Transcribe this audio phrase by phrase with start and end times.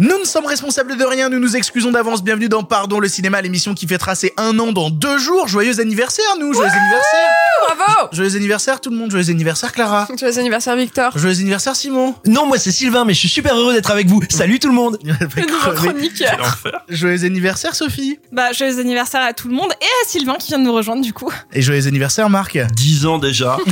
[0.00, 2.22] Nous ne sommes responsables de rien, nous nous excusons d'avance.
[2.22, 5.48] Bienvenue dans Pardon le cinéma, l'émission qui fêtera ses un an dans deux jours.
[5.48, 7.30] Joyeux anniversaire, nous, joyeux anniversaire.
[7.66, 10.06] Bravo Joyeux anniversaire tout le monde, joyeux anniversaire Clara.
[10.16, 11.18] Joyeux anniversaire Victor.
[11.18, 12.14] Joyeux anniversaire Simon.
[12.26, 14.22] Non, moi c'est Sylvain, mais je suis super heureux d'être avec vous.
[14.28, 14.98] Salut tout le monde.
[15.02, 16.58] Le chroniqueur.
[16.88, 18.20] Joyeux anniversaire Sophie.
[18.30, 21.02] Bah, joyeux anniversaire à tout le monde et à Sylvain qui vient de nous rejoindre
[21.02, 21.32] du coup.
[21.52, 22.56] Et joyeux anniversaire Marc.
[22.56, 23.56] 10 ans déjà.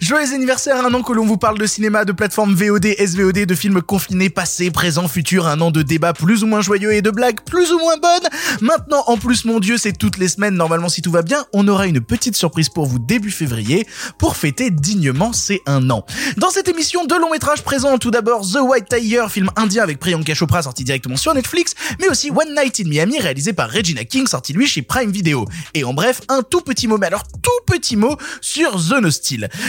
[0.00, 3.54] Joyeux anniversaire, un an que l'on vous parle de cinéma, de plateformes VOD, SVOD, de
[3.54, 7.10] films confinés, passés, présents, futurs, un an de débats plus ou moins joyeux et de
[7.10, 8.28] blagues plus ou moins bonnes.
[8.60, 11.66] Maintenant, en plus, mon dieu, c'est toutes les semaines, normalement si tout va bien, on
[11.68, 13.86] aura une petite surprise pour vous début février,
[14.18, 16.04] pour fêter dignement ces un an.
[16.36, 19.98] Dans cette émission, deux longs métrages présents, tout d'abord The White Tiger, film indien avec
[19.98, 24.04] Priyanka Chopra sorti directement sur Netflix, mais aussi One Night in Miami réalisé par Regina
[24.04, 25.46] King sorti lui chez Prime Video.
[25.74, 29.08] Et en bref, un tout petit mot, mais alors tout petit mot sur The No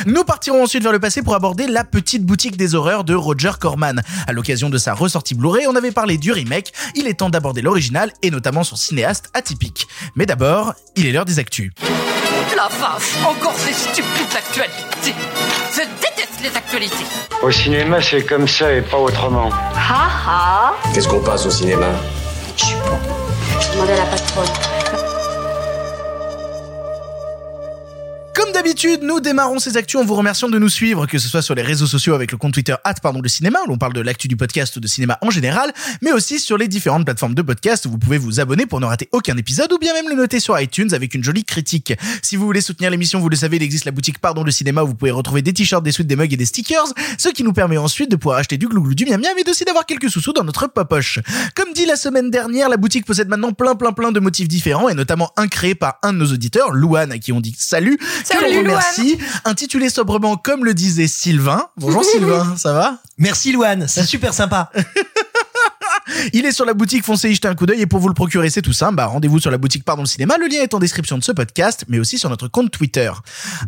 [0.06, 3.52] Nous partirons ensuite vers le passé pour aborder la petite boutique des horreurs de Roger
[3.60, 4.02] Corman.
[4.28, 7.62] À l'occasion de sa ressortie Blu-ray, on avait parlé du remake, il est temps d'aborder
[7.62, 9.88] l'original et notamment son cinéaste atypique.
[10.16, 11.72] Mais d'abord, il est l'heure des actus.
[12.56, 15.16] La vache, encore ces stupides actualités.
[15.72, 17.06] Je déteste les actualités.
[17.42, 19.50] Au cinéma, c'est comme ça et pas autrement.
[19.76, 21.88] Ha ha Qu'est-ce qu'on passe au cinéma?
[22.58, 23.00] Je suis pas.
[23.62, 24.79] Je demandais à la patronne.
[28.36, 31.42] Comme d'habitude, nous démarrons ces actus en vous remerciant de nous suivre, que ce soit
[31.42, 34.02] sur les réseaux sociaux avec le compte Twitter pardon le cinéma, où l'on parle de
[34.02, 37.42] l'actu du podcast ou de cinéma en général, mais aussi sur les différentes plateformes de
[37.42, 40.16] podcast où vous pouvez vous abonner pour ne rater aucun épisode ou bien même le
[40.16, 41.94] noter sur iTunes avec une jolie critique.
[42.22, 44.84] Si vous voulez soutenir l'émission, vous le savez, il existe la boutique Pardon le cinéma
[44.84, 46.86] où vous pouvez retrouver des t-shirts, des suites, des mugs et des stickers,
[47.18, 49.64] ce qui nous permet ensuite de pouvoir acheter du glouglou, du miam miam et aussi
[49.64, 51.20] d'avoir quelques sous-sous dans notre poche.
[51.56, 54.90] Comme dit la semaine dernière, la boutique possède maintenant plein plein plein de motifs différents
[54.90, 57.98] et notamment un créé par un de nos auditeurs, Louane, à qui on dit salut,
[58.24, 61.68] que Salut, l'on remercie, intitulé sobrement comme le disait Sylvain.
[61.78, 62.98] Bonjour Sylvain, ça va?
[63.18, 64.72] Merci Louane, c'est super sympa.
[66.34, 68.14] Il est sur la boutique, foncez y jeter un coup d'œil et pour vous le
[68.14, 68.96] procurer, c'est tout simple.
[68.96, 70.36] Bah, rendez-vous sur la boutique Pardon le cinéma.
[70.40, 73.12] Le lien est en description de ce podcast, mais aussi sur notre compte Twitter.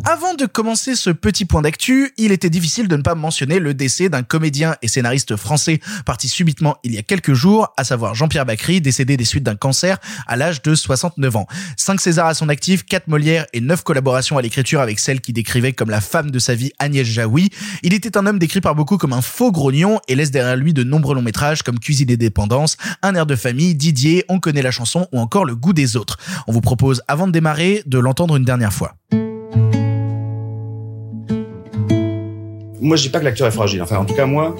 [0.05, 3.73] Avant de commencer ce petit point d'actu, il était difficile de ne pas mentionner le
[3.73, 8.15] décès d'un comédien et scénariste français parti subitement il y a quelques jours, à savoir
[8.15, 9.97] Jean-Pierre Bacry, décédé des suites d'un cancer
[10.27, 11.47] à l'âge de 69 ans.
[11.77, 15.33] 5 Césars à son actif, 4 Molières et 9 collaborations à l'écriture avec celle qui
[15.33, 17.49] décrivait comme la femme de sa vie Agnès Jaoui.
[17.83, 20.73] Il était un homme décrit par beaucoup comme un faux grognon et laisse derrière lui
[20.73, 22.17] de nombreux longs métrages comme Cuisine et
[23.03, 26.17] Un air de famille, Didier, On connaît la chanson ou encore Le goût des autres.
[26.47, 28.95] On vous propose, avant de démarrer, de l'entendre une dernière fois.
[32.79, 33.81] Moi, je dis pas que l'acteur est fragile.
[33.81, 34.55] Enfin, en tout cas, moi.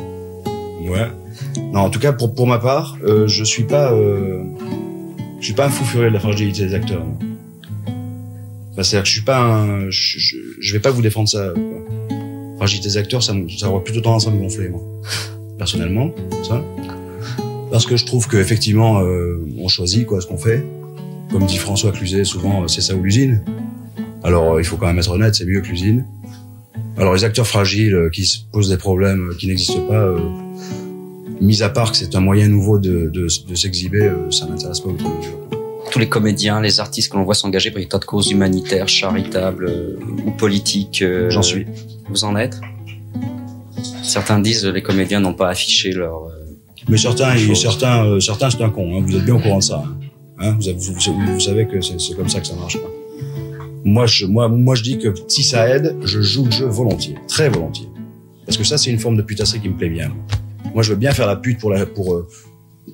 [0.84, 1.08] Ouais.
[1.74, 3.92] Non, en tout cas, pour, pour ma part, euh, je suis pas.
[3.94, 4.44] Euh,
[5.40, 7.04] je suis pas un fou furieux de la fragilité des acteurs.
[8.74, 9.90] Enfin, c'est-à-dire que je suis pas un.
[9.90, 11.50] Je, je, je vais pas vous défendre ça.
[11.54, 12.18] Quoi.
[12.58, 14.82] Fragilité des acteurs, ça, me- ça aurait plutôt tendance à me gonfler, moi.
[15.58, 16.12] Personnellement,
[16.48, 16.62] ça.
[17.72, 20.64] Parce que je trouve que effectivement, euh, on choisit quoi ce qu'on fait.
[21.32, 23.44] Comme dit François Cluzet, souvent, euh, c'est ça ou l'usine.
[24.24, 26.06] Alors, euh, il faut quand même être honnête, c'est mieux que l'usine.
[26.98, 30.20] Alors les acteurs fragiles qui se posent des problèmes qui n'existent pas, euh,
[31.40, 34.82] mis à part que c'est un moyen nouveau de, de, de s'exhiber, euh, ça m'intéresse
[34.82, 35.12] pas autant.
[35.90, 38.90] tous les comédiens, les artistes que l'on voit s'engager pour des tas de causes humanitaires,
[38.90, 41.02] charitables euh, ou politiques.
[41.02, 41.66] euh, J'en suis.
[42.10, 42.60] Vous en êtes?
[44.04, 46.30] Certains disent euh, les comédiens n'ont pas affiché leur.
[46.90, 48.98] Mais certains, certains, euh, certains, c'est un con.
[48.98, 49.84] Hein, vous êtes bien au courant de ça.
[49.86, 49.98] Hein,
[50.44, 52.76] Hein, vous, avez- vous, vous- vous savez que c'est c'est comme ça que ça marche.
[52.78, 52.90] Quoi.
[53.86, 57.16] Moi, je, moi, moi, je dis que si ça aide, je joue le jeu volontiers,
[57.28, 57.88] très volontiers,
[58.46, 60.12] parce que ça, c'est une forme de putasserie qui me plaît bien.
[60.74, 62.28] Moi, je veux bien faire la pute pour la, pour euh,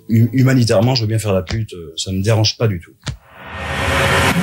[0.09, 1.71] hu- humanitairement, je veux bien faire la pute.
[1.73, 2.91] euh, ça me dérange pas du tout.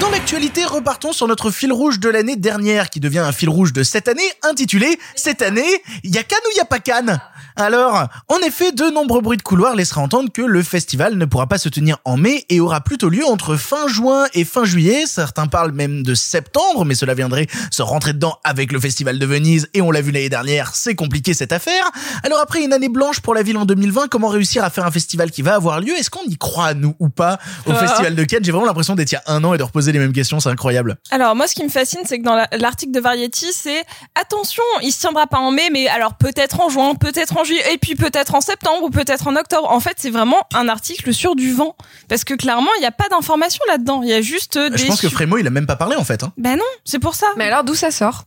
[0.00, 3.74] Dans l'actualité, repartons sur notre fil rouge de l'année dernière, qui devient un fil rouge
[3.74, 5.66] de cette année, intitulé Cette année,
[6.02, 7.21] y a Cannes ou y a pas Cannes?
[7.56, 11.47] Alors, en effet, de nombreux bruits de couloir laisseraient entendre que le festival ne pourra
[11.47, 15.04] pas se tenir en mai et aura plutôt lieu entre fin juin et fin juillet.
[15.06, 19.27] Certains parlent même de septembre, mais cela viendrait se rentrer dedans avec le festival de
[19.27, 21.91] Venise, et on l'a vu l'année dernière, c'est compliqué cette affaire.
[22.22, 24.91] Alors après une année blanche pour la ville en 2020, comment réussir à faire un
[24.91, 25.92] festival qui va avoir lieu?
[25.98, 27.86] Est-ce qu'on y croit, nous, ou pas, au Ah.
[27.86, 29.92] festival de Cannes J'ai vraiment l'impression d'être il y a un an et de reposer
[29.92, 30.97] les mêmes c'est incroyable.
[31.11, 33.83] Alors moi, ce qui me fascine, c'est que dans la- l'article de Variety, c'est
[34.15, 37.63] attention, il se tiendra pas en mai, mais alors peut-être en juin, peut-être en juillet,
[37.72, 39.71] et puis peut-être en septembre ou peut-être en octobre.
[39.71, 41.75] En fait, c'est vraiment un article sur du vent,
[42.09, 44.03] parce que clairement, il n'y a pas d'information là-dedans.
[44.03, 44.78] Il y a juste euh, des.
[44.78, 46.22] Je pense que Frémo, il a même pas parlé en fait.
[46.22, 46.33] Hein.
[46.37, 47.27] Ben non, c'est pour ça.
[47.37, 48.25] Mais alors d'où ça sort?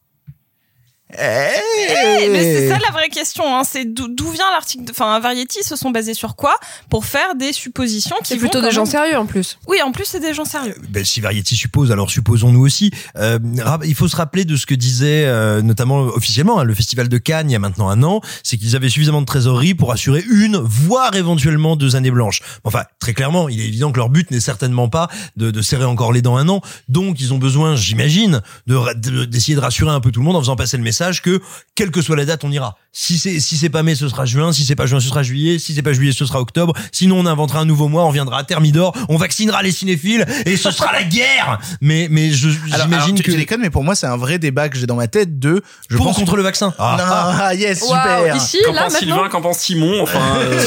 [1.14, 3.44] Eh, mais c'est ça la vraie question.
[3.58, 3.64] Hein.
[3.64, 4.84] C'est d'où vient l'article.
[4.86, 6.54] de- Enfin, Variety se sont basés sur quoi?
[6.90, 9.58] Pour faire des suppositions qui C'est plutôt des gens même- sérieux en plus.
[9.68, 10.76] Oui, en plus c'est des gens sérieux.
[10.90, 12.92] Ben, si Variety suppose, alors supposons-nous aussi.
[13.18, 16.74] Euh, rap- il faut se rappeler de ce que disait euh, notamment officiellement hein, le
[16.74, 19.74] Festival de Cannes il y a maintenant un an, c'est qu'ils avaient suffisamment de trésorerie
[19.76, 22.42] pour assurer une, voire éventuellement deux années blanches.
[22.66, 25.08] Enfin, très clairement, il est évident que leur but n'est certainement pas
[25.38, 26.62] de, de serrer encore les dents un an.
[26.90, 30.26] Donc, ils ont besoin, j'imagine, de ra- de- d'essayer de rassurer un peu tout le
[30.26, 31.42] monde en faisant passer le message que,
[31.76, 32.76] quelle que soit la date, on ira.
[32.92, 34.52] Si c'est si c'est pas mai, ce sera juin.
[34.52, 35.60] Si c'est pas juin, ce sera juillet.
[35.60, 36.74] Si c'est pas juillet, ce sera octobre.
[36.92, 38.06] Sinon, on inventera un nouveau mois.
[38.06, 38.96] On viendra à Thermidor.
[39.10, 41.60] On vaccinera les cinéphiles et ce sera la guerre.
[41.80, 44.78] Mais mais je j'imagine que tu déconnes, mais pour moi, c'est un vrai débat que
[44.78, 45.62] j'ai dans ma tête de.
[45.90, 46.74] Je pour ou pense contre le vaccin.
[46.80, 48.36] Non, ah, yes, super.
[48.36, 49.00] ici, Qu'en pense maintenant.
[49.00, 50.66] Sylvain, qu'en pense Simon Enfin, euh,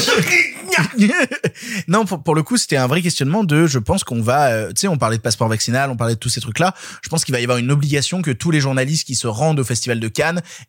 [1.87, 3.67] non, pour, pour le coup, c'était un vrai questionnement de.
[3.67, 4.47] Je pense qu'on va.
[4.51, 6.73] euh, tu sais, on parlait de passeport vaccinal, on parlait de tous ces trucs-là.
[7.01, 9.59] Je pense qu'il va y avoir une obligation que tous les journalistes qui se rendent
[9.59, 10.20] au festival de Cannes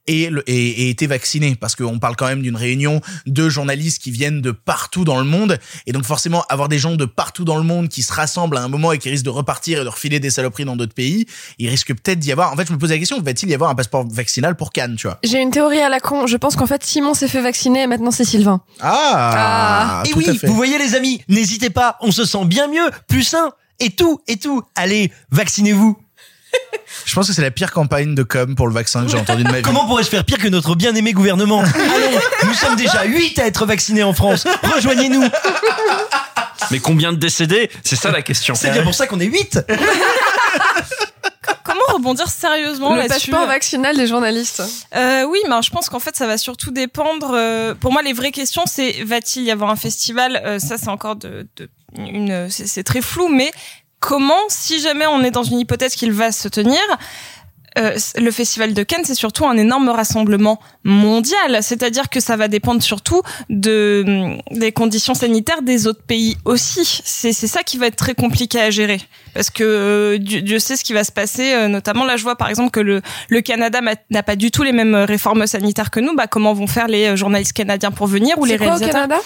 [0.07, 4.41] aient, le- été vaccinés, parce qu'on parle quand même d'une réunion de journalistes qui viennent
[4.41, 7.63] de partout dans le monde, et donc forcément avoir des gens de partout dans le
[7.65, 10.21] monde qui se rassemblent à un moment et qui risquent de repartir et de refiler
[10.21, 11.27] des saloperies dans d'autres pays,
[11.59, 12.53] il risque peut-être d'y avoir.
[12.53, 14.97] En fait, je me posais la question va-t-il y avoir un passeport vaccinal pour Cannes,
[14.97, 15.19] tu vois?
[15.25, 16.27] J'ai une théorie à la con.
[16.27, 18.61] Je pense qu'en fait, Simon s'est fait vacciner et maintenant c'est Sylvain.
[18.81, 20.47] Ah, et tout oui, à fait.
[20.47, 24.21] vous voyez les amis, n'hésitez pas, on se sent bien mieux, plus sain, et tout,
[24.29, 24.63] et tout.
[24.75, 25.97] Allez, vaccinez-vous.
[27.05, 29.43] Je pense que c'est la pire campagne de com pour le vaccin que j'ai entendu
[29.45, 29.63] de ma vie.
[29.63, 31.61] Comment pourrais-je faire pire que notre bien-aimé gouvernement
[31.95, 34.45] Allons, nous sommes déjà 8 à être vaccinés en France.
[34.75, 35.25] Rejoignez-nous.
[36.71, 38.55] mais combien de décédés C'est ça la question.
[38.55, 39.61] C'est bien pour ça qu'on est 8.
[41.65, 44.63] Comment rebondir sérieusement le passeport vaccinal des journalistes.
[44.95, 47.33] Euh, oui, mais je pense qu'en fait, ça va surtout dépendre.
[47.35, 50.41] euh, pour moi, les vraies questions, c'est va-t-il y avoir un festival?
[50.45, 51.69] Euh, Ça, c'est encore de, de
[51.99, 53.29] une, c'est c'est très flou.
[53.29, 53.51] Mais
[54.03, 56.81] comment, si jamais on est dans une hypothèse qu'il va se tenir,
[57.79, 61.63] euh, le festival de Cannes, c'est surtout un énorme rassemblement mondial.
[61.63, 67.03] C'est-à-dire que ça va dépendre surtout de hum, des conditions sanitaires des autres pays aussi.
[67.05, 69.01] C'est c'est ça qui va être très compliqué à gérer.
[69.35, 71.53] Parce que euh, Dieu, sait ce qui va se passer.
[71.53, 73.81] euh, notamment, là, je vois par exemple que le, le Canada
[74.11, 76.15] n'a pas du tout les mêmes euh, réformes sanitaires que nous.
[76.15, 79.17] Bah, comment vont faire les euh, journalistes canadiens pour venir ou les quoi au Canada?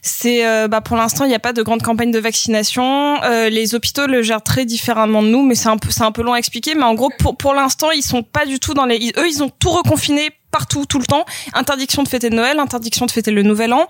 [0.00, 3.20] C'est euh, bah pour l'instant il n'y a pas de grande campagne de vaccination.
[3.24, 6.12] Euh, les hôpitaux le gèrent très différemment de nous, mais c'est un peu c'est un
[6.12, 6.74] peu long à expliquer.
[6.76, 9.42] Mais en gros pour pour l'instant ils sont pas du tout dans les eux ils
[9.42, 11.24] ont tout reconfiné partout tout le temps.
[11.52, 13.86] Interdiction de fêter Noël, interdiction de fêter le Nouvel An.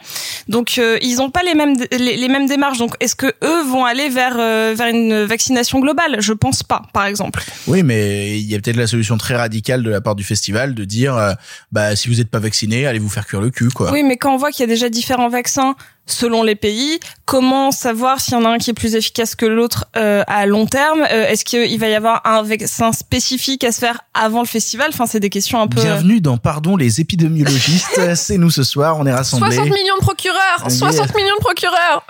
[0.49, 2.79] Donc euh, ils ont pas les mêmes les, les mêmes démarches.
[2.79, 6.17] Donc est-ce que eux vont aller vers euh, vers une vaccination globale?
[6.21, 7.43] Je pense pas par exemple.
[7.67, 10.75] Oui, mais il y a peut-être la solution très radicale de la part du festival
[10.75, 11.33] de dire, euh,
[11.73, 13.93] bah si vous n'êtes pas vacciné, allez vous faire cuire le cul, quoi.
[13.93, 15.77] Oui, mais quand on voit qu'il y a déjà différents vaccins
[16.11, 19.47] selon les pays, comment savoir s'il y en a un qui est plus efficace que
[19.47, 21.03] l'autre euh, à long terme?
[21.03, 24.89] Euh, Est-ce qu'il va y avoir un vaccin spécifique à se faire avant le festival?
[24.93, 25.81] Enfin, c'est des questions un peu.
[25.81, 28.01] Bienvenue dans Pardon les épidémiologistes.
[28.15, 29.55] C'est nous ce soir, on est rassemblés.
[29.55, 30.71] 60 millions de procureurs Yeah.
[30.71, 32.05] 60 millions de procureurs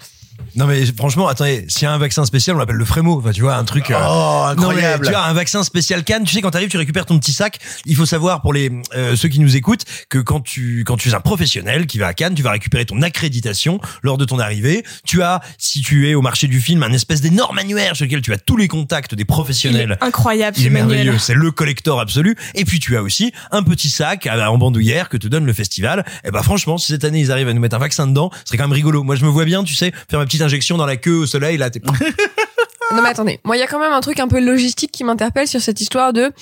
[0.58, 3.18] Non mais franchement, attendez, s'il y a un vaccin spécial, on l'appelle le Frémo.
[3.18, 3.90] Enfin, tu vois, un truc.
[3.92, 5.06] euh, Oh, Non, mais incroyable.
[5.08, 6.24] tu as un vaccin spécial Cannes.
[6.24, 7.58] Tu sais, quand t'arrives, tu récupères ton petit sac.
[7.86, 11.10] Il faut savoir pour les euh, ceux qui nous écoutent que quand tu quand tu
[11.10, 14.38] es un professionnel qui va à Cannes, tu vas récupérer ton accréditation lors de ton
[14.40, 14.84] arrivée.
[15.06, 18.20] Tu as, si tu es au marché du film, un espèce d'énorme annuaire sur lequel
[18.20, 19.96] tu as tous les contacts des Il professionnels.
[20.00, 22.36] est incroyable, Il est merveilleux, c'est le collector absolu.
[22.56, 25.52] Et puis tu as aussi un petit sac à- en bandoulière que te donne le
[25.52, 26.04] festival.
[26.24, 28.40] Et bah franchement, si cette année ils arrivent à nous mettre un vaccin dedans, ce
[28.48, 29.04] serait quand même rigolo.
[29.04, 31.26] Moi je me vois bien, tu sais, faire ma petite injection dans la queue au
[31.26, 31.70] soleil là.
[31.70, 31.80] t'es-
[32.94, 35.04] Non mais attendez, moi il y a quand même un truc un peu logistique qui
[35.04, 36.32] m'interpelle sur cette histoire de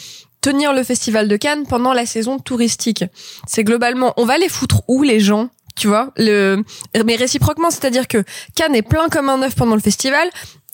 [0.40, 3.04] tenir le festival de Cannes pendant la saison touristique.
[3.48, 6.62] C'est globalement, on va les foutre où les gens tu vois, le
[7.04, 10.26] mais réciproquement, c'est-à-dire que Cannes est plein comme un œuf pendant le festival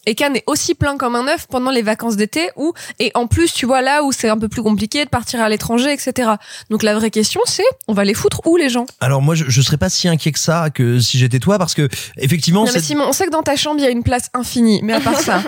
[0.07, 3.27] et Cannes est aussi plein comme un œuf pendant les vacances d'été où et en
[3.27, 6.31] plus tu vois là où c'est un peu plus compliqué de partir à l'étranger etc.
[6.71, 8.87] Donc la vraie question c'est on va les foutre où les gens?
[9.01, 11.75] Alors moi je, je serais pas si inquiet que ça que si j'étais toi parce
[11.75, 14.03] que effectivement Non mais Simon, on sait que dans ta chambre il y a une
[14.03, 15.43] place infinie, mais à part ça,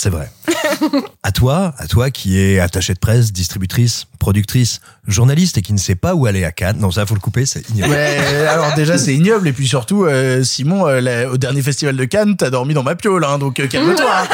[0.00, 0.30] c'est vrai.
[1.22, 5.78] à toi, à toi qui est attachée de presse, distributrice, productrice, journaliste et qui ne
[5.78, 6.78] sait pas où aller à Cannes.
[6.78, 7.92] Non, ça faut le couper, c'est ignoble.
[7.92, 8.16] Ouais,
[8.48, 12.04] alors déjà c'est ignoble et puis surtout euh, Simon euh, la- au dernier festival de
[12.06, 14.10] Cannes t'as dormi dans ma piole hein, donc euh, calme-toi.
[14.10, 14.26] hein.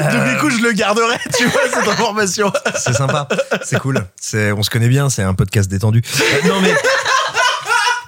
[0.12, 2.52] donc du coup je le garderai tu vois cette information.
[2.76, 3.26] C'est sympa,
[3.64, 4.04] c'est cool.
[4.20, 6.02] C'est, on se connaît bien, c'est un podcast détendu.
[6.20, 6.72] Euh, non mais.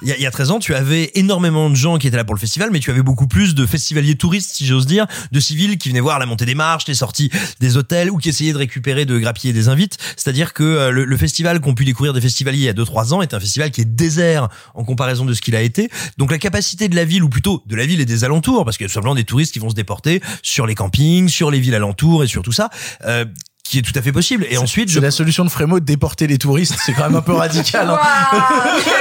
[0.02, 2.16] Il y, a, il y a 13 ans, tu avais énormément de gens qui étaient
[2.16, 5.06] là pour le festival, mais tu avais beaucoup plus de festivaliers touristes, si j'ose dire,
[5.32, 8.28] de civils qui venaient voir la montée des marches, les sorties des hôtels, ou qui
[8.28, 9.98] essayaient de récupérer, de grappiller des invites.
[10.16, 13.14] C'est-à-dire que euh, le, le festival qu'ont pu découvrir des festivaliers il y a 2-3
[13.14, 15.90] ans est un festival qui est désert en comparaison de ce qu'il a été.
[16.16, 18.76] Donc la capacité de la ville, ou plutôt de la ville et des alentours, parce
[18.76, 21.60] qu'il y a simplement des touristes qui vont se déporter sur les campings, sur les
[21.60, 22.70] villes alentours et sur tout ça,
[23.04, 23.24] euh,
[23.68, 24.46] qui est tout à fait possible.
[24.48, 26.74] Et ensuite, je la solution de Frémo de déporter les touristes.
[26.86, 27.90] C'est quand même un peu radical.
[27.90, 27.98] hein.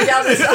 [0.02, 0.50] Regardez ça.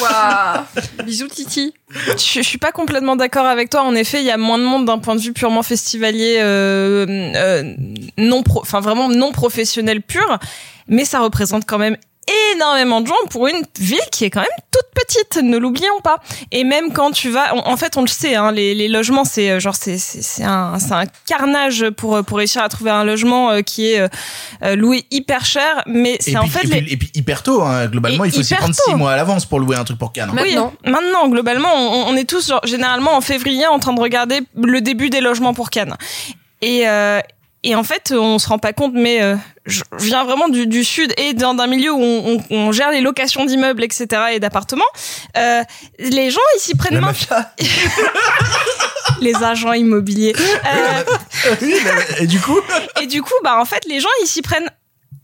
[0.00, 1.04] Ah Waouh.
[1.04, 1.74] Bisous Titi.
[1.90, 3.82] Je, je suis pas complètement d'accord avec toi.
[3.82, 7.06] En effet, il y a moins de monde d'un point de vue purement festivalier, euh,
[7.34, 7.74] euh,
[8.18, 10.38] non, pro, enfin vraiment non professionnel pur,
[10.86, 11.96] mais ça représente quand même
[12.54, 16.18] énormément de gens pour une ville qui est quand même toute petite, ne l'oublions pas.
[16.52, 19.24] Et même quand tu vas, en, en fait, on le sait, hein, les, les logements,
[19.24, 22.68] c'est euh, genre c'est c'est c'est un c'est un carnage pour euh, pour réussir à
[22.68, 24.08] trouver un logement euh, qui est
[24.76, 27.86] loué hyper cher, mais c'est en fait et, les puis, et puis hyper tôt, hein.
[27.86, 30.12] globalement, Et il faut s'y prendre six mois à l'avance pour louer un truc pour
[30.12, 30.30] Cannes.
[30.32, 30.42] hein.
[30.42, 30.56] oui,
[30.90, 34.80] maintenant, globalement, on, on est tous genre, généralement en février en train de regarder le
[34.80, 35.96] début des logements pour Cannes.
[36.60, 37.20] Et, euh,
[37.64, 39.36] et en fait, on se rend pas compte, mais euh,
[39.66, 43.00] je viens vraiment du, du sud et d'un milieu où on, on- on gère les
[43.00, 44.06] locations d'immeubles, etc.
[44.32, 44.84] et d'appartements.
[45.36, 45.62] Euh,
[45.98, 47.12] les gens, ils s'y prennent La main-
[49.20, 50.34] les agents immobiliers.
[50.36, 51.60] Euh,
[52.20, 52.58] et du coup
[53.02, 54.70] Et du coup, bah en fait, les gens, ils s'y prennent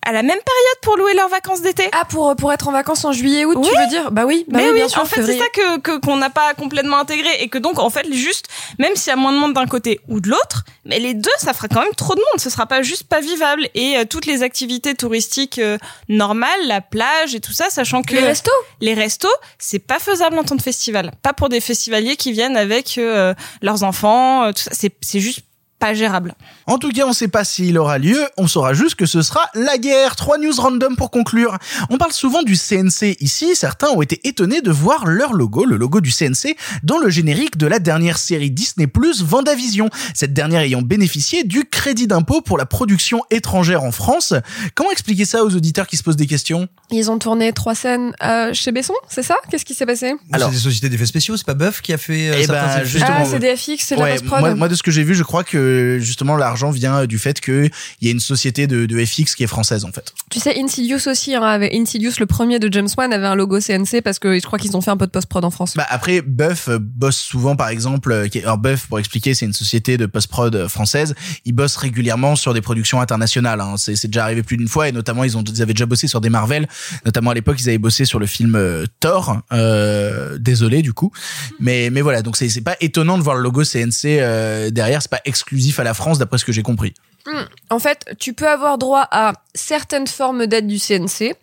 [0.07, 1.89] à la même période pour louer leurs vacances d'été.
[1.93, 4.11] Ah, pour, pour être en vacances en juillet, août, tu veux dire?
[4.11, 6.17] Bah oui, bah mais oui, oui, bien sûr, en fait, c'est ça que que- qu'on
[6.19, 8.47] n'a pas complètement intégré et que donc en fait juste
[8.79, 11.31] même s'il y a moins de monde d'un côté ou de l'autre, mais les deux
[11.39, 13.67] ça fera quand même trop de monde, ce sera pas juste pas vivable.
[13.75, 15.79] Et euh, toutes les activités touristiques euh,
[16.11, 18.51] normales, la plage et tout ça, sachant que Les restos?
[18.83, 22.59] les restos, c'est pas faisable en temps de festival, pas pour des festivaliers qui viennent
[22.59, 25.41] avec euh, leurs enfants, euh, tout ça, c'est c'est juste
[25.79, 26.35] pas gérable.
[26.67, 29.41] En tout cas, on sait pas s'il aura lieu, on saura juste que ce sera
[29.55, 30.17] la guerre.
[30.17, 31.59] Trois news random pour conclure.
[31.91, 35.77] On parle souvent du CNC ici, certains ont été étonnés de voir leur logo, le
[35.77, 38.87] logo du CNC, dans le générique de la dernière série Disney+,
[39.23, 39.91] Vendavision.
[40.15, 44.35] Cette dernière ayant bénéficié du crédit d'impôt pour la production étrangère en France.
[44.75, 46.69] Comment expliquer ça aux auditeurs qui se posent des questions?
[46.91, 49.37] Ils ont tourné trois scènes euh, chez Besson, c'est ça?
[49.51, 50.15] Qu'est-ce qui s'est passé?
[50.33, 52.85] Alors, c'est des sociétés d'effets spéciaux, c'est pas Buff qui a fait euh, Eh certains
[52.85, 54.41] justement, Ah, c'est des FX, c'est la Ouais, post-prod.
[54.41, 57.41] moi, moi, de ce que j'ai vu, je crois que justement l'argent vient du fait
[57.41, 57.71] qu'il
[58.01, 60.13] y a une société de, de FX qui est française en fait.
[60.31, 64.03] Tu sais, Insidious aussi, hein, Insidious, le premier de James Wan, avait un logo CNC
[64.03, 65.75] parce que je crois qu'ils ont fait un peu de post-prod en France.
[65.77, 69.53] Bah après, Buff euh, bosse souvent, par exemple, euh, alors Buff, pour expliquer, c'est une
[69.53, 71.15] société de post-prod euh, française.
[71.45, 73.61] Ils bossent régulièrement sur des productions internationales.
[73.61, 73.75] Hein.
[73.77, 76.21] C'est, déjà arrivé plus d'une fois, et notamment ils ont, ils avaient déjà bossé sur
[76.21, 76.69] des Marvel.
[77.05, 79.41] Notamment à l'époque, ils avaient bossé sur le film euh, Thor.
[79.53, 81.11] Euh, désolé du coup,
[81.59, 82.23] mais mais voilà.
[82.23, 85.03] Donc c'est, c'est pas étonnant de voir le logo CNC euh, derrière.
[85.03, 86.95] C'est pas exclusif à la France, d'après que j'ai compris.
[87.27, 87.45] Hmm.
[87.71, 91.35] En fait, tu peux avoir droit à certaines formes d'aide du CNC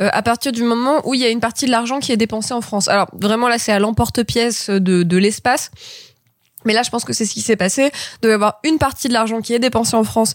[0.00, 2.16] euh, à partir du moment où il y a une partie de l'argent qui est
[2.16, 2.86] dépensée en France.
[2.86, 5.72] Alors vraiment là, c'est à l'emporte-pièce de, de l'espace.
[6.64, 7.90] Mais là, je pense que c'est ce qui s'est passé.
[7.92, 10.34] Il doit y avoir une partie de l'argent qui est dépensée en France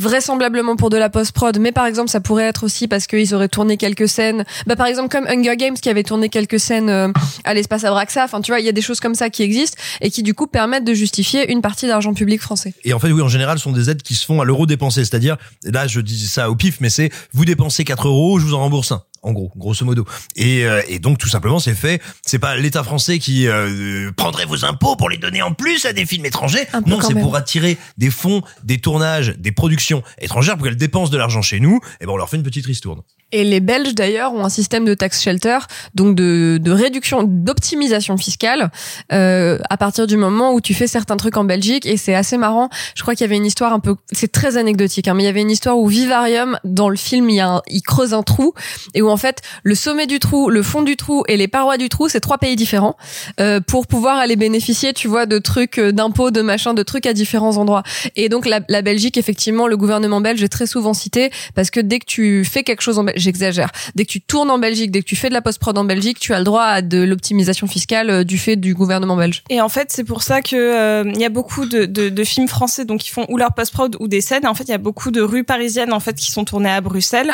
[0.00, 3.48] vraisemblablement pour de la post-prod, mais par exemple, ça pourrait être aussi parce qu'ils auraient
[3.48, 4.44] tourné quelques scènes.
[4.66, 7.08] Bah, par exemple, comme Hunger Games qui avait tourné quelques scènes euh,
[7.44, 8.24] à l'espace Abraxa.
[8.24, 10.34] Enfin, tu vois, il y a des choses comme ça qui existent et qui, du
[10.34, 12.74] coup, permettent de justifier une partie d'argent public français.
[12.84, 14.66] Et en fait, oui, en général, ce sont des aides qui se font à l'euro
[14.66, 15.04] dépensé.
[15.04, 18.54] C'est-à-dire, là, je dis ça au pif, mais c'est vous dépensez 4 euros, je vous
[18.54, 19.02] en rembourse un.
[19.22, 20.06] En gros, grosso modo.
[20.36, 22.00] Et, euh, et donc, tout simplement, c'est fait.
[22.24, 25.92] C'est pas l'État français qui euh, prendrait vos impôts pour les donner en plus à
[25.92, 26.66] des films étrangers.
[26.86, 31.18] Non, c'est pour attirer des fonds, des tournages, des productions étrangères pour qu'elles dépensent de
[31.18, 31.80] l'argent chez nous.
[32.00, 33.02] Et ben, on leur fait une petite ristourne.
[33.32, 35.58] Et les Belges d'ailleurs ont un système de tax shelter,
[35.94, 38.70] donc de, de réduction, d'optimisation fiscale,
[39.12, 41.86] euh, à partir du moment où tu fais certains trucs en Belgique.
[41.86, 42.68] Et c'est assez marrant.
[42.96, 45.26] Je crois qu'il y avait une histoire un peu, c'est très anecdotique, hein, mais il
[45.26, 48.14] y avait une histoire où Vivarium dans le film, il y a un, il creuse
[48.14, 48.52] un trou
[48.94, 51.76] et où en fait le sommet du trou, le fond du trou et les parois
[51.76, 52.96] du trou, c'est trois pays différents
[53.38, 57.06] euh, pour pouvoir aller bénéficier, tu vois, de trucs, euh, d'impôts, de machin, de trucs
[57.06, 57.82] à différents endroits.
[58.16, 61.80] Et donc la, la Belgique, effectivement, le gouvernement belge est très souvent cité parce que
[61.80, 64.90] dès que tu fais quelque chose en Belgique, j'exagère, dès que tu tournes en Belgique,
[64.90, 67.02] dès que tu fais de la post-prod en Belgique, tu as le droit à de
[67.02, 69.42] l'optimisation fiscale euh, du fait du gouvernement belge.
[69.50, 72.24] Et en fait, c'est pour ça que euh, il y a beaucoup de, de, de
[72.24, 74.46] films français donc qui font ou leur post-prod ou des scènes.
[74.46, 76.80] En fait, il y a beaucoup de rues parisiennes en fait qui sont tournées à
[76.80, 77.32] Bruxelles.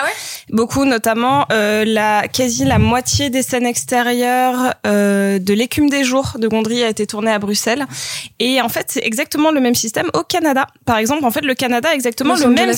[0.51, 6.37] beaucoup, notamment euh, la quasi la moitié des scènes extérieures euh, de l'écume des jours
[6.39, 7.87] de Gondry a été tournée à Bruxelles.
[8.39, 10.67] Et en fait, c'est exactement le même système au Canada.
[10.85, 12.73] Par exemple, en fait, le Canada a exactement Los le même.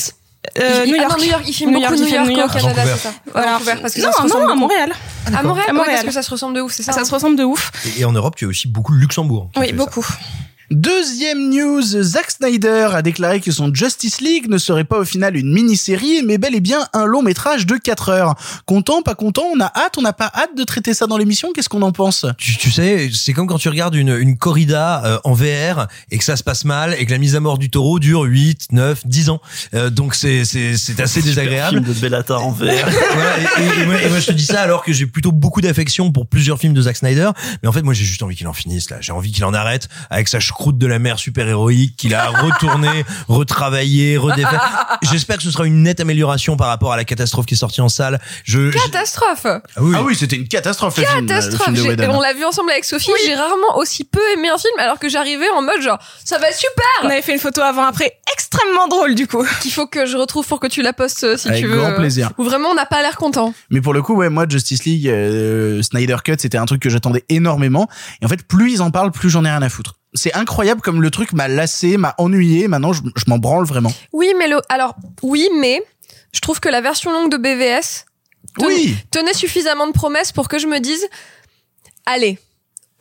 [0.57, 1.11] Euh, Il- New ah York.
[1.17, 3.13] non, New York, il filme beaucoup New il filme York au Canada, c'est ça.
[3.31, 3.51] Voilà.
[3.53, 4.55] Vancouver, parce que non, ça se non, à beaucoup.
[4.59, 4.93] Montréal.
[5.27, 5.95] À Montréal, À ouais, Montréal.
[5.95, 6.91] parce que ça se ressemble de ouf, c'est ça.
[6.93, 7.71] Ça se ressemble de ouf.
[7.97, 9.49] Et, et en Europe, tu as aussi beaucoup le Luxembourg.
[9.57, 9.83] Oui, fait ça.
[10.71, 15.35] Deuxième news, Zack Snyder a déclaré que son Justice League ne serait pas au final
[15.35, 18.35] une mini-série, mais bel et bien un long métrage de 4 heures.
[18.67, 21.49] Content, pas content, on a hâte, on n'a pas hâte de traiter ça dans l'émission,
[21.55, 22.27] qu'est-ce qu'on en pense?
[22.37, 26.19] Tu, tu sais, c'est comme quand tu regardes une, une corrida euh, en VR et
[26.19, 28.67] que ça se passe mal et que la mise à mort du taureau dure 8,
[28.71, 29.41] 9, 10 ans.
[29.73, 31.77] Euh, donc c'est c'est c'est assez désagréable.
[31.83, 32.65] Film de Bellatar en VR.
[33.13, 35.31] Voilà, et, et- et moi, et moi, je te dis ça alors que j'ai plutôt
[35.31, 37.31] beaucoup d'affection pour plusieurs films de Zack Snyder,
[37.63, 39.53] mais en fait moi j'ai juste envie qu'il en finisse là, j'ai envie qu'il en
[39.53, 44.57] arrête avec sa croûte de la mer super héroïque qu'il a retourné, retravaillé, redéfait.
[45.03, 47.79] J'espère que ce sera une nette amélioration par rapport à la catastrophe qui est sortie
[47.79, 48.19] en salle.
[48.43, 49.45] Je, je- Catastrophe.
[49.45, 49.95] Ah oui.
[49.97, 50.97] Ah oui, c'était une catastrophe.
[50.97, 51.73] le film, le Catastrophe.
[51.73, 52.03] film de.
[52.07, 53.09] On l'a vu ensemble avec Sophie.
[53.25, 56.49] J'ai rarement aussi peu aimé un film alors que j'arrivais en mode genre ça va
[56.49, 56.85] être super.
[57.03, 59.45] On avait fait une photo avant-après extrêmement drôle du coup.
[59.61, 61.77] Qu'il faut que je retrouve pour que tu la postes euh, si Avec tu veux.
[61.77, 62.31] grand plaisir.
[62.37, 63.53] Ou vraiment on n'a pas l'air content.
[63.69, 66.89] Mais pour le coup, ouais, moi, Justice League, euh, Snyder Cut, c'était un truc que
[66.89, 67.87] j'attendais énormément.
[68.21, 69.95] Et en fait, plus ils en parlent, plus j'en ai rien à foutre.
[70.13, 72.67] C'est incroyable comme le truc m'a lassé, m'a ennuyé.
[72.67, 73.91] Maintenant, je, je m'en branle vraiment.
[74.11, 75.81] Oui, mais le alors oui, mais
[76.33, 78.05] je trouve que la version longue de BVS
[78.57, 78.95] ten- Oui.
[79.11, 81.07] tenait suffisamment de promesses pour que je me dise
[82.05, 82.39] allez.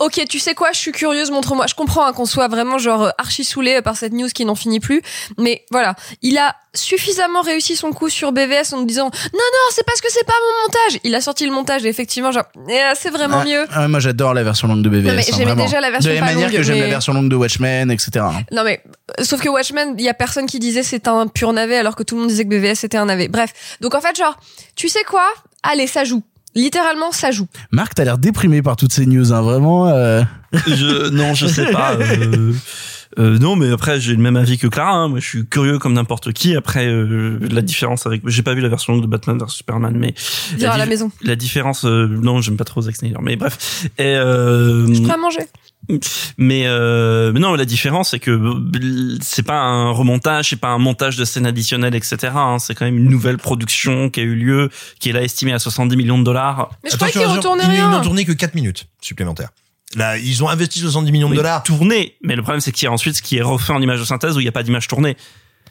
[0.01, 1.67] Ok, tu sais quoi, je suis curieuse, montre-moi.
[1.67, 4.55] Je comprends hein, qu'on soit vraiment genre euh, archi saoulé par cette news qui n'en
[4.55, 5.03] finit plus,
[5.39, 9.69] mais voilà, il a suffisamment réussi son coup sur BVS en nous disant non non,
[9.73, 11.01] c'est parce que c'est pas mon montage.
[11.03, 13.67] Il a sorti le montage et effectivement genre eh, c'est vraiment Ah, mieux.
[13.73, 15.09] ah, moi, j'adore la version longue de BVS.
[15.09, 16.83] Non, mais hein, j'aimais déjà la version De la même manière longue, que j'aime mais-
[16.83, 18.11] la version longue de Watchmen, etc.
[18.21, 18.43] hein.
[18.53, 18.81] Non mais
[19.19, 21.97] euh, sauf que Watchmen, il y a personne qui disait c'est un pur navet alors
[21.97, 23.27] que tout le monde disait que BVS c'était un navet.
[23.29, 24.37] Bref, donc en fait genre
[24.77, 25.27] tu sais quoi?
[25.65, 26.23] Allez, ça joue.
[26.55, 27.47] Littéralement, ça joue.
[27.71, 29.89] Marc, t'as l'air déprimé par toutes ces news, hein, vraiment.
[29.89, 30.23] euh.
[30.67, 31.95] je, non, je sais pas.
[31.95, 32.53] euh,
[33.19, 34.93] euh, non, mais après j'ai le même avis que Clara.
[34.93, 35.09] hein.
[35.09, 36.55] Moi, je suis curieux comme n'importe qui.
[36.57, 39.97] Après, euh, la différence avec, j'ai pas vu la version longue de Batman vs Superman,
[39.97, 40.15] mais
[40.57, 41.11] Dire à la maison.
[41.23, 43.87] La différence, euh, non, j'aime pas trop Zack Snyder, mais bref.
[43.99, 45.41] Et, euh, Je prends à manger.
[46.37, 48.39] mais, euh, mais non, la différence c'est que
[49.23, 52.17] c'est pas un remontage, c'est pas un montage de scènes additionnelles, etc.
[52.35, 52.59] hein.
[52.59, 54.69] C'est quand même une nouvelle production qui a eu lieu,
[55.01, 56.71] qui est là estimée à 70 millions de dollars.
[56.85, 57.91] Mais je croyais qu'il retournait rien.
[57.91, 59.51] n'ont tourné que 4 minutes supplémentaires.
[59.97, 61.63] Là, ils ont investi 70 millions de dollars.
[61.63, 64.01] Tourné, mais le problème c'est qu'il y a ensuite ce qui est refait en image
[64.01, 65.17] de synthèse où il n'y a pas d'image tournée.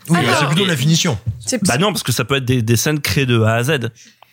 [0.10, 1.18] Oui, Alors- c'est plutôt de la finition.
[1.46, 3.64] C'est Bah non, parce que ça peut être des, des scènes créées de A à
[3.64, 3.90] Z,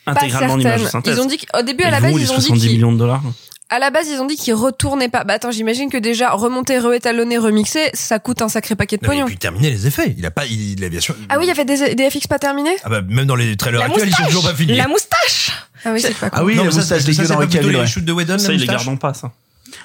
[0.07, 1.17] intégralement en image de synthèse.
[1.19, 2.93] Ils ont dit qu'au début à la base les ils ont dit 70 qu'ils millions
[2.93, 3.23] de dollars.
[3.69, 5.25] à la base ils ont dit qu'ils retournaient pas.
[5.25, 9.27] Bah attends, j'imagine que déjà remonter, réétalonner, remixer, ça coûte un sacré paquet de pognon.
[9.27, 10.15] puis terminer les effets.
[10.17, 11.15] Il a pas, il, il a bien sûr.
[11.29, 13.55] Ah oui, il y avait des, des FX pas terminés Ah bah, même dans les
[13.57, 14.77] trailers La actuels, ils sont moustache toujours pas finis.
[14.77, 15.51] La moustache
[15.85, 16.47] Ah oui, c'est pas Ah con.
[16.47, 18.61] oui, Non, la moustache c'est d'Henri pas plutôt Cavill, les shoots de Whedon, Ça, ils
[18.61, 19.33] les moustache gardent pas, ça.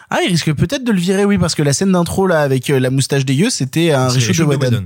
[0.10, 2.70] Ah, il risque peut-être de le virer, oui, parce que la scène d'intro là avec
[2.70, 4.86] euh, la moustache dégueu, c'était un reshoot de Whedon.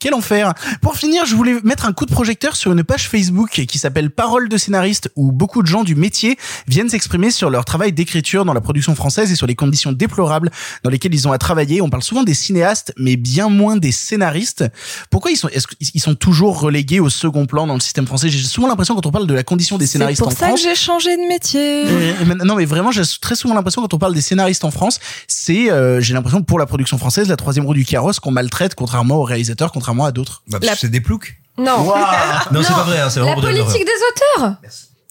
[0.00, 3.50] Quel enfer Pour finir, je voulais mettre un coup de projecteur sur une page Facebook
[3.50, 7.66] qui s'appelle Parole de scénariste où beaucoup de gens du métier viennent s'exprimer sur leur
[7.66, 10.50] travail d'écriture dans la production française et sur les conditions déplorables
[10.84, 11.82] dans lesquelles ils ont à travailler.
[11.82, 14.64] On parle souvent des cinéastes, mais bien moins des scénaristes.
[15.10, 18.30] Pourquoi ils sont est-ce qu'ils sont toujours relégués au second plan dans le système français?
[18.30, 20.46] J'ai souvent l'impression quand on parle de la condition des C'est scénaristes pour en ça
[20.46, 20.62] France.
[20.62, 21.84] que j'ai changé de métier.
[21.86, 24.98] Euh, non mais vraiment j'ai très souvent l'impression quand on parle des scénaristes en France
[25.28, 28.74] c'est euh, j'ai l'impression pour la production française la troisième roue du carrosse qu'on maltraite
[28.74, 31.36] contrairement aux réalisateurs contrairement à d'autres Bah, que c'est des ploucs.
[31.58, 31.84] Non.
[32.52, 34.56] Non, c'est pas vrai, hein, c'est La politique des auteurs.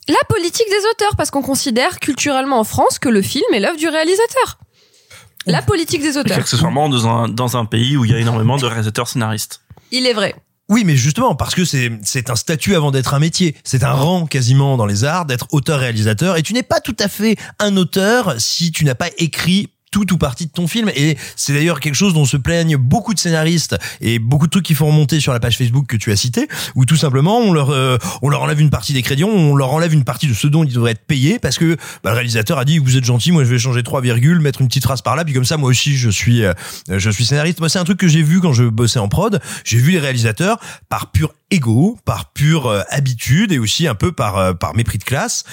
[0.07, 3.77] La politique des auteurs, parce qu'on considère culturellement en France que le film est l'œuvre
[3.77, 4.57] du réalisateur.
[5.45, 6.37] La politique des Et auteurs.
[6.37, 9.61] accessoirement dans un, dans un pays où il y a énormément de réalisateurs scénaristes.
[9.91, 10.35] Il est vrai.
[10.67, 13.55] Oui, mais justement, parce que c'est, c'est un statut avant d'être un métier.
[13.63, 16.37] C'est un rang quasiment dans les arts d'être auteur-réalisateur.
[16.37, 20.13] Et tu n'es pas tout à fait un auteur si tu n'as pas écrit tout
[20.13, 20.91] ou partie de ton film.
[20.95, 24.65] Et c'est d'ailleurs quelque chose dont se plaignent beaucoup de scénaristes et beaucoup de trucs
[24.65, 27.53] qui font remonter sur la page Facebook que tu as cité, où tout simplement on
[27.53, 30.33] leur euh, on leur enlève une partie des crédits, on leur enlève une partie de
[30.33, 33.05] ce dont ils devraient être payés parce que bah, le réalisateur a dit vous êtes
[33.05, 35.45] gentil, moi je vais changer trois virgules, mettre une petite trace par là, puis comme
[35.45, 36.53] ça moi aussi je suis euh,
[36.89, 37.59] je suis scénariste.
[37.59, 39.39] Moi c'est un truc que j'ai vu quand je bossais en prod.
[39.63, 44.11] J'ai vu les réalisateurs par pur ego, par pure euh, habitude et aussi un peu
[44.11, 45.43] par euh, par mépris de classe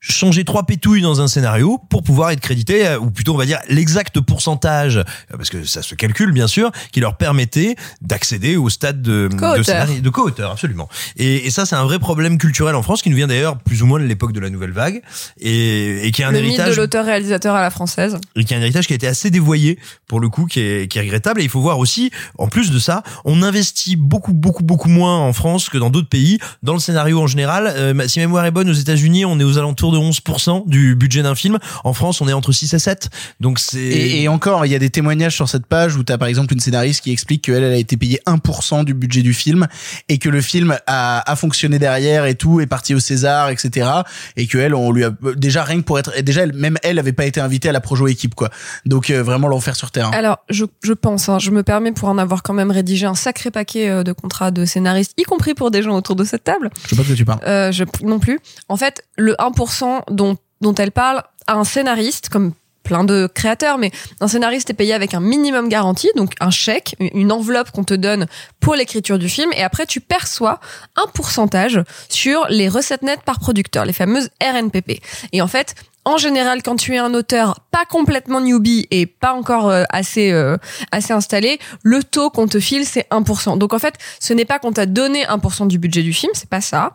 [0.00, 3.44] changer trois pétouilles dans un scénario pour pouvoir être crédité, euh, ou plutôt on va
[3.44, 5.04] dire l'exact pourcentage, euh,
[5.36, 9.36] parce que ça se calcule bien sûr, qui leur permettait d'accéder au stade de, de,
[9.36, 9.64] Co-auteur.
[9.64, 10.88] scénari- de co-auteur, absolument.
[11.16, 13.82] Et, et ça c'est un vrai problème culturel en France qui nous vient d'ailleurs plus
[13.82, 15.02] ou moins de l'époque de la nouvelle vague,
[15.38, 18.16] et, et qui est un le mythe de héritage l'auteur-réalisateur à la française.
[18.36, 20.90] et qui est un héritage qui a été assez dévoyé pour le coup, qui est,
[20.90, 21.40] qui est regrettable.
[21.40, 25.18] Et il faut voir aussi, en plus de ça, on investit beaucoup, beaucoup, beaucoup moins
[25.18, 27.72] en France que dans d'autres pays dans le scénario en général.
[27.76, 30.94] Euh, si ma mémoire est bonne, aux États-Unis, on est aux alentours de 11% du
[30.94, 31.58] budget d'un film.
[31.84, 33.10] En France, on est entre 6 et 7.
[33.40, 36.18] Donc c'est et, et encore il y a des témoignages sur cette page où t'as
[36.18, 39.34] par exemple une scénariste qui explique qu'elle elle a été payée 1% du budget du
[39.34, 39.66] film
[40.08, 43.88] et que le film a, a fonctionné derrière et tout est parti au César etc
[44.36, 46.98] et que elle on lui a déjà rien que pour être déjà elle, même elle
[46.98, 48.50] avait pas été invitée à la Projo équipe quoi
[48.86, 50.10] donc euh, vraiment l'enfer sur terre hein.
[50.20, 53.14] Alors, je, je pense, hein, je me permets pour en avoir quand même rédigé un
[53.14, 56.44] sacré paquet euh, de contrats de scénaristes, y compris pour des gens autour de cette
[56.44, 56.70] table.
[56.84, 58.38] je sais pas de quoi tu parles Euh, je, non plus.
[58.68, 63.78] En fait, le 1% dont, dont elle parle à un scénariste, comme plein de créateurs,
[63.78, 63.90] mais
[64.20, 67.94] un scénariste est payé avec un minimum garanti, donc un chèque, une enveloppe qu'on te
[67.94, 68.26] donne
[68.58, 70.60] pour l'écriture du film, et après tu perçois
[70.96, 75.00] un pourcentage sur les recettes nettes par producteur, les fameuses RNPP.
[75.32, 79.34] Et en fait, en général, quand tu es un auteur pas complètement newbie et pas
[79.34, 80.56] encore euh, assez euh,
[80.92, 83.58] assez installé, le taux qu'on te file c'est 1%.
[83.58, 86.48] Donc en fait, ce n'est pas qu'on t'a donné 1% du budget du film, c'est
[86.48, 86.92] pas ça.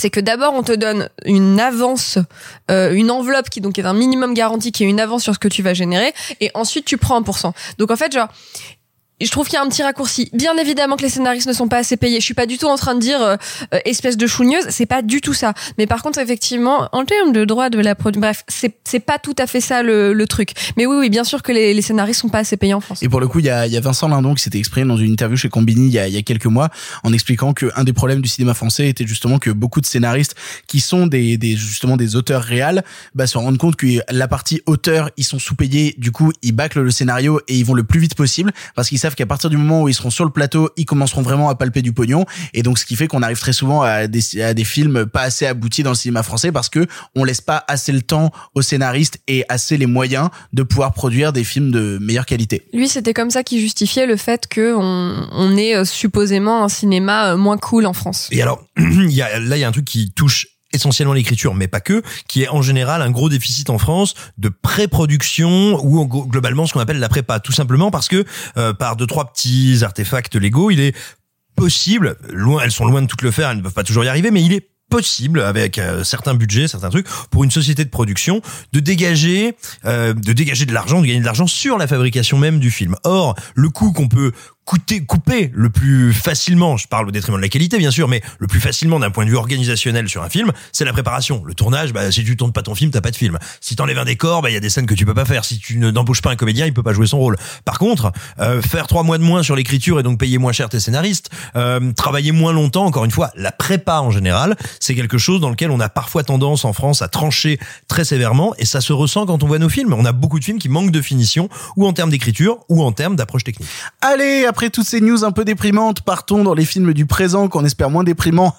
[0.00, 2.16] C'est que d'abord on te donne une avance,
[2.70, 5.38] euh, une enveloppe qui donc est un minimum garanti, qui est une avance sur ce
[5.38, 7.52] que tu vas générer, et ensuite tu prends 1%.
[7.76, 8.28] Donc en fait, genre
[9.26, 10.30] je trouve qu'il y a un petit raccourci.
[10.32, 12.20] Bien évidemment que les scénaristes ne sont pas assez payés.
[12.20, 13.36] Je suis pas du tout en train de dire euh,
[13.74, 14.64] euh, espèce de chougneuse.
[14.70, 15.54] C'est pas du tout ça.
[15.78, 19.18] Mais par contre, effectivement, en termes de droit de la production, bref, c'est c'est pas
[19.18, 20.52] tout à fait ça le, le truc.
[20.76, 23.02] Mais oui, oui, bien sûr que les, les scénaristes sont pas assez payés en France.
[23.02, 24.96] Et pour le coup, il y a, y a Vincent Lindon qui s'était exprimé dans
[24.96, 26.70] une interview chez Combini il y a, y a quelques mois
[27.02, 30.34] en expliquant que un des problèmes du cinéma français était justement que beaucoup de scénaristes
[30.66, 32.82] qui sont des, des justement des auteurs réels
[33.14, 36.82] bah, se rendent compte que la partie auteur ils sont sous-payés du coup ils bâclent
[36.82, 39.56] le scénario et ils vont le plus vite possible parce qu'ils savent qu'à partir du
[39.56, 42.62] moment où ils seront sur le plateau ils commenceront vraiment à palper du pognon et
[42.62, 45.46] donc ce qui fait qu'on arrive très souvent à des, à des films pas assez
[45.46, 49.20] aboutis dans le cinéma français parce que on laisse pas assez le temps aux scénaristes
[49.28, 52.66] et assez les moyens de pouvoir produire des films de meilleure qualité.
[52.72, 56.68] Lui, c'était comme ça qu'il justifiait le fait que on, on est euh, supposément un
[56.68, 58.28] cinéma euh, moins cool en France.
[58.30, 61.54] Et alors, il y a, là, il y a un truc qui touche essentiellement l'écriture,
[61.54, 66.06] mais pas que, qui est en général un gros déficit en France de pré-production ou
[66.06, 68.24] globalement ce qu'on appelle la prépa, tout simplement parce que
[68.56, 70.96] euh, par deux trois petits artefacts légaux, il est
[71.56, 74.08] possible, loin, elles sont loin de tout le faire, elles ne peuvent pas toujours y
[74.08, 77.90] arriver, mais il est possible avec euh, certains budgets, certains trucs pour une société de
[77.90, 79.56] production de dégager
[79.86, 82.96] euh, de dégager de l'argent, de gagner de l'argent sur la fabrication même du film.
[83.04, 84.32] Or, le coût qu'on peut
[84.70, 88.22] coûter, couper le plus facilement, je parle au détriment de la qualité bien sûr, mais
[88.38, 91.42] le plus facilement d'un point de vue organisationnel sur un film, c'est la préparation.
[91.44, 93.36] Le tournage, bah, si tu tournes pas ton film, t'as pas de film.
[93.60, 95.44] Si t'enlèves un décor, bah il y a des scènes que tu peux pas faire.
[95.44, 97.36] Si tu ne n'embauches pas un comédien, il peut pas jouer son rôle.
[97.64, 100.68] Par contre, euh, faire trois mois de moins sur l'écriture et donc payer moins cher
[100.68, 105.18] tes scénaristes, euh, travailler moins longtemps, encore une fois, la prépa en général, c'est quelque
[105.18, 108.80] chose dans lequel on a parfois tendance en France à trancher très sévèrement et ça
[108.80, 109.94] se ressent quand on voit nos films.
[109.94, 112.92] On a beaucoup de films qui manquent de finition ou en termes d'écriture ou en
[112.92, 113.68] termes d'approche technique.
[114.00, 117.64] Allez, après toutes ces news un peu déprimantes, partons dans les films du présent qu'on
[117.64, 118.54] espère moins déprimants.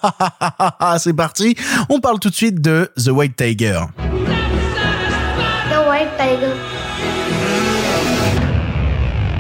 [0.98, 1.56] C'est parti.
[1.90, 3.82] On parle tout de suite de The White Tiger.
[5.70, 6.54] The White Tiger.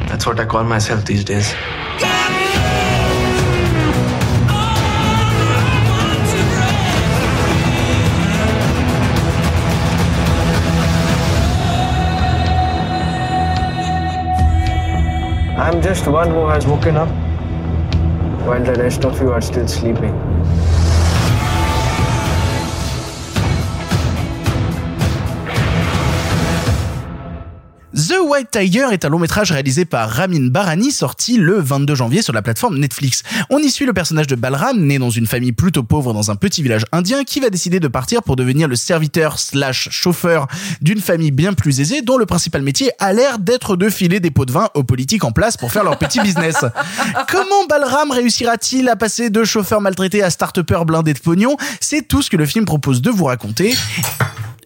[0.08, 1.56] That's what I call myself these days.
[15.62, 17.08] I'm just one who has woken up
[18.48, 20.31] while the rest of you are still sleeping.
[28.32, 32.32] White Tiger est un long métrage réalisé par Ramin Barani, sorti le 22 janvier sur
[32.32, 33.24] la plateforme Netflix.
[33.50, 36.38] On y suit le personnage de Balram, né dans une famille plutôt pauvre dans un
[36.38, 40.48] petit village indien, qui va décider de partir pour devenir le serviteur slash chauffeur
[40.82, 44.32] d'une famille bien plus aisée, dont le principal métier a l'air d'être de filer des
[44.32, 46.64] pots de vin aux politiques en place pour faire leur petit business.
[47.30, 51.58] Comment Balram réussira-t-il à passer de chauffeur maltraité à start-upper blindé de pognon?
[51.82, 53.76] C'est tout ce que le film propose de vous raconter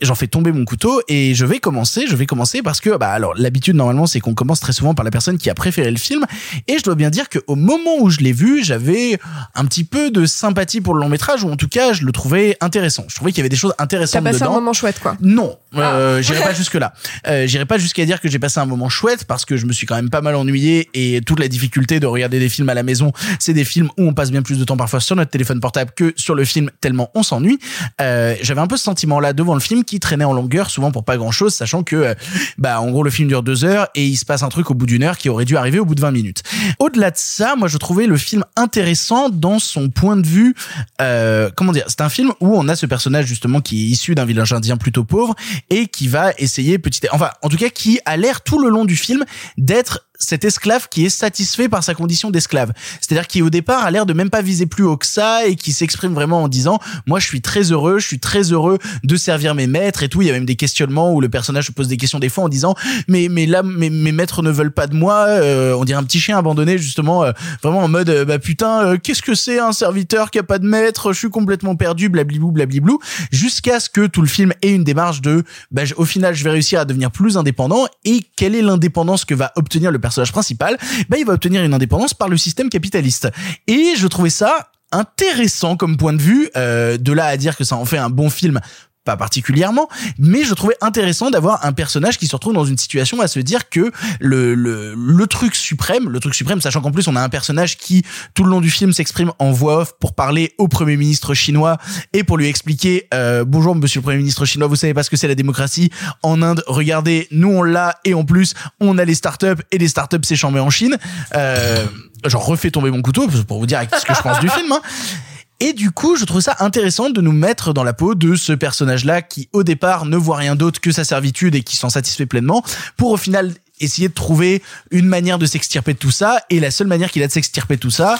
[0.02, 3.10] j'en fais tomber mon couteau et je vais commencer, je vais commencer parce que bah
[3.10, 5.98] alors l'habitude normalement c'est qu'on commence très souvent par la personne qui a préféré le
[5.98, 6.26] film
[6.68, 9.20] et je dois bien dire que au moment où je l'ai vu, j'avais
[9.54, 12.12] un petit peu de sympathie pour le long métrage ou en tout cas, je le
[12.12, 13.06] trouvais intéressant.
[13.08, 14.52] Je trouvais qu'il y avait des choses intéressantes T'as passé dedans.
[14.52, 15.16] un moment chouette, quoi.
[15.22, 16.94] Non, euh, j'irai pas jusque là.
[17.28, 19.74] Euh, j'irai pas jusqu'à dire que j'ai passé un moment chouette parce que je me
[19.74, 22.74] suis quand même pas mal ennuyé et toute la difficulté de regarder des films à
[22.74, 25.32] la maison, c'est des films où on passe bien plus de temps parfois sur notre
[25.32, 27.60] téléphone portable que sur le film tellement on s'ennuie.
[28.02, 30.92] Euh, j'avais un peu ce sentiment là devant le film qui traînait en longueur souvent
[30.92, 32.14] pour pas grand chose, sachant que euh,
[32.58, 34.74] bah en gros le film dure deux heures et il se passe un truc au
[34.74, 36.44] bout d'une heure qui aurait dû arriver au bout de 20 minutes.
[36.80, 40.56] Au-delà de ça, moi je trouvais le film intéressant dans son point de vue.
[41.02, 44.16] Euh, comment dire C'est un film où on a ce personnage justement qui est issu
[44.16, 45.36] d'un village indien plutôt pauvre
[45.70, 48.86] et qui va essayer petit, enfin en tout cas qui a l'air tout le long
[48.86, 49.26] du film
[49.58, 52.72] d'être cet esclave qui est satisfait par sa condition d'esclave.
[53.02, 55.56] C'est-à-dire qui au départ a l'air de même pas viser plus haut que ça et
[55.56, 59.16] qui s'exprime vraiment en disant moi je suis très heureux, je suis très heureux de
[59.16, 60.22] servir mes maîtres et tout.
[60.22, 62.46] Il y a même des questionnements où le personnage se pose des questions des fois
[62.46, 62.76] en disant
[63.08, 65.26] mais mais là mes, mes maîtres ne veulent pas de moi.
[65.28, 68.86] Euh, on dirait un petit chien abandonné justement euh, vraiment en mode euh, bah putain
[68.86, 71.14] euh, qu'est-ce que c'est un serviteur qui a pas de maître?
[71.14, 73.00] Je suis complètement perdu blabliblou blabliblou
[73.32, 76.52] jusqu'à ce que tout le film ait une démarche de bah, au final je vais
[76.52, 80.78] réussir à devenir plus indépendant et quelle est l'indépendance que va obtenir le personnage principal
[81.10, 83.30] bah, il va obtenir une indépendance par le système capitaliste.
[83.68, 87.64] Et je trouvais ça intéressant comme point de vue euh, de là à dire que
[87.64, 88.62] ça en fait un bon film
[89.06, 89.88] pas particulièrement,
[90.18, 93.40] mais je trouvais intéressant d'avoir un personnage qui se retrouve dans une situation à se
[93.40, 97.22] dire que le, le, le truc suprême, le truc suprême, sachant qu'en plus on a
[97.22, 100.68] un personnage qui tout le long du film s'exprime en voix off pour parler au
[100.68, 101.78] premier ministre chinois
[102.14, 105.10] et pour lui expliquer euh, bonjour monsieur le premier ministre chinois, vous savez pas ce
[105.10, 105.92] que c'est la démocratie
[106.24, 109.88] en Inde, regardez, nous on l'a et en plus on a les startups et les
[109.88, 110.98] startups c'est en Chine.
[111.36, 111.86] Euh,
[112.26, 114.72] genre refais tomber mon couteau pour vous dire ce que je pense du film.
[114.72, 114.82] Hein.
[115.60, 118.52] Et du coup, je trouve ça intéressant de nous mettre dans la peau de ce
[118.54, 122.26] personnage-là qui, au départ, ne voit rien d'autre que sa servitude et qui s'en satisfait
[122.26, 122.64] pleinement,
[122.98, 126.42] pour au final essayer de trouver une manière de s'extirper de tout ça.
[126.50, 128.20] Et la seule manière qu'il a de s'extirper de tout ça,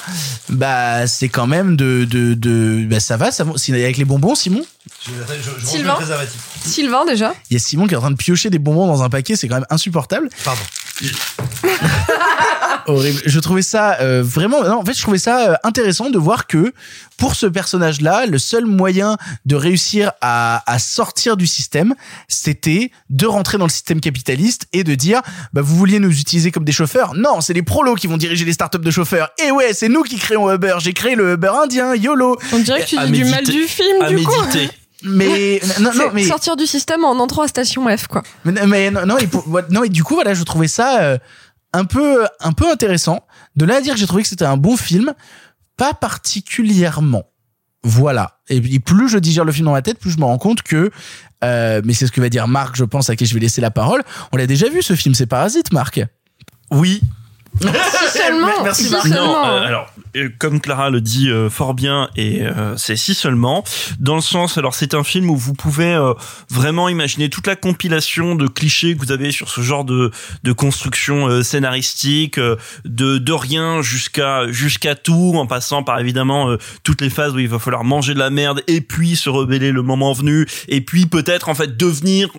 [0.50, 3.52] bah, c'est quand même de, de, de, bah, ça va, ça va.
[3.52, 4.66] Avec les bonbons, Simon?
[5.06, 5.98] Je, je, je Sylvain.
[6.64, 7.34] Sylvain, déjà.
[7.50, 9.36] Il y a Simon qui est en train de piocher des bonbons dans un paquet,
[9.36, 10.30] c'est quand même insupportable.
[10.44, 10.62] Pardon.
[12.88, 13.22] horrible.
[13.26, 14.64] Je trouvais ça euh, vraiment.
[14.64, 16.74] Non, en fait, je trouvais ça euh, intéressant de voir que
[17.18, 21.96] pour ce personnage-là, le seul moyen de réussir à, à sortir du système,
[22.28, 25.22] c'était de rentrer dans le système capitaliste et de dire,
[25.54, 27.14] bah, vous vouliez nous utiliser comme des chauffeurs?
[27.16, 29.30] Non, c'est les prolos qui vont diriger les startups de chauffeurs.
[29.46, 30.76] Et ouais, c'est nous qui créons Uber.
[30.80, 32.38] J'ai créé le Uber indien, YOLO.
[32.54, 34.32] On dirait que tu À dis du mal du film, À du coup.
[34.46, 34.70] méditer.
[35.04, 38.24] Mais non, non, C'est mais sortir du système en entrant à station F, quoi.
[38.44, 41.02] Mais, mais non, non, et pour- ouais, non, et du coup, voilà, je trouvais ça
[41.02, 41.18] euh,
[41.74, 43.20] un peu, un peu intéressant.
[43.56, 45.14] De là à dire que j'ai trouvé que c'était un bon film,
[45.78, 47.24] pas particulièrement.
[47.84, 48.40] Voilà.
[48.50, 50.90] Et plus je digère le film dans ma tête, plus je me rends compte que,
[51.44, 53.62] euh, mais c'est ce que va dire Marc, je pense, à qui je vais laisser
[53.62, 54.02] la parole.
[54.32, 56.02] On l'a déjà vu ce film, c'est Parasite, Marc.
[56.72, 57.02] Oui.
[57.62, 58.64] Si seulement.
[58.64, 59.08] Merci, si Marc.
[59.08, 59.46] seulement.
[59.46, 63.14] Non, euh, alors euh, comme Clara le dit euh, fort bien et euh, c'est si
[63.14, 63.64] seulement
[64.00, 66.14] dans le sens alors c'est un film où vous pouvez euh,
[66.50, 70.12] vraiment imaginer toute la compilation de clichés que vous avez sur ce genre de
[70.44, 76.50] de construction euh, scénaristique euh, de de rien jusqu'à jusqu'à tout en passant par évidemment
[76.50, 79.30] euh, toutes les phases où il va falloir manger de la merde et puis se
[79.30, 82.30] rebeller le moment venu et puis peut-être en fait devenir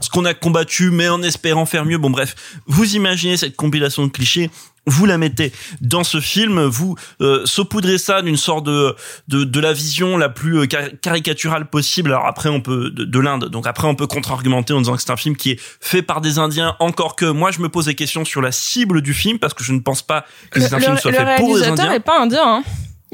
[0.00, 1.98] ce qu'on a combattu, mais en espérant faire mieux.
[1.98, 2.34] Bon, bref,
[2.66, 4.50] vous imaginez cette compilation de clichés,
[4.88, 8.94] vous la mettez dans ce film, vous euh, saupoudrez ça d'une sorte de,
[9.26, 12.10] de de la vision la plus euh, car- caricaturale possible.
[12.12, 15.02] Alors après, on peut de, de l'Inde, donc après on peut contre-argumenter en disant que
[15.02, 16.76] c'est un film qui est fait par des Indiens.
[16.78, 19.64] Encore que moi, je me pose des questions sur la cible du film parce que
[19.64, 21.84] je ne pense pas que c'est un le, film le- soit le fait pour réalisateur
[21.86, 21.92] Indiens.
[21.92, 22.42] est pas indien.
[22.44, 22.62] Hein.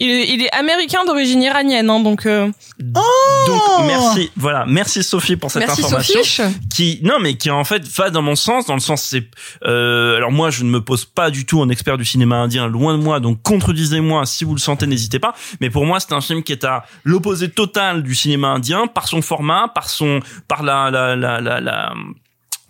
[0.02, 2.26] Il, est, il est américain d'origine iranienne, hein, donc.
[2.26, 6.20] euh, Donc merci, voilà, merci Sophie pour cette Merci information.
[6.22, 6.58] Sophie.
[6.74, 9.24] qui non mais qui en fait va dans mon sens dans le sens c'est
[9.64, 12.66] euh, alors moi je ne me pose pas du tout en expert du cinéma indien
[12.66, 16.12] loin de moi donc contredisez-moi si vous le sentez n'hésitez pas mais pour moi c'est
[16.12, 20.20] un film qui est à l'opposé total du cinéma indien par son format par son
[20.48, 21.92] par la la la la, la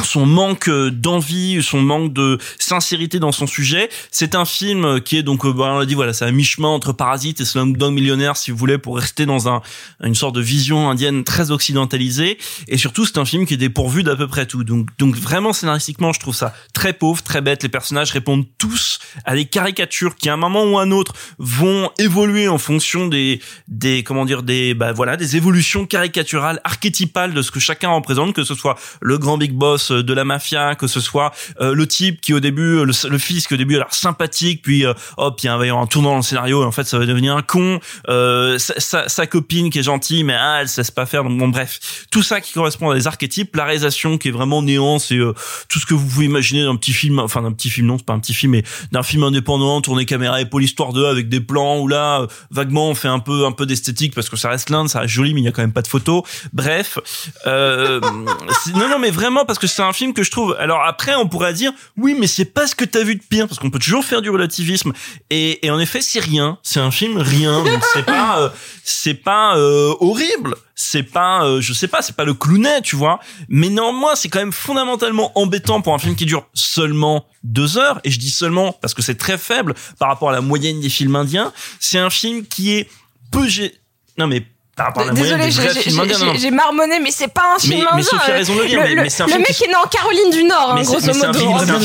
[0.04, 3.88] son manque euh, d'envie, son manque de sincérité dans son sujet.
[4.10, 6.68] C'est un film qui est donc, euh, bah, on l'a dit, voilà, c'est à mi-chemin
[6.68, 9.62] entre Parasite et Slumdog Millionnaire, si vous voulez, pour rester dans un,
[10.02, 12.38] une sorte de vision indienne très occidentalisée.
[12.68, 14.64] Et surtout, c'est un film qui est dépourvu d'à peu près tout.
[14.64, 17.62] Donc, donc vraiment, scénaristiquement, je trouve ça très pauvre, très bête.
[17.62, 21.12] Les personnages répondent tous à des caricatures qui, à un moment ou à un autre,
[21.38, 27.34] vont évoluer en fonction des, des, comment dire, des, bah voilà, des évolutions caricaturales, archétypales
[27.34, 30.74] de ce que chacun représente, que ce soit le grand big boss de la mafia,
[30.74, 33.74] que ce soit euh, le type qui au début, le, le fils qui au début
[33.76, 36.62] a l'air sympathique, puis euh, hop, il va y avoir un tournant dans le scénario
[36.62, 37.80] et en fait ça va devenir un con.
[38.08, 41.24] Euh, sa, sa, sa copine qui est gentille, mais ah, elle se laisse pas faire.
[41.24, 44.62] Donc bon, bref, tout ça qui correspond à des archétypes, la réalisation qui est vraiment
[44.62, 45.34] néant, c'est euh,
[45.68, 48.06] tout ce que vous pouvez imaginer d'un petit film, enfin d'un petit film, non, c'est
[48.06, 51.40] pas un petit film, mais d'un film indépendant, tourné caméra épaule histoire 2 avec des
[51.40, 54.48] plans où là, euh, vaguement, on fait un peu, un peu d'esthétique parce que ça
[54.48, 56.22] reste l'Inde, ça reste joli, mais il y a quand même pas de photos.
[56.52, 56.98] Bref,
[57.46, 58.00] euh,
[58.74, 60.56] non, non, mais vraiment parce que c'est un film que je trouve.
[60.58, 63.46] Alors après, on pourrait dire, oui, mais c'est pas ce que t'as vu de pire
[63.46, 64.92] parce qu'on peut toujours faire du relativisme.
[65.30, 66.58] Et, en effet, c'est rien.
[66.62, 67.64] C'est un film rien.
[67.92, 68.48] C'est pas, euh,
[68.84, 70.56] c'est euh, horrible.
[70.74, 73.20] C'est pas, euh, je sais pas, c'est pas le clownet, tu vois.
[73.48, 78.00] Mais néanmoins, c'est quand même fondamentalement embêtant pour un film qui dure seulement deux heures.
[78.04, 80.88] Et je dis seulement parce que c'est très faible par rapport à la moyenne des
[80.88, 81.52] films indiens.
[81.78, 82.88] C'est un film qui est
[83.30, 83.46] peu.
[84.18, 84.46] Non mais
[85.14, 85.50] Désolé,
[86.38, 88.02] j'ai marmonné, mais c'est pas un film Mais- mais indien.
[88.04, 89.64] Sophie a raison de le dire, mais- le, mais c'est un le film mec qui-
[89.64, 91.38] est né en Caroline du Nord, hein, Mais c'est- grosso mais c'est un modo.
[91.38, 91.58] film- hein.
[91.58, 91.80] c'est un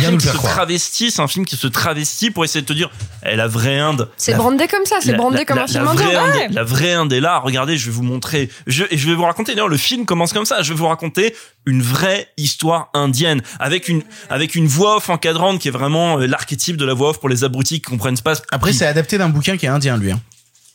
[0.00, 2.72] film qui se- mais travestit, c'est un film qui se travestit pour essayer de te
[2.74, 2.90] dire,
[3.24, 4.10] eh, la vraie Inde.
[4.18, 6.04] C'est brandé comme ça, c'est brandé la- comme la- un film la indien.
[6.06, 6.48] vraie Inde, Ouais.
[6.50, 7.38] La vraie Inde est là.
[7.38, 8.50] Regardez, je vais vous montrer.
[8.66, 9.52] Je, et je vais vous raconter.
[9.54, 10.60] D'ailleurs, le film commence comme ça.
[10.62, 11.34] Je vais vous raconter
[11.66, 16.26] une vraie histoire indienne avec une avec une voix off encadrante qui est vraiment euh,
[16.26, 18.34] l'archétype de la voix off pour les abrutis qui comprennent pas.
[18.52, 20.12] Après, c'est adapté d'un bouquin qui est indien, lui.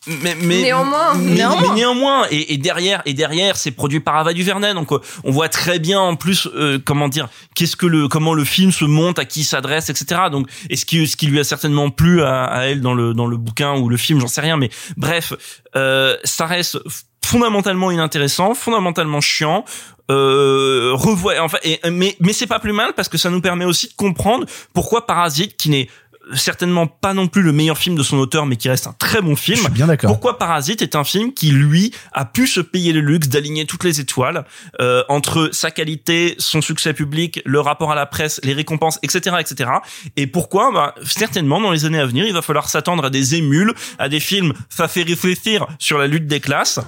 [0.08, 1.14] Mais, mais Néanmoins.
[1.16, 1.62] mais, Néanmoins.
[1.62, 5.32] mais néanmoins et, et derrière et derrière c'est produit par Ava DuVernay donc euh, on
[5.32, 8.86] voit très bien en plus euh, comment dire qu'est-ce que le comment le film se
[8.86, 12.22] monte à qui s'adresse etc donc et ce qui ce qui lui a certainement plu
[12.24, 14.70] à, à elle dans le dans le bouquin ou le film j'en sais rien mais
[14.98, 15.34] bref
[15.76, 16.80] euh, ça reste
[17.24, 19.64] fondamentalement inintéressant, fondamentalement chiant.
[20.10, 23.66] Euh, revoit, enfin, et, mais mais c'est pas plus mal parce que ça nous permet
[23.66, 25.88] aussi de comprendre pourquoi Parasite, qui n'est
[26.34, 29.22] certainement pas non plus le meilleur film de son auteur, mais qui reste un très
[29.22, 29.58] bon film.
[29.58, 30.10] Je suis bien d'accord.
[30.10, 33.84] Pourquoi Parasite est un film qui lui a pu se payer le luxe d'aligner toutes
[33.84, 34.46] les étoiles
[34.82, 39.38] euh, entre sa qualité, son succès public, le rapport à la presse, les récompenses, etc.,
[39.40, 39.70] etc.
[40.16, 40.72] Et pourquoi?
[40.72, 44.10] Bah, certainement dans les années à venir, il va falloir s'attendre à des émules, à
[44.10, 46.80] des films ça fait réfléchir sur la lutte des classes.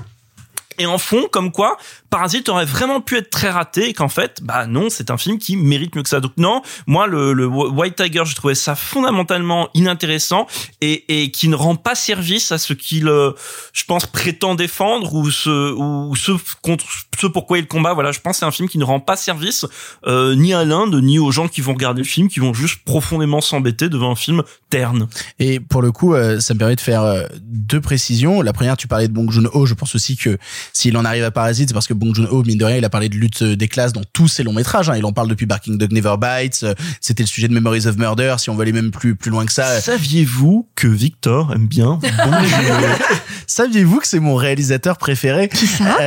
[0.82, 1.78] Et en fond, comme quoi,
[2.10, 5.38] Parasite aurait vraiment pu être très raté et qu'en fait, bah non, c'est un film
[5.38, 6.20] qui mérite mieux que ça.
[6.20, 10.48] Donc non, moi, le, le White Tiger, je trouvais ça fondamentalement inintéressant
[10.82, 13.34] et, et qui ne rend pas service à ce qu'il, euh,
[13.74, 16.32] je pense, prétend défendre ou ce, ou ce
[16.64, 16.86] contre
[17.20, 17.94] ce pourquoi il combat.
[17.94, 19.68] Voilà, je pense c'est un film qui ne rend pas service
[20.08, 22.80] euh, ni à l'Inde, ni aux gens qui vont regarder le film, qui vont juste
[22.86, 24.42] profondément s'embêter devant un film
[24.72, 25.08] terne.
[25.38, 28.42] Et pour le coup, euh, ça me permet de faire euh, deux précisions.
[28.42, 29.68] La première, tu parlais de Bong Joon-ho.
[29.68, 30.40] Je pense aussi que
[30.74, 32.90] s'il en arrive à Parasite, c'est parce que Bong Joon-ho, mine de rien, il a
[32.90, 34.90] parlé de lutte euh, des classes dans tous ses longs métrages.
[34.90, 34.96] Hein.
[34.98, 36.62] Il en parle depuis Barking Dog Never Bites.
[36.64, 38.36] euh, C'était le sujet de Memories of Murder.
[38.40, 39.80] Si on veut aller même plus plus loin que ça.
[39.82, 42.86] Saviez-vous que Victor aime bien Bong Joon-ho?
[43.48, 45.50] Saviez-vous que c'est mon réalisateur préféré?
[45.50, 45.98] Qui ça?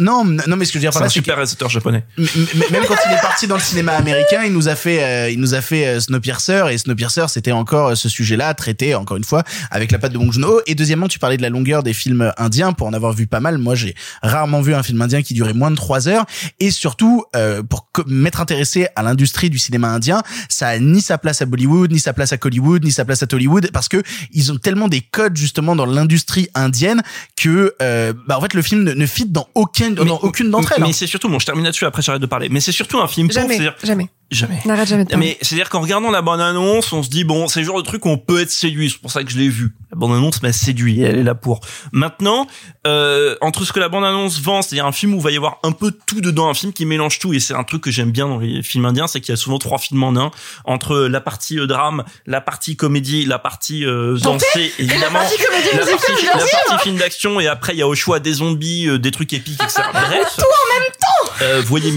[0.00, 1.68] Non, non, mais ce que je veux dire C'est par un là, c'est super réalisateur
[1.68, 2.04] japonais.
[2.18, 2.26] M-
[2.70, 5.38] même quand il est parti dans le cinéma américain, il nous a fait, euh, il
[5.40, 9.24] nous a fait euh, Snowpiercer et Snowpiercer, c'était encore euh, ce sujet-là traité encore une
[9.24, 10.60] fois avec la patte de Bong Joon-ho.
[10.66, 13.40] Et deuxièmement, tu parlais de la longueur des films indiens pour en avoir vu pas
[13.40, 13.58] mal.
[13.58, 16.24] Moi, j'ai rarement vu un film indien qui durait moins de trois heures.
[16.60, 21.18] Et surtout, euh, pour m'être intéressé à l'industrie du cinéma indien, ça a ni sa
[21.18, 24.02] place à Bollywood, ni sa place à Hollywood, ni sa place à Tollywood, parce que
[24.32, 27.02] ils ont tellement des codes justement dans l'industrie indienne
[27.36, 30.72] que, euh, bah en fait, le film ne, ne fit dans aucun, dans aucune d'entre
[30.72, 30.82] elles.
[30.82, 30.92] Mais hein.
[30.92, 32.48] c'est surtout, bon, je termine là-dessus, après j'arrête de parler.
[32.48, 34.08] Mais c'est surtout un film pour, Jamais, jamais.
[34.30, 34.58] Jamais.
[34.64, 35.26] N'arrête jamais de parler.
[35.26, 38.04] Mais c'est-à-dire qu'en regardant la bande-annonce, on se dit bon, c'est le genre de truc
[38.06, 38.90] où on peut être séduit.
[38.90, 39.76] C'est pour ça que je l'ai vu.
[39.92, 41.00] La bande-annonce m'a séduit.
[41.00, 41.60] Elle est là pour.
[41.92, 42.48] Maintenant,
[42.88, 45.58] euh, entre ce que la bande-annonce vend, c'est-à-dire un film où il va y avoir
[45.62, 48.10] un peu tout dedans, un film qui mélange tout, et c'est un truc que j'aime
[48.10, 50.32] bien dans les films indiens, c'est qu'il y a souvent trois films en un,
[50.64, 55.42] entre la partie euh, drame, la partie comédie, la partie euh, dansée, évidemment, La partie
[55.42, 58.88] comédie la partie, la film d'action, et après il y a au choix des zombies,
[58.88, 59.82] euh, des trucs épiques, etc.
[59.92, 60.34] Bref.
[60.36, 61.05] Tout en même temps
[61.42, 61.92] Euh, voyez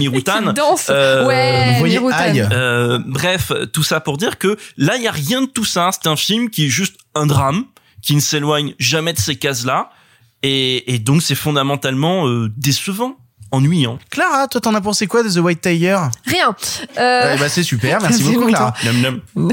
[0.52, 0.86] danse.
[0.90, 2.16] Euh, Ouais, Voyez Mirutan.
[2.18, 2.46] Aïe.
[2.52, 5.90] Euh, bref, tout ça pour dire que là, il y a rien de tout ça.
[5.92, 7.64] C'est un film qui est juste un drame,
[8.02, 9.90] qui ne s'éloigne jamais de ces cases-là,
[10.42, 13.16] et, et donc c'est fondamentalement euh, décevant,
[13.50, 13.98] ennuyant.
[14.10, 15.98] Clara, toi, t'en as pensé quoi de The White Tiger?
[16.26, 16.54] Rien.
[16.98, 17.32] Euh...
[17.32, 18.74] Ouais, bah c'est super, merci beaucoup Clara.
[18.84, 19.50] Nam nam.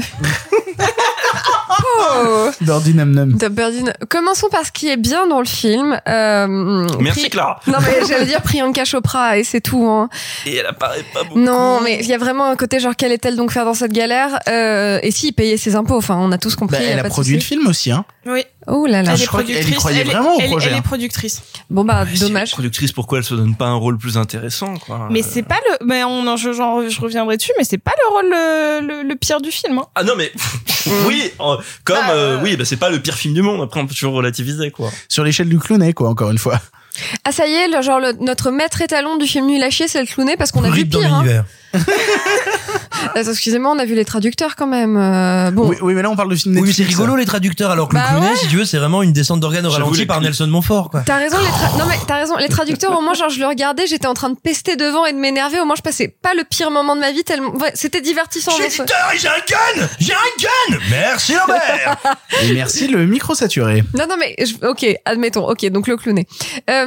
[2.00, 2.50] Oh.
[2.60, 2.92] Birdie.
[2.94, 6.00] The Birdie- Commençons par ce qui est bien dans le film.
[6.08, 7.60] Euh, Merci, Pri- Clara.
[7.66, 9.86] Non mais j'allais dire Priyanka Chopra et c'est tout.
[9.86, 10.08] Hein.
[10.46, 11.38] Et elle apparaît pas beaucoup.
[11.38, 14.38] Non mais il y a vraiment un côté genre qu'allait-elle donc faire dans cette galère?
[14.48, 16.78] Euh, Et si payer ses impôts Enfin on a tous compris.
[16.78, 18.04] Bah, a elle a produit le film aussi, hein.
[18.26, 18.44] Oui.
[18.66, 19.12] Oh là là.
[19.12, 20.68] Ah, je crois qu'elle y croyait elle est- vraiment au elle- projet.
[20.68, 20.82] Elle est hein.
[20.82, 21.42] productrice.
[21.70, 22.50] Bon bah Si elle est dommage.
[22.52, 25.08] Productrice, pourquoi elle se donne pas un rôle plus intéressant, quoi?
[25.10, 25.86] Mais c'est pas le.
[25.86, 26.48] Mais on, en- je,
[27.00, 29.78] reviendrai dessus, mais c'est pas le rôle le, le, le pire du film.
[29.78, 29.86] Hein.
[29.94, 30.30] Ah non mais
[31.06, 31.56] oui, euh,
[31.88, 33.62] comme euh, oui, bah c'est pas le pire film du monde.
[33.62, 34.90] Après on peut toujours relativiser quoi.
[35.08, 36.60] Sur l'échelle du clownet, quoi, encore une fois.
[37.24, 39.88] Ah ça y est, le, genre le- notre maître étalon du film nul à chier,
[39.88, 41.12] c'est le clownet parce qu'on a vu pire.
[41.12, 41.24] Hein.
[43.14, 44.96] Excusez-moi, on a vu les traducteurs quand même.
[44.96, 45.68] euh, bon.
[45.68, 46.88] Oui, oui, mais là, on parle de film Oui, mais Netflix.
[46.90, 48.36] c'est rigolo les traducteurs, alors que Bah le clownet, ouais.
[48.36, 51.02] si tu veux, c'est vraiment une descente d'organes au ralenti par Nelson Montfort, quoi.
[51.04, 53.46] T'as raison, les tra- non mais t'as raison, les traducteurs au moins genre je le
[53.46, 56.34] regardais, j'étais en train de pester devant et de m'énerver, au moins je passais pas
[56.34, 58.52] le pire moment de ma vie tellement ouais, c'était divertissant.
[58.58, 58.70] Et
[59.18, 60.16] j'ai un gun J'ai un
[60.72, 61.96] gun Merci Lambert
[62.42, 63.82] Et merci le micro saturé.
[63.94, 65.48] Non non mais je- OK, admettons.
[65.48, 66.26] OK, donc le clownet.
[66.70, 66.86] Euh,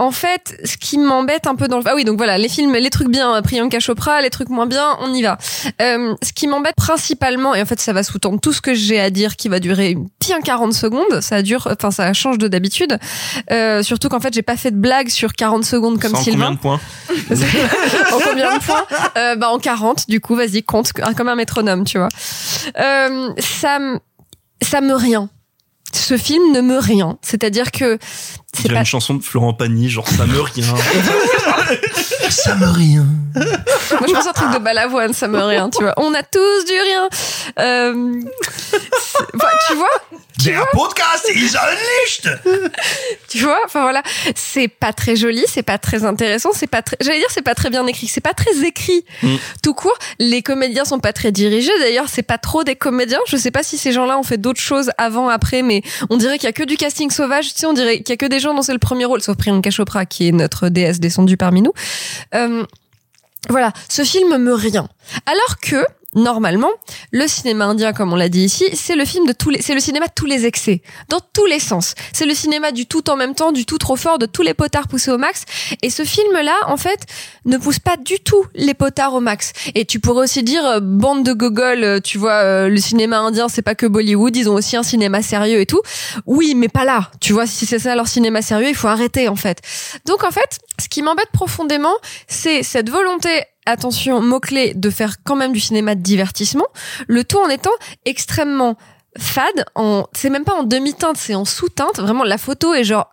[0.00, 1.82] en fait, ce qui m'embête un peu dans le...
[1.86, 4.66] Ah oui, donc voilà, les films, les trucs bien, euh, Priyanka Chopra, les trucs moins
[4.66, 5.38] bien, on y va.
[5.82, 9.00] Euh, ce qui m'embête principalement, et en fait ça va sous-tendre tout ce que j'ai
[9.00, 12.96] à dire qui va durer bien 40 secondes, ça dure, enfin ça change de d'habitude,
[13.50, 16.54] euh, surtout qu'en fait j'ai pas fait de blague sur 40 secondes comme Sylvain.
[16.54, 16.80] combien de points
[18.12, 18.84] en combien de points?
[19.16, 22.08] Euh, Bah en 40, du coup, vas-y, compte comme un métronome, tu vois.
[22.78, 23.98] Euh, ça, me-
[24.62, 25.28] ça me rien.
[25.92, 27.18] Ce film ne me rien.
[27.22, 27.98] C'est-à-dire que
[28.54, 28.78] C'est pas.
[28.80, 30.74] une chanson de Florent Pagny, genre ça me rien.
[32.30, 33.06] Ça me rien.
[33.34, 35.94] Moi, je pense à un truc de balavoine, ça me rien, tu vois.
[35.96, 37.08] On a tous du rien.
[37.58, 38.20] Euh,
[39.34, 39.88] enfin, tu vois
[40.44, 42.38] Der podcast is unleashed
[43.28, 44.02] Tu vois, enfin voilà,
[44.36, 47.56] c'est pas très joli, c'est pas très intéressant, c'est pas très, j'allais dire c'est pas
[47.56, 49.04] très bien écrit, c'est pas très écrit.
[49.22, 49.36] Mm.
[49.62, 51.72] Tout court, les comédiens sont pas très dirigés.
[51.80, 53.18] D'ailleurs, c'est pas trop des comédiens.
[53.26, 56.38] Je sais pas si ces gens-là ont fait d'autres choses avant, après, mais on dirait
[56.38, 57.52] qu'il y a que du casting sauvage.
[57.52, 59.20] Tu sais, on dirait qu'il y a que des gens dont c'est le premier rôle,
[59.20, 61.72] sauf Priyanka Chopra qui est notre déesse descendue parmi nous.
[62.34, 62.64] Euh,
[63.48, 64.88] voilà, ce film me rien.
[65.26, 65.84] Alors que
[66.18, 66.70] normalement,
[67.12, 69.74] le cinéma indien, comme on l'a dit ici, c'est le film de tous les, c'est
[69.74, 71.94] le cinéma de tous les excès, dans tous les sens.
[72.12, 74.54] C'est le cinéma du tout en même temps, du tout trop fort, de tous les
[74.54, 75.44] potards poussés au max.
[75.82, 77.06] Et ce film-là, en fait,
[77.44, 79.52] ne pousse pas du tout les potards au max.
[79.74, 83.18] Et tu pourrais aussi dire euh, bande de gogoles, euh, tu vois, euh, le cinéma
[83.18, 85.80] indien, c'est pas que Bollywood, ils ont aussi un cinéma sérieux et tout.
[86.26, 87.10] Oui, mais pas là.
[87.20, 89.60] Tu vois, si c'est ça leur cinéma sérieux, il faut arrêter en fait.
[90.06, 91.94] Donc en fait, ce qui m'embête profondément,
[92.26, 96.66] c'est cette volonté attention, mot-clé, de faire quand même du cinéma de divertissement,
[97.06, 97.70] le tout en étant
[98.04, 98.76] extrêmement
[99.16, 103.10] fade, en, c'est même pas en demi-teinte, c'est en sous-teinte, vraiment la photo est genre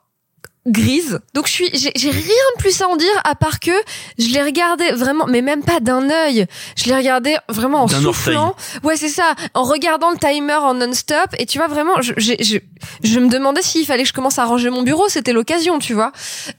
[0.67, 1.19] grise.
[1.33, 3.71] Donc je suis, j'ai rien de plus à en dire à part que
[4.17, 6.47] je l'ai regardé vraiment, mais même pas d'un œil.
[6.75, 8.55] Je l'ai regardé vraiment en soufflant.
[8.83, 9.33] Ouais, c'est ça.
[9.53, 11.27] En regardant le timer en non-stop.
[11.37, 12.57] Et tu vois vraiment, je, j'ai- je,
[13.03, 15.07] je me demandais s'il fallait que je commence à ranger mon bureau.
[15.07, 16.11] C'était l'occasion, tu vois.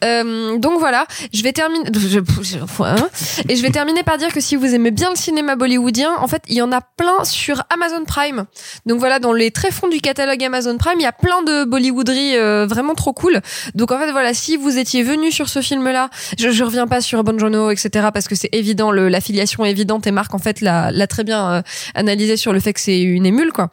[0.04, 1.07] Euh, donc voilà.
[1.32, 1.90] Je vais terminer.
[1.92, 3.09] je- je- hein.
[3.48, 6.28] Et je vais terminer par dire que si vous aimez bien le cinéma bollywoodien, en
[6.28, 8.46] fait, il y en a plein sur Amazon Prime.
[8.86, 12.36] Donc voilà, dans les tréfonds du catalogue Amazon Prime, il y a plein de Bollywooderies
[12.36, 13.40] euh, vraiment trop cool.
[13.74, 17.01] Donc en fait, voilà, si vous étiez venu sur ce film-là, je, je reviens pas
[17.01, 18.09] sur Bonjourno, etc.
[18.12, 21.62] parce que c'est évident, l'affiliation est évidente et Marc en fait l'a, très bien euh,
[21.94, 23.70] analysé sur le fait que c'est une émule, quoi.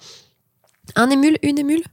[0.95, 1.83] Un émule, une émule?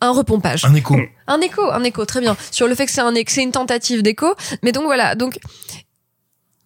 [0.00, 0.64] Un repompage.
[0.64, 0.96] Un écho.
[1.28, 2.36] Un écho, un écho, très bien.
[2.50, 4.34] Sur le fait que c'est un, que c'est une tentative d'écho.
[4.62, 5.38] Mais donc voilà, donc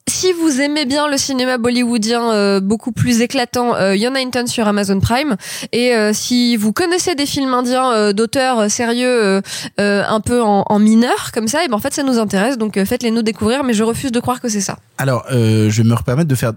[0.08, 4.66] si vous aimez bien le cinéma bollywoodien euh, beaucoup plus éclatant, euh, il tonne sur
[4.66, 5.36] Amazon Prime.
[5.72, 9.40] Et euh, si vous connaissez des films indiens euh, d'auteurs euh, sérieux, euh,
[9.80, 12.56] euh, un peu en, en mineur comme ça, et ben en fait ça nous intéresse.
[12.56, 13.64] Donc euh, faites-les nous découvrir.
[13.64, 14.78] Mais je refuse de croire que c'est ça.
[14.98, 16.52] Alors, euh, je vais me permettre de faire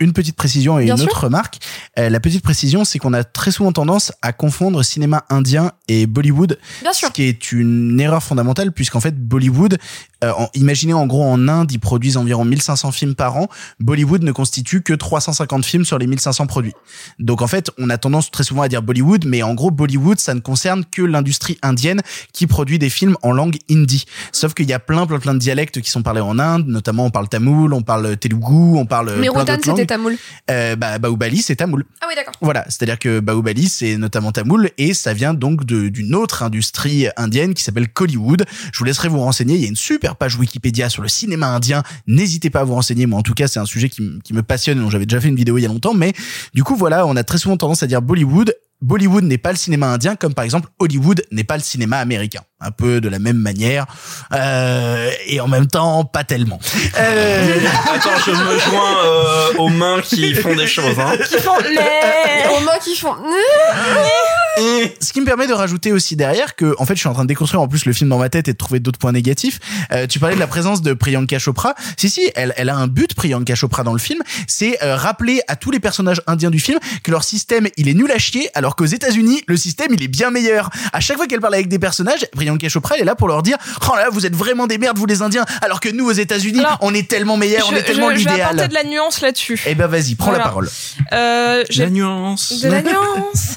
[0.00, 1.08] une petite précision et Bien une sûr.
[1.08, 1.58] autre remarque.
[1.98, 6.06] Euh, la petite précision, c'est qu'on a très souvent tendance à confondre cinéma indien et
[6.06, 6.58] Bollywood.
[6.82, 7.08] Bien sûr.
[7.08, 9.78] Ce qui est une erreur fondamentale puisqu'en fait Bollywood,
[10.24, 13.48] euh, en- imaginez en gros en Inde, ils produisent environ 1500 films par an.
[13.78, 16.72] Bollywood ne constitue que 350 films sur les 1500 produits.
[17.18, 20.18] Donc en fait, on a tendance très souvent à dire Bollywood, mais en gros Bollywood,
[20.18, 22.00] ça ne concerne que l'industrie indienne
[22.32, 24.04] qui produit des films en langue hindi.
[24.32, 27.04] Sauf qu'il y a plein plein plein de dialectes qui sont parlés en Inde, notamment
[27.04, 29.86] on parle tamoul, on parle telugu, on parle Mais plein d'autres langues.
[29.90, 30.16] Tamoul.
[30.50, 31.84] Euh, bah, Bahubali, c'est tamoul.
[32.00, 32.32] Ah oui d'accord.
[32.40, 37.54] Voilà, c'est-à-dire que Bahubali, c'est notamment tamoul et ça vient donc d'une autre industrie indienne
[37.54, 38.44] qui s'appelle Kollywood.
[38.72, 39.56] Je vous laisserai vous renseigner.
[39.56, 41.82] Il y a une super page Wikipédia sur le cinéma indien.
[42.06, 43.06] N'hésitez pas à vous renseigner.
[43.06, 45.28] Moi, en tout cas, c'est un sujet qui me passionne et dont j'avais déjà fait
[45.28, 45.94] une vidéo il y a longtemps.
[45.94, 46.12] Mais
[46.54, 48.54] du coup, voilà, on a très souvent tendance à dire Bollywood.
[48.82, 52.40] Bollywood n'est pas le cinéma indien, comme par exemple Hollywood n'est pas le cinéma américain.
[52.60, 53.86] Un peu de la même manière,
[54.34, 56.58] euh, et en même temps, pas tellement.
[56.98, 57.58] Euh,
[57.94, 60.98] Attends, je me joins euh, aux mains qui font des choses.
[60.98, 61.16] Hein.
[61.26, 62.56] Qui font les...
[62.56, 63.14] Aux mains qui font...
[65.00, 67.22] Ce qui me permet de rajouter aussi derrière que, en fait, je suis en train
[67.22, 69.58] de déconstruire en plus le film dans ma tête et de trouver d'autres points négatifs.
[69.92, 71.74] Euh, tu parlais de la présence de Priyanka Chopra.
[71.96, 74.20] Si, si, elle, elle a un but, Priyanka Chopra, dans le film.
[74.46, 77.94] C'est euh, rappeler à tous les personnages indiens du film que leur système, il est
[77.94, 80.70] nul à chier, alors qu'aux États-Unis, le système, il est bien meilleur.
[80.92, 83.42] À chaque fois qu'elle parle avec des personnages, Priyanka Chopra, elle est là pour leur
[83.42, 83.56] dire,
[83.88, 86.12] oh là, là, vous êtes vraiment des merdes, vous les Indiens, alors que nous, aux
[86.12, 88.50] États-Unis, Alors, on est tellement meilleurs, on est tellement je- je vais l'idéal.
[88.50, 89.60] apporter de la nuance là-dessus.
[89.66, 90.68] Eh ben, vas-y, prends la parole.
[91.12, 92.60] Euh, j'ai- La nuance.
[92.60, 93.56] de la nuance.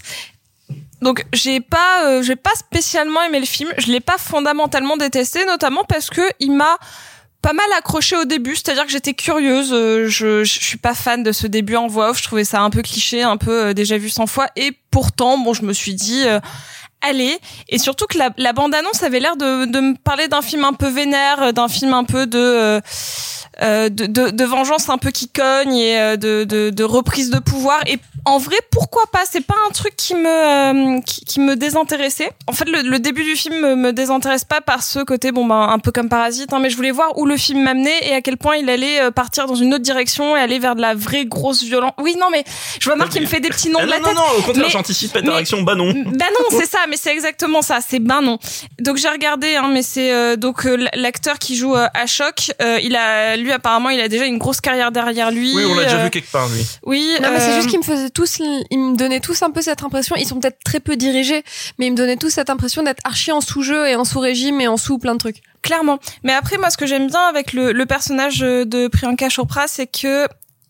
[1.01, 5.45] Donc j'ai pas euh, j'ai pas spécialement aimé le film, je l'ai pas fondamentalement détesté
[5.45, 6.77] notamment parce que il m'a
[7.43, 11.23] pas mal accroché au début, c'est-à-dire que j'étais curieuse, euh, je, je suis pas fan
[11.23, 13.73] de ce début en voix off, je trouvais ça un peu cliché, un peu euh,
[13.73, 16.39] déjà vu 100 fois et pourtant bon, je me suis dit euh,
[17.01, 17.37] allez
[17.67, 21.51] et surtout que la, bande-annonce avait l'air de, me parler d'un film un peu vénère,
[21.51, 22.81] d'un film un peu de
[23.59, 27.81] de, de, vengeance un peu qui cogne et de, de, de reprise de pouvoir.
[27.87, 29.21] Et en vrai, pourquoi pas?
[29.29, 30.27] C'est pas un truc qui me
[30.97, 32.29] euh, qui, qui me désintéressait.
[32.47, 35.45] En fait, le, le début du film me, me désintéresse pas par ce côté, bon
[35.45, 38.13] ben un peu comme Parasite, hein, mais je voulais voir où le film m'amenait et
[38.13, 40.81] à quel point il allait euh, partir dans une autre direction et aller vers de
[40.81, 41.91] la vraie grosse violence.
[41.99, 42.43] Oui, non, mais
[42.79, 44.15] je vois Marc qui me fait des petits noms Ah de la non, tête.
[44.15, 45.61] non, non, au contraire, j'anticipe ta mais- réaction.
[45.61, 45.91] Bah non.
[45.93, 48.37] bah non, c'est ça, mais c'est exactement ça, c'est ben non.
[48.79, 52.79] Donc j'ai regardé, hein, mais c'est euh, donc euh, l'acteur qui joue euh, Ashok, euh,
[52.81, 55.53] il a, lui apparemment, il a déjà une grosse carrière derrière lui.
[55.55, 56.65] Oui, on l'a déjà vu quelque part, lui.
[56.83, 57.17] Oui.
[57.21, 59.83] Non, mais c'est juste qu'ils me faisaient tous, ils me donnaient tous un peu cette
[59.83, 60.15] impression.
[60.15, 61.43] Ils sont peut-être très peu dirigés,
[61.77, 64.67] mais ils me donnaient tous cette impression d'être archi en sous-jeu et en sous-régime et
[64.67, 65.41] en sous plein de trucs.
[65.61, 65.99] Clairement.
[66.23, 69.87] Mais après, moi, ce que j'aime bien avec le, le personnage de Priyanka Chopra, c'est
[69.87, 70.27] que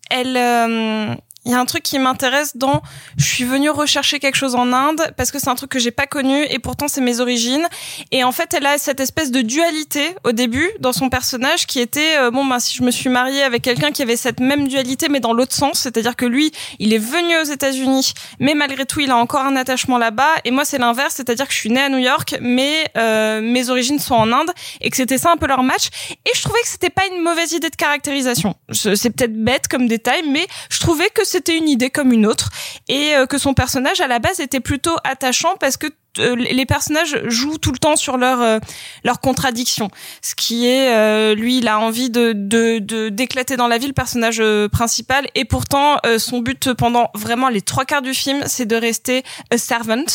[0.10, 1.16] elle, euh,
[1.46, 2.82] il y a un truc qui m'intéresse dans
[3.18, 5.92] je suis venue rechercher quelque chose en Inde parce que c'est un truc que j'ai
[5.92, 7.68] pas connu et pourtant c'est mes origines.
[8.12, 11.80] Et en fait elle a cette espèce de dualité au début dans son personnage qui
[11.80, 14.68] était euh, bon bah si je me suis mariée avec quelqu'un qui avait cette même
[14.68, 18.86] dualité mais dans l'autre sens c'est-à-dire que lui il est venu aux États-Unis mais malgré
[18.86, 20.32] tout il a encore un attachement là-bas.
[20.46, 23.70] Et moi c'est l'inverse c'est-à-dire que je suis née à New York mais euh, mes
[23.70, 25.88] origines sont en Inde et que c'était ça un peu leur match.
[26.26, 28.56] Et je trouvais que c'était pas une mauvaise idée de caractérisation.
[28.72, 32.50] C'est peut-être bête comme détail mais je trouvais que c'était une idée comme une autre.
[32.88, 37.20] Et euh, que son personnage à la base était plutôt attachant parce que les personnages
[37.26, 38.60] jouent tout le temps sur leur euh,
[39.04, 39.90] leur contradiction.
[40.22, 43.94] Ce qui est euh, lui, il a envie de de d'éclater dans la vie le
[43.94, 48.44] personnage euh, principal et pourtant euh, son but pendant vraiment les trois quarts du film,
[48.46, 50.06] c'est de rester a servant.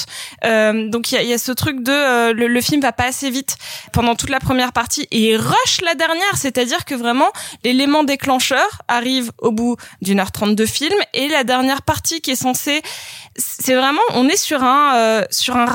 [0.45, 2.93] Euh, donc il y a, y a ce truc de euh, le, le film va
[2.93, 3.57] pas assez vite
[3.93, 7.31] pendant toute la première partie et rush la dernière, c'est-à-dire que vraiment
[7.65, 12.31] l'élément déclencheur arrive au bout d'une heure trente de film et la dernière partie qui
[12.33, 12.83] est censée
[13.37, 15.67] c'est vraiment on est sur un euh, sur un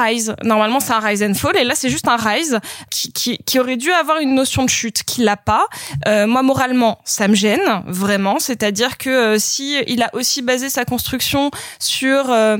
[0.43, 1.55] normalement c'est un rise and fall.
[1.57, 2.59] Et là c'est juste un rise
[2.89, 5.67] qui, qui qui aurait dû avoir une notion de chute qui l'a pas.
[6.07, 8.39] Euh, moi moralement ça me gêne vraiment.
[8.39, 12.57] C'est-à-dire que euh, si il a aussi basé sa construction sur euh,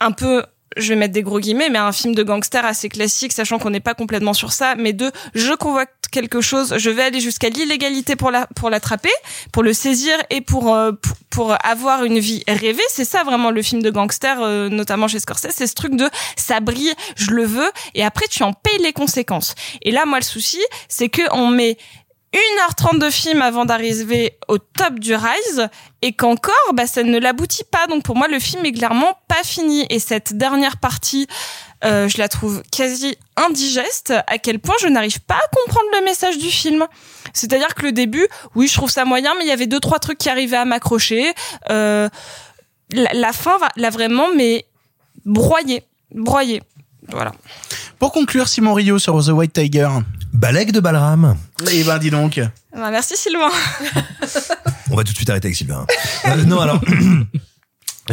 [0.00, 0.42] un peu
[0.76, 3.70] je vais mettre des gros guillemets, mais un film de gangster assez classique, sachant qu'on
[3.70, 7.48] n'est pas complètement sur ça, mais de je convoque quelque chose, je vais aller jusqu'à
[7.48, 9.12] l'illégalité pour la pour l'attraper,
[9.52, 12.82] pour le saisir et pour, euh, pour pour avoir une vie rêvée.
[12.90, 16.08] C'est ça vraiment le film de gangster, euh, notamment chez Scorsese, c'est ce truc de
[16.36, 19.54] ça brille, je le veux, et après tu en payes les conséquences.
[19.80, 21.76] Et là, moi, le souci, c'est que on met
[22.32, 25.68] 1h30 de film avant d'arriver au top du Rise
[26.00, 27.86] et qu'encore bah ça ne l'aboutit pas.
[27.88, 29.86] Donc pour moi le film est clairement pas fini.
[29.90, 31.26] Et cette dernière partie
[31.84, 36.04] euh, je la trouve quasi indigeste à quel point je n'arrive pas à comprendre le
[36.04, 36.86] message du film.
[37.34, 39.98] C'est-à-dire que le début oui je trouve ça moyen mais il y avait deux trois
[39.98, 41.34] trucs qui arrivaient à m'accrocher.
[41.70, 42.08] Euh,
[42.92, 44.64] la, fin va l'a vraiment mais
[45.24, 46.62] broyé broyé
[47.08, 47.32] voilà.
[47.98, 49.88] Pour conclure, Simon Rio sur The White Tiger.
[50.32, 51.36] Balek de Balram.
[51.70, 52.40] Eh ben, dis donc.
[52.74, 53.50] Bah, merci Sylvain
[54.90, 55.86] On va tout de suite arrêter avec Sylvain.
[56.26, 56.80] Euh, non, alors.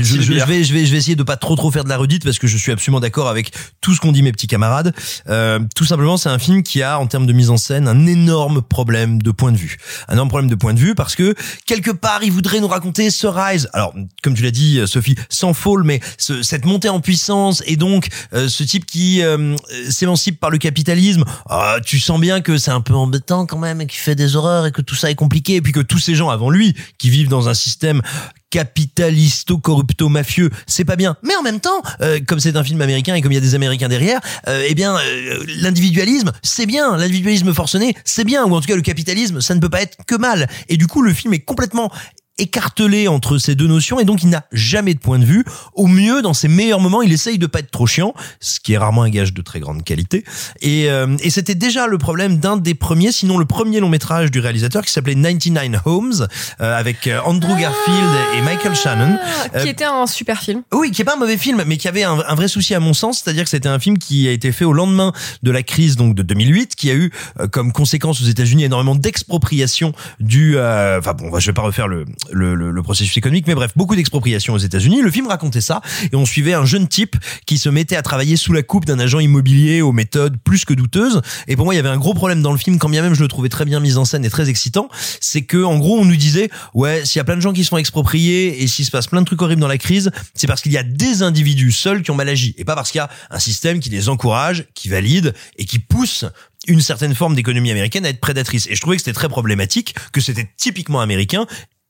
[0.01, 1.89] Je, je- je vais, je vais, je vais essayer de pas trop trop faire de
[1.89, 4.47] la redite parce que je suis absolument d'accord avec tout ce qu'ont dit mes petits
[4.47, 4.93] camarades.
[5.29, 8.05] Euh, tout simplement, c'est un film qui a, en termes de mise en scène, un
[8.07, 9.77] énorme problème de point de vue.
[10.07, 11.35] Un énorme problème de point de vue parce que
[11.65, 13.69] quelque part, il voudrait nous raconter ce rise.
[13.73, 13.93] Alors,
[14.23, 18.07] comme tu l'as dit, Sophie, sans fall, mais ce- cette montée en puissance et donc
[18.33, 19.55] euh, ce type qui euh,
[19.89, 21.23] s'émancipe par le capitalisme.
[21.49, 24.35] Ah, tu sens bien que c'est un peu embêtant quand même et qu'il fait des
[24.35, 26.75] horreurs et que tout ça est compliqué et puis que tous ces gens avant lui
[26.97, 28.01] qui vivent dans un système
[28.49, 31.15] capitalisto-corrupto-mafieux, c'est pas bien.
[31.23, 33.41] Mais en même temps, euh, comme c'est un film américain et comme il y a
[33.41, 36.97] des Américains derrière, euh, eh bien, euh, l'individualisme, c'est bien.
[36.97, 38.45] L'individualisme forcené, c'est bien.
[38.45, 40.47] Ou en tout cas, le capitalisme, ça ne peut pas être que mal.
[40.67, 41.91] Et du coup, le film est complètement
[42.39, 45.43] écartelé entre ces deux notions et donc il n'a jamais de point de vue.
[45.73, 48.73] Au mieux, dans ses meilleurs moments, il essaye de pas être trop chiant, ce qui
[48.73, 50.23] est rarement un gage de très grande qualité.
[50.61, 54.31] Et, euh, et c'était déjà le problème d'un des premiers, sinon le premier long métrage
[54.31, 56.27] du réalisateur qui s'appelait 99 Homes
[56.61, 59.17] euh, avec euh, Andrew Garfield et Michael Shannon.
[59.55, 60.63] Euh, qui était un super film.
[60.73, 62.79] oui, qui est pas un mauvais film, mais qui avait un, un vrai souci à
[62.79, 65.13] mon sens, c'est-à-dire que c'était un film qui a été fait au lendemain
[65.43, 68.95] de la crise donc de 2008, qui a eu euh, comme conséquence aux États-Unis énormément
[68.95, 73.47] d'expropriation du, euh, enfin bon, je vais pas refaire le, le, le, le processus économique,
[73.47, 75.01] mais bref, beaucoup d'expropriation aux États-Unis.
[75.01, 77.15] Le film racontait ça, et on suivait un jeune type
[77.45, 80.73] qui se mettait à travailler sous la coupe d'un agent immobilier aux méthodes plus que
[80.73, 81.21] douteuses.
[81.47, 83.13] Et pour moi, il y avait un gros problème dans le film, quand bien même
[83.13, 84.89] je le trouvais très bien mis en scène et très excitant,
[85.21, 87.63] c'est que en gros, on nous disait, ouais, s'il y a plein de gens qui
[87.63, 90.47] se font exproprier et s'il se passe plein de trucs horribles dans la crise, c'est
[90.47, 92.99] parce qu'il y a des individus seuls qui ont mal agi, et pas parce qu'il
[92.99, 96.25] y a un système qui les encourage, qui valide et qui pousse
[96.67, 98.67] une certaine forme d'économie américaine à être prédatrice.
[98.69, 101.47] Et je trouvais que c'était très problématique, que c'était typiquement américain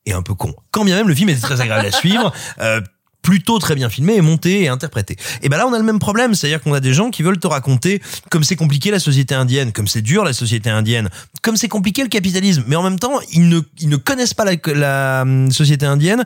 [0.10, 0.54] et un peu con.
[0.72, 2.34] Quand bien même le film était très agréable à suivre.
[2.62, 2.82] euh,
[3.22, 5.18] plutôt très bien filmé et monté et interprété.
[5.42, 7.40] Et ben là on a le même problème, c'est-à-dire qu'on a des gens qui veulent
[7.40, 11.10] te raconter comme c'est compliqué la société indienne, comme c'est dur la société indienne,
[11.42, 14.46] comme c'est compliqué le capitalisme, mais en même temps ils ne ils ne connaissent pas
[14.46, 16.24] la, la hum, société indienne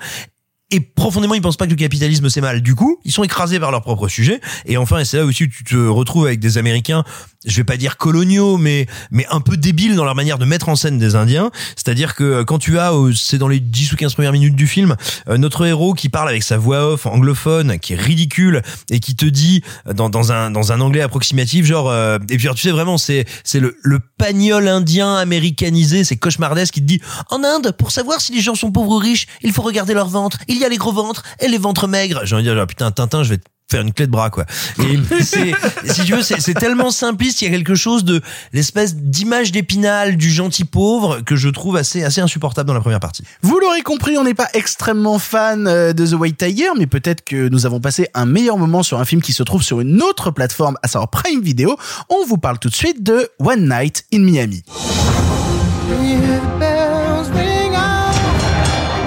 [0.74, 2.62] et profondément ils pensent pas que le capitalisme c'est mal.
[2.62, 4.42] Du coup, ils sont écrasés par leur propre sujet.
[4.66, 7.04] Et enfin, et c'est là aussi où tu te retrouves avec des Américains,
[7.46, 10.70] je vais pas dire coloniaux, mais mais un peu débiles dans leur manière de mettre
[10.70, 11.52] en scène des Indiens.
[11.76, 14.66] C'est-à-dire que quand tu as, euh, c'est dans les 10 ou 15 premières minutes du
[14.66, 14.96] film,
[15.30, 19.16] euh, notre héros qui parle avec sa voix off anglophone, qui est ridicule et qui
[19.16, 22.56] te dit euh, dans, dans un dans un anglais approximatif, genre euh, et puis alors,
[22.56, 27.02] tu sais vraiment c'est c'est le le pagnol indien américanisé, c'est cauchemardesque qui te dit
[27.30, 30.08] en Inde pour savoir si les gens sont pauvres ou riches, il faut regarder leur
[30.08, 30.40] ventre.
[30.66, 32.22] A les gros ventres et les ventres maigres.
[32.24, 33.44] J'ai envie de dire genre, putain Tintin, je vais te
[33.74, 34.46] faire une clé de bras quoi.
[34.80, 35.54] Et c'est
[35.86, 40.16] si tu veux c'est tellement simpliste, il y a quelque chose de l'espèce d'image d'épinal
[40.16, 43.24] du gentil pauvre que je trouve assez assez insupportable dans la première partie.
[43.42, 47.24] Vous l'aurez compris, on n'est pas extrêmement fan euh, de The White Tiger, mais peut-être
[47.24, 50.02] que nous avons passé un meilleur moment sur un film qui se trouve sur une
[50.02, 51.76] autre plateforme, à savoir Prime Video.
[52.10, 54.64] On vous parle tout de suite de One Night in Miami.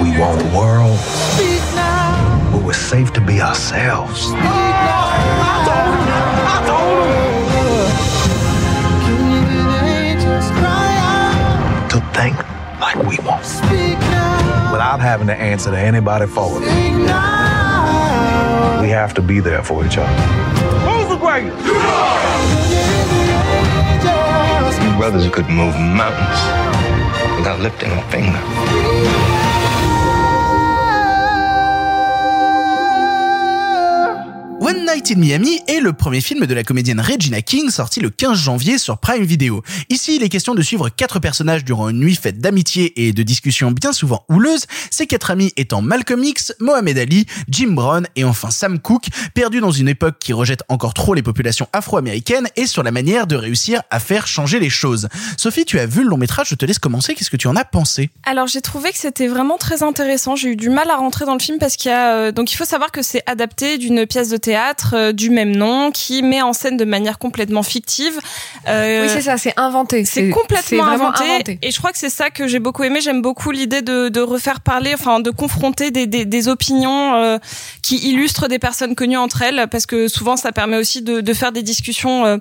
[0.03, 0.99] We want a world
[2.87, 4.31] safe to be ourselves.
[11.91, 12.37] To think
[12.81, 13.43] like we want.
[14.71, 16.67] without having to answer to anybody for it.
[18.81, 20.23] We have to be there for each other.
[20.87, 21.67] Who's the greatest?
[24.85, 26.41] You brothers could move mountains
[27.37, 28.86] without lifting a finger.
[34.67, 38.11] One Night in Miami est le premier film de la comédienne Regina King sorti le
[38.11, 39.63] 15 janvier sur Prime Video.
[39.91, 43.23] Ici, il est question de suivre quatre personnages durant une nuit faite d'amitié et de
[43.23, 48.25] discussions bien souvent houleuses, ces quatre amis étant Malcolm X, Mohamed Ali, Jim Brown et
[48.25, 52.67] enfin Sam Cooke, perdus dans une époque qui rejette encore trop les populations afro-américaines et
[52.67, 55.07] sur la manière de réussir à faire changer les choses.
[55.37, 57.55] Sophie, tu as vu le long métrage, je te laisse commencer, qu'est-ce que tu en
[57.55, 58.11] as pensé?
[58.25, 60.35] Alors j'ai trouvé que c'était vraiment très intéressant.
[60.35, 62.53] J'ai eu du mal à rentrer dans le film parce qu'il y a euh, donc
[62.53, 64.56] il faut savoir que c'est adapté d'une pièce de théâtre
[64.93, 68.19] euh, du même nom qui met en scène de manière complètement fictive.
[68.69, 70.05] Euh, Oui, c'est ça, c'est inventé.
[70.05, 71.59] C'est complètement inventé, inventé.
[71.63, 73.01] et je crois que c'est ça que j'ai beaucoup aimé.
[73.01, 77.39] J'aime beaucoup l'idée de, de refaire parler, enfin de confronter des, des, des opinions euh,
[77.83, 81.35] qui illustrent des personnes connues entre elles, parce que souvent ça permet aussi de, de
[81.35, 82.41] faire des discussions.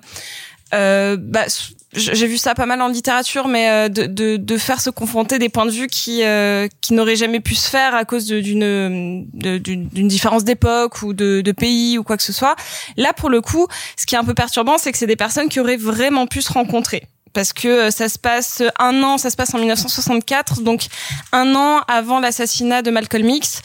[0.74, 1.44] Euh, bah,
[1.92, 5.38] j'ai vu ça pas mal en littérature, mais euh, de, de, de faire se confronter
[5.38, 9.26] des points de vue qui euh, qui n'auraient jamais pu se faire à cause d'une
[9.32, 12.56] d'une différence d'époque ou de, de pays ou quoi que ce soit.
[12.96, 13.66] Là, pour le coup,
[13.96, 16.42] ce qui est un peu perturbant, c'est que c'est des personnes qui auraient vraiment pu
[16.42, 17.04] se rencontrer
[17.36, 20.86] parce que euh, ça se passe un an, ça se passe en 1964, donc
[21.32, 23.60] un an avant l'assassinat de Malcolm X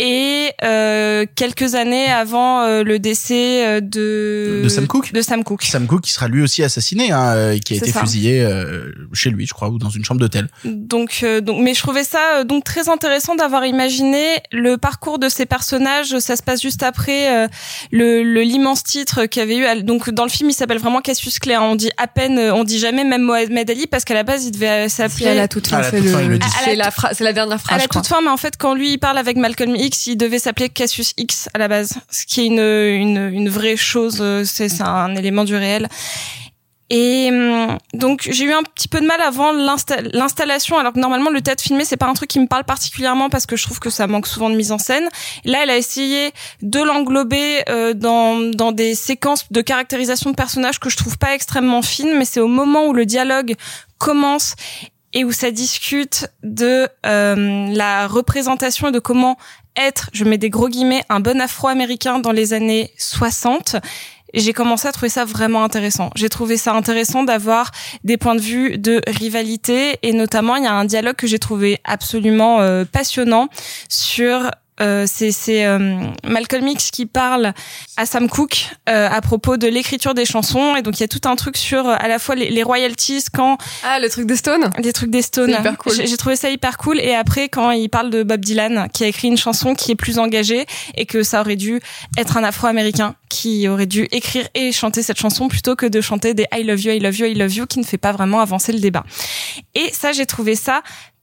[0.00, 5.12] et euh, quelques années avant euh, le décès de De Sam Cooke?
[5.12, 5.62] De Sam Cooke.
[5.62, 8.00] Sam Cooke qui sera lui aussi assassiné, hein, qui a été ça.
[8.00, 10.48] fusillé euh, chez lui, je crois, ou dans une chambre d'hôtel.
[10.64, 15.46] Donc, donc, mais je trouvais ça donc très intéressant d'avoir imaginé le parcours de ces
[15.46, 16.18] personnages.
[16.18, 17.48] Ça se passe juste après
[17.92, 19.82] le l'immense titre qu'il y avait eu.
[19.84, 21.54] Donc, dans le film, il s'appelle vraiment Cassius Clay.
[21.54, 21.62] hein.
[21.62, 24.50] On dit à peine, on dit jamais même Mohamed Ali parce qu'à la base, il
[24.52, 25.16] devait euh, s'appeler.
[25.24, 27.76] Si, à la toute fin, À la c'est le, la, c'est la dernière À phrase.
[27.78, 28.00] la je crois.
[28.02, 30.68] toute fin, mais en fait, quand lui il parle avec Malcolm X, il devait s'appeler
[30.68, 34.18] Cassius X à la base, ce qui est une une, une vraie chose.
[34.20, 35.88] euh, C'est c'est un élément du réel.
[36.94, 40.98] Et hum, donc j'ai eu un petit peu de mal avant l'insta- l'installation, alors que
[41.00, 43.64] normalement le théâtre filmé c'est pas un truc qui me parle particulièrement parce que je
[43.64, 45.08] trouve que ça manque souvent de mise en scène.
[45.46, 50.78] Là, elle a essayé de l'englober euh, dans dans des séquences de caractérisation de personnages
[50.80, 53.54] que je trouve pas extrêmement fines, mais c'est au moment où le dialogue
[53.96, 54.54] commence
[55.14, 59.38] et où ça discute de euh, la représentation et de comment
[59.76, 63.76] être, je mets des gros guillemets, un bon afro-américain dans les années 60.
[64.34, 66.10] J'ai commencé à trouver ça vraiment intéressant.
[66.16, 67.70] J'ai trouvé ça intéressant d'avoir
[68.04, 71.38] des points de vue de rivalité et notamment il y a un dialogue que j'ai
[71.38, 73.48] trouvé absolument euh, passionnant
[73.88, 77.52] sur euh, c'est euh, Malcolm X qui parle
[77.96, 81.08] à Sam Cooke euh, à propos de l'écriture des chansons et donc il y a
[81.08, 84.26] tout un truc sur euh, à la fois les, les royalties quand Ah, le truc
[84.26, 85.56] des Stones des trucs des Stones.
[85.78, 85.92] Cool.
[86.04, 87.00] J'ai trouvé ça hyper cool.
[87.00, 89.96] Et après, quand il parle de Bob Dylan, qui a écrit une chanson qui est
[89.96, 90.66] plus engagée
[90.96, 91.80] et que ça aurait dû
[92.16, 96.34] être un Afro-Américain qui aurait dû écrire et chanter cette chanson plutôt que de chanter
[96.34, 98.40] des I love you, I love you, I love you, qui ne fait pas vraiment
[98.40, 99.04] avancer le débat.
[99.74, 100.82] Et ça, j'ai trouvé ça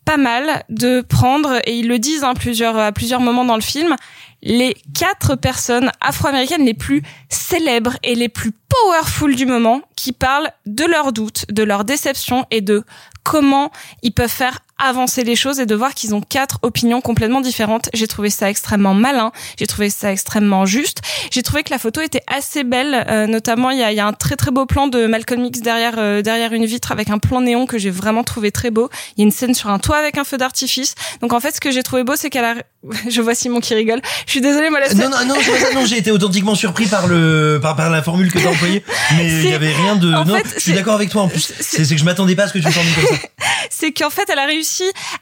[0.10, 3.62] pas mal de prendre, et ils le disent hein, plusieurs, à plusieurs moments dans le
[3.62, 3.95] film,
[4.41, 10.49] les quatre personnes afro-américaines les plus célèbres et les plus powerful du moment qui parlent
[10.66, 12.84] de leurs doutes, de leurs déceptions et de
[13.22, 17.41] comment ils peuvent faire avancer les choses et de voir qu'ils ont quatre opinions complètement
[17.41, 17.89] différentes.
[17.93, 21.01] J'ai trouvé ça extrêmement malin, j'ai trouvé ça extrêmement juste.
[21.32, 24.07] J'ai trouvé que la photo était assez belle, euh, notamment il y a, y a
[24.07, 27.19] un très très beau plan de Malcolm X derrière euh, derrière une vitre avec un
[27.19, 28.89] plan néon que j'ai vraiment trouvé très beau.
[29.17, 30.95] Il y a une scène sur un toit avec un feu d'artifice.
[31.21, 32.55] Donc en fait, ce que j'ai trouvé beau, c'est qu'elle a...
[33.09, 34.01] Je vois Simon qui rigole.
[34.25, 37.07] Je suis désolée, moi la Non, non, non, ça, non, j'ai été authentiquement surpris par
[37.07, 38.84] le, par, par la formule que t'as employée.
[39.17, 41.27] Mais il y avait rien de, en non, fait, je suis d'accord avec toi en
[41.27, 41.51] plus.
[41.59, 43.23] C'est c'est que je m'attendais pas à ce que tu me formules comme ça.
[43.69, 44.68] c'est qu'en fait, elle a réussi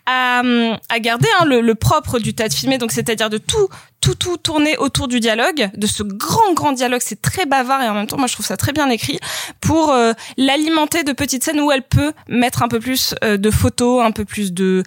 [0.05, 3.67] à, hum, à garder hein, le, le propre du théâtre filmé, donc c'est-à-dire de tout,
[4.01, 7.01] tout, tout tourner autour du dialogue, de ce grand, grand dialogue.
[7.03, 9.19] C'est très bavard et en même temps, moi, je trouve ça très bien écrit
[9.61, 13.51] pour euh, l'alimenter de petites scènes où elle peut mettre un peu plus euh, de
[13.51, 14.83] photos, un peu plus de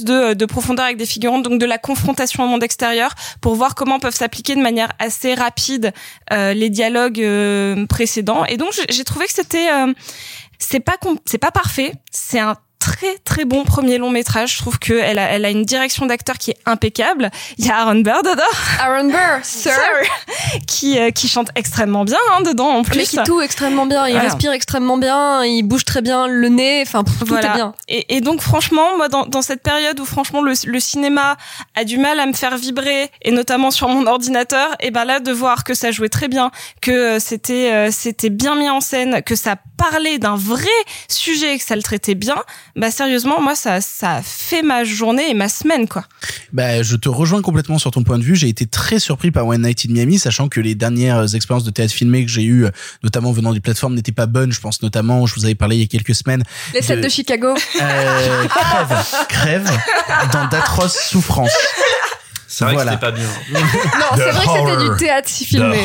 [0.00, 3.74] de, de profondeur avec des figurants, donc de la confrontation au monde extérieur, pour voir
[3.74, 5.92] comment peuvent s'appliquer de manière assez rapide
[6.34, 8.44] euh, les dialogues euh, précédents.
[8.44, 9.94] Et donc j'ai- trouvé que c'était euh,
[10.58, 14.54] c'est pas c'est pas parfait, c'est un très très bon premier long métrage.
[14.54, 17.30] Je trouve que elle a, elle a une direction d'acteur qui est impeccable.
[17.58, 18.42] Il y a Aaron Burr dedans.
[18.80, 19.72] Aaron Burr, sir.
[20.66, 23.12] qui euh, qui chante extrêmement bien hein, dedans en plus.
[23.12, 24.28] il tout extrêmement bien, il Voilà.
[24.28, 27.52] respire extrêmement bien, il bouge très bien le nez, enfin, tout Voilà.
[27.52, 27.74] est bien.
[27.88, 31.36] Et, et donc franchement, moi dans, dans cette période où franchement le, le cinéma
[31.74, 35.20] a du mal à me faire vibrer et notamment sur mon ordinateur, et ben là
[35.20, 36.50] de voir que ça jouait très bien,
[36.80, 40.68] que euh, c'était euh, c'était bien mis en scène, que ça parlait d'un vrai
[41.08, 42.36] sujet, et que ça le traitait bien,
[42.76, 46.04] bah sérieusement, moi ça ça fait ma journée et ma semaine quoi.
[46.52, 48.36] Bah, je te rejoins complètement sur ton point de vue.
[48.36, 51.70] J'ai été très surpris par One Night in Miami, sachant que les dernières expériences de
[51.70, 52.66] théâtre filmé que j'ai eues,
[53.02, 54.52] notamment venant des plateformes, n'étaient pas bonnes.
[54.52, 56.42] Je pense notamment, je vous avais parlé il y a quelques semaines.
[56.74, 57.54] Les sets de Chicago.
[57.80, 59.70] Euh, crève, crève
[60.32, 61.56] dans d'atroces souffrances.
[62.56, 62.96] C'est vrai Voilà.
[62.96, 63.60] que c'était pas bien.
[64.00, 65.84] Non, c'est vrai que c'était du théâtre si filmé.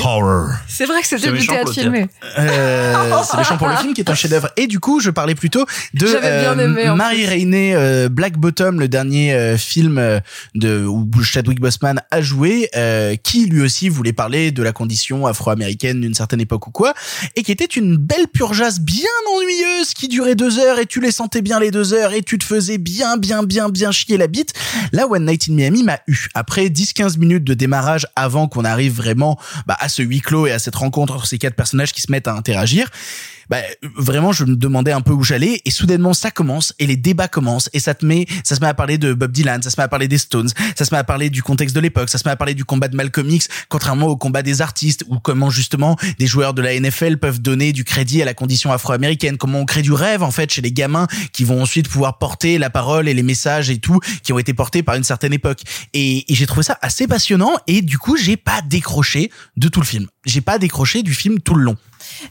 [0.69, 2.07] C'est vrai que c'était du théâtre filmé.
[2.39, 2.93] Euh,
[3.29, 4.49] c'est méchant pour le film qui est un chef-d'œuvre.
[4.55, 7.25] Et du coup, je parlais plutôt de aimé, en Marie.
[7.25, 10.21] Rainey euh, Black Bottom, le dernier euh, film euh,
[10.55, 15.27] de où Chadwick Boseman a joué, euh, qui lui aussi voulait parler de la condition
[15.27, 16.93] afro-américaine d'une certaine époque ou quoi,
[17.35, 21.11] et qui était une belle purgeasse bien ennuyeuse qui durait deux heures et tu les
[21.11, 24.27] sentais bien les deux heures et tu te faisais bien bien bien bien chier la
[24.27, 24.53] bite.
[24.93, 26.27] Là, One Night in Miami m'a eu.
[26.33, 30.51] Après 10-15 minutes de démarrage avant qu'on arrive vraiment bah, à ce huis clos et
[30.51, 32.89] à cette rencontre entre ces quatre personnages qui se mettent à interagir,
[33.51, 33.57] bah,
[33.97, 37.27] vraiment, je me demandais un peu où j'allais et soudainement ça commence et les débats
[37.27, 39.75] commencent et ça te met, ça se met à parler de Bob Dylan, ça se
[39.77, 40.47] met à parler des Stones,
[40.77, 42.63] ça se met à parler du contexte de l'époque, ça se met à parler du
[42.63, 46.61] combat de Malcolm X, contrairement au combat des artistes ou comment justement des joueurs de
[46.61, 50.23] la NFL peuvent donner du crédit à la condition afro-américaine, comment on crée du rêve
[50.23, 53.69] en fait chez les gamins qui vont ensuite pouvoir porter la parole et les messages
[53.69, 55.59] et tout qui ont été portés par une certaine époque.
[55.93, 59.85] Et, j'ai trouvé ça assez passionnant et du coup j'ai pas décroché de tout le
[59.85, 60.07] film.
[60.25, 61.75] J'ai pas décroché du film tout le long.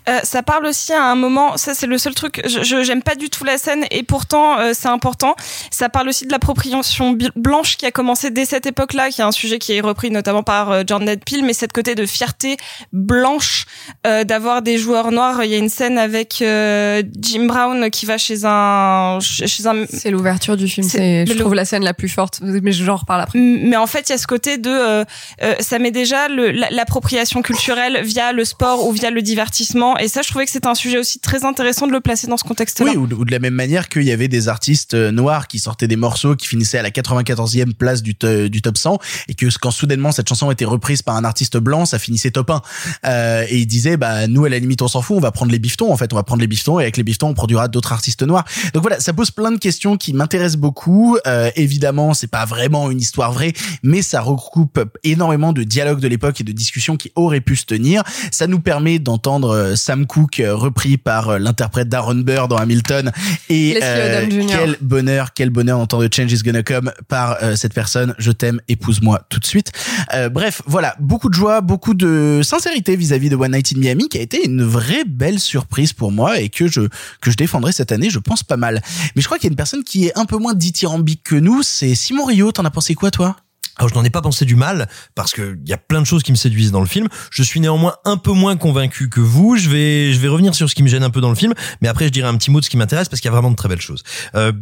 [0.08, 3.14] Euh, ça parle aussi à un moment, ça c'est le seul truc, je j'aime pas
[3.14, 5.34] du tout la scène et pourtant euh, c'est important.
[5.70, 9.32] Ça parle aussi de l'appropriation blanche qui a commencé dès cette époque-là, qui est un
[9.32, 12.56] sujet qui est repris notamment par euh, Jordan Peele, mais cette côté de fierté
[12.92, 13.66] blanche
[14.06, 15.42] euh, d'avoir des joueurs noirs.
[15.44, 19.84] Il y a une scène avec euh, Jim Brown qui va chez un chez un
[19.92, 20.86] C'est l'ouverture du film.
[20.86, 22.40] C'est- je trouve la scène la plus forte.
[22.42, 23.38] Mais j'en reparle après.
[23.38, 25.04] mais en fait, il y a ce côté de, euh,
[25.42, 26.28] euh, ça met déjà
[26.70, 29.96] l'appropriation culturelle via le sport ou via le divertissement.
[29.98, 32.36] Et ça, je trouvais que c'était un sujet aussi très intéressant de le placer dans
[32.36, 32.92] ce contexte-là.
[32.92, 35.88] Oui, ou de, la même manière qu'il y avait des artistes euh, noirs qui sortaient
[35.88, 38.14] des morceaux qui finissaient à la 94e place du,
[38.48, 38.98] du top 100
[39.28, 42.50] et que quand soudainement cette chanson était reprise par un artiste blanc, ça finissait top
[42.50, 42.62] 1.
[43.06, 45.52] Euh, et ils disaient, bah nous à la limite on s'en fout, on va prendre
[45.52, 47.68] les biftons en fait, on va prendre les biftons et avec les biftons on produira
[47.68, 48.44] d'autres artistes noirs.
[48.74, 51.18] Donc voilà, ça pose plein de questions qui m'intéressent beaucoup.
[51.26, 56.08] Euh, évidemment, c'est pas vraiment une histoire vraie, mais ça regroupe énormément de dialogues de
[56.08, 58.02] l'époque et de discussions qui auraient pu se tenir.
[58.30, 62.56] Ça nous permet d'entendre euh, Sam Cooke euh, repris par euh, l'interprète d'Aaron Burr dans
[62.56, 63.12] Hamilton
[63.48, 68.14] et euh, quel bonheur, quel bonheur d'entendre Change is Gonna Come par euh, cette personne.
[68.18, 69.72] Je t'aime, épouse-moi tout de suite.
[70.14, 74.08] Euh, bref, voilà, beaucoup de joie, beaucoup de sincérité vis-à-vis de One Night in Miami,
[74.08, 76.80] qui a été une vraie belle surprise pour moi et que je
[77.20, 78.80] que je défendrai cette année, je pense pas mal.
[79.14, 81.36] Mais je crois qu'il y a une personne qui est un peu moins dithyrambique que
[81.36, 82.52] nous, c'est Simon Rio.
[82.52, 83.36] T'en as pensé quoi, toi?
[83.76, 86.06] Alors je n'en ai pas pensé du mal parce que il y a plein de
[86.06, 87.08] choses qui me séduisent dans le film.
[87.30, 89.56] Je suis néanmoins un peu moins convaincu que vous.
[89.56, 91.54] Je vais je vais revenir sur ce qui me gêne un peu dans le film,
[91.80, 93.32] mais après je dirai un petit mot de ce qui m'intéresse parce qu'il y a
[93.32, 94.02] vraiment de très belles choses.
[94.34, 94.52] Euh,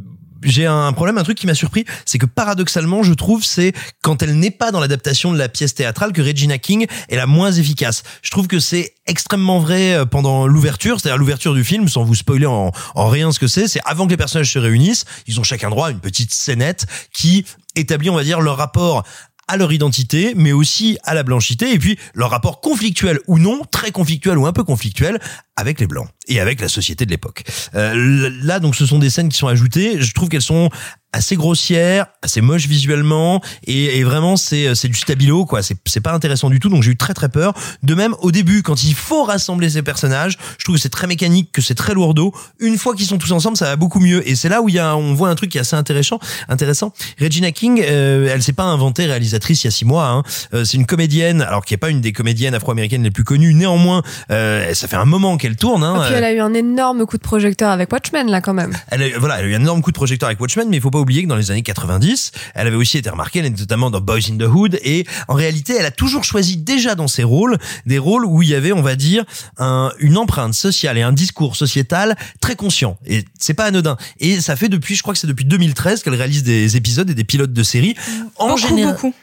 [0.43, 4.23] j'ai un problème, un truc qui m'a surpris, c'est que paradoxalement, je trouve, c'est quand
[4.23, 7.53] elle n'est pas dans l'adaptation de la pièce théâtrale que Regina King est la moins
[7.53, 8.03] efficace.
[8.23, 12.15] Je trouve que c'est extrêmement vrai euh, pendant l'ouverture, c'est-à-dire l'ouverture du film, sans vous
[12.15, 15.41] spoiler en, en rien ce que c'est, c'est avant que les personnages se réunissent, ils
[15.41, 17.45] ont chacun droit à une petite scénette qui
[17.79, 19.05] établit, on va dire, leur rapport
[19.49, 23.63] à leur identité, mais aussi à la blanchité, et puis leur rapport conflictuel ou non,
[23.71, 25.19] très conflictuel ou un peu conflictuel,
[25.57, 27.45] avec les blancs et avec la société de l'époque.
[27.75, 30.01] Euh, là, donc, ce sont des scènes qui sont ajoutées.
[30.01, 30.69] Je trouve qu'elles sont
[31.13, 35.63] assez grossières, assez moches visuellement, et, et vraiment c'est c'est du stabilo quoi.
[35.63, 36.69] C'est c'est pas intéressant du tout.
[36.69, 37.55] Donc j'ai eu très très peur.
[37.83, 41.07] De même au début, quand il faut rassembler ces personnages, je trouve que c'est très
[41.07, 42.35] mécanique, que c'est très lourdeau.
[42.61, 44.29] Une fois qu'ils sont tous ensemble, ça va beaucoup mieux.
[44.29, 46.19] Et c'est là où il y a on voit un truc qui est assez intéressant.
[46.49, 46.93] Intéressant.
[47.21, 50.09] Regina King, euh, elle s'est pas inventée réalisatrice il y a six mois.
[50.09, 50.23] Hein.
[50.55, 53.55] Euh, c'est une comédienne, alors qui est pas une des comédiennes afro-américaines les plus connues.
[53.55, 55.83] Néanmoins, euh, ça fait un moment qu'elle tourne.
[55.83, 56.03] Hein.
[56.03, 58.73] Et puis elle a eu un énorme coup de projecteur avec Watchmen là quand même.
[58.89, 60.81] Elle a, voilà, elle a eu un énorme coup de projecteur avec Watchmen, mais il
[60.81, 63.61] faut pas oublier que dans les années 90, elle avait aussi été remarquée, elle était
[63.61, 67.09] notamment dans Boys in the Hood, et en réalité, elle a toujours choisi déjà dans
[67.09, 69.25] ses rôles des rôles où il y avait, on va dire,
[69.59, 72.99] un, une empreinte sociale et un discours sociétal très conscient.
[73.07, 73.97] Et c'est pas anodin.
[74.21, 77.15] Et ça fait depuis, je crois que c'est depuis 2013 qu'elle réalise des épisodes et
[77.15, 77.95] des pilotes de séries.
[78.37, 79.15] En beaucoup, général, beaucoup.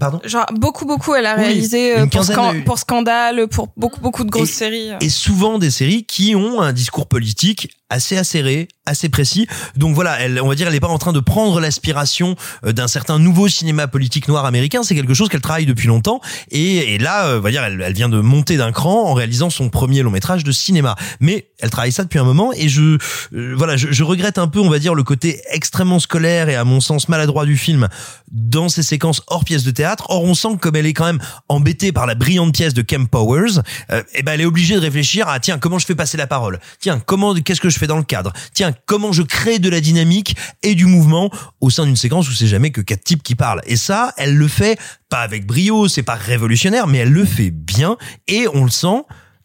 [0.00, 3.68] Pardon Genre beaucoup beaucoup elle a Oui, réalisé euh, pour, Scan- de- pour Scandale, pour
[3.76, 4.90] beaucoup beaucoup de grosses Et- séries.
[4.90, 4.96] euh.
[5.00, 9.46] et souvent des séries qui ont un discours politique assez acéré, assez précis.
[9.76, 12.72] Donc voilà, elle, on va dire, elle n'est pas en train de prendre l'aspiration euh,
[12.72, 14.82] d'un certain nouveau cinéma politique noir américain.
[14.82, 16.20] C'est quelque chose qu'elle travaille depuis longtemps.
[16.50, 19.50] Et, et là, euh, on va dire, elle, vient de monter d'un cran en réalisant
[19.50, 20.96] son premier long métrage de cinéma.
[21.20, 22.52] Mais elle travaille ça depuis un moment.
[22.52, 22.98] Et je,
[23.34, 26.56] euh, voilà, je, je regrette un peu, on va dire, le côté extrêmement scolaire et
[26.56, 27.88] à mon sens maladroit du film
[28.30, 30.06] dans ces séquences hors pièce de théâtre.
[30.08, 32.82] Or, on sent que comme elle est quand même embêtée par la brillante pièce de
[32.82, 33.60] Kemp Powers,
[33.90, 36.26] euh, eh ben elle est obligée de réfléchir à tiens comment je fais passer la
[36.26, 36.58] parole?
[36.80, 39.68] Tiens comment qu'est-ce que je je fais dans le cadre Tiens, comment je crée de
[39.68, 43.22] la dynamique et du mouvement au sein d'une séquence où c'est jamais que quatre types
[43.22, 43.60] qui parlent.
[43.66, 47.50] Et ça, elle le fait pas avec brio, c'est pas révolutionnaire, mais elle le fait
[47.50, 47.96] bien
[48.28, 49.02] et on le sent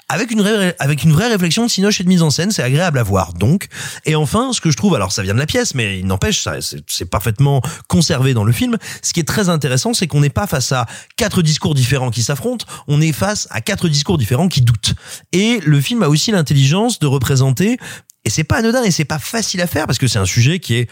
[0.10, 2.64] avec une vraie, avec une vraie réflexion de cinoche et de mise en scène, c'est
[2.64, 3.34] agréable à voir.
[3.34, 3.68] Donc,
[4.06, 6.48] et enfin, ce que je trouve, alors ça vient de la pièce, mais il n'empêche,
[6.88, 8.78] c'est parfaitement conservé dans le film.
[9.04, 12.24] Ce qui est très intéressant, c'est qu'on n'est pas face à quatre discours différents qui
[12.24, 14.96] s'affrontent, on est face à quatre discours différents qui doutent.
[15.32, 17.78] Et le film a aussi l'intelligence de représenter
[18.30, 20.60] et c'est pas anodin et c'est pas facile à faire parce que c'est un sujet
[20.60, 20.90] qui est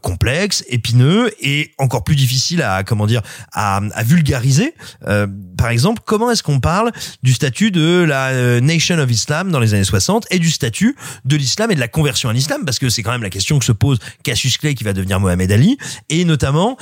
[0.00, 4.74] complexe, épineux et encore plus difficile à comment dire à, à vulgariser.
[5.06, 6.90] Euh, par exemple, comment est-ce qu'on parle
[7.22, 10.96] du statut de la euh, Nation of Islam dans les années 60 et du statut
[11.24, 12.64] de l'islam et de la conversion à l'islam?
[12.64, 15.20] Parce que c'est quand même la question que se pose Cassius Clay qui va devenir
[15.20, 15.76] Mohamed Ali.
[16.08, 16.76] Et notamment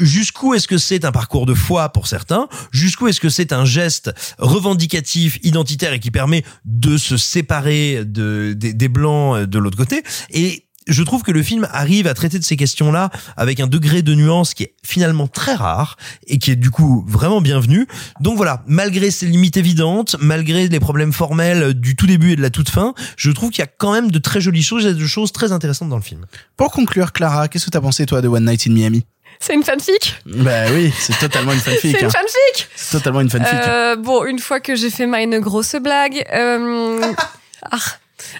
[0.00, 3.64] jusqu'où est-ce que c'est un parcours de foi pour certains, jusqu'où est-ce que c'est un
[3.64, 9.76] geste revendicatif, identitaire et qui permet de se séparer de des, des blancs de l'autre
[9.76, 10.02] côté?
[10.30, 14.02] Et je trouve que le film arrive à traiter de ces questions-là avec un degré
[14.02, 17.86] de nuance qui est finalement très rare et qui est du coup vraiment bienvenu.
[18.20, 22.42] Donc voilà, malgré ses limites évidentes, malgré les problèmes formels du tout début et de
[22.42, 24.94] la toute fin, je trouve qu'il y a quand même de très jolies choses et
[24.94, 26.26] de choses très intéressantes dans le film.
[26.56, 29.04] Pour conclure, Clara, qu'est-ce que t'as pensé toi de One Night in Miami?
[29.40, 30.16] C'est une fanfic?
[30.26, 31.80] Bah oui, c'est totalement une fanfic.
[31.80, 32.10] C'est une hein.
[32.10, 33.52] fanfic C'est totalement une fanfic.
[33.52, 37.12] Euh, bon, une fois que j'ai fait ma une grosse blague, euh...
[37.70, 37.78] ah,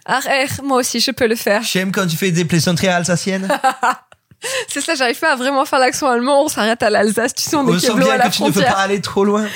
[0.07, 1.62] ah, eh, moi aussi je peux le faire.
[1.62, 3.49] J'aime quand tu fais des plaisanteries alsaciennes.
[4.68, 7.57] C'est ça, j'arrive pas à vraiment faire l'accent allemand, on s'arrête à l'Alsace, tu sais,
[7.57, 8.74] on est sent Keblo à bien la que tu ne peux frontière.
[8.74, 9.47] pas aller trop loin.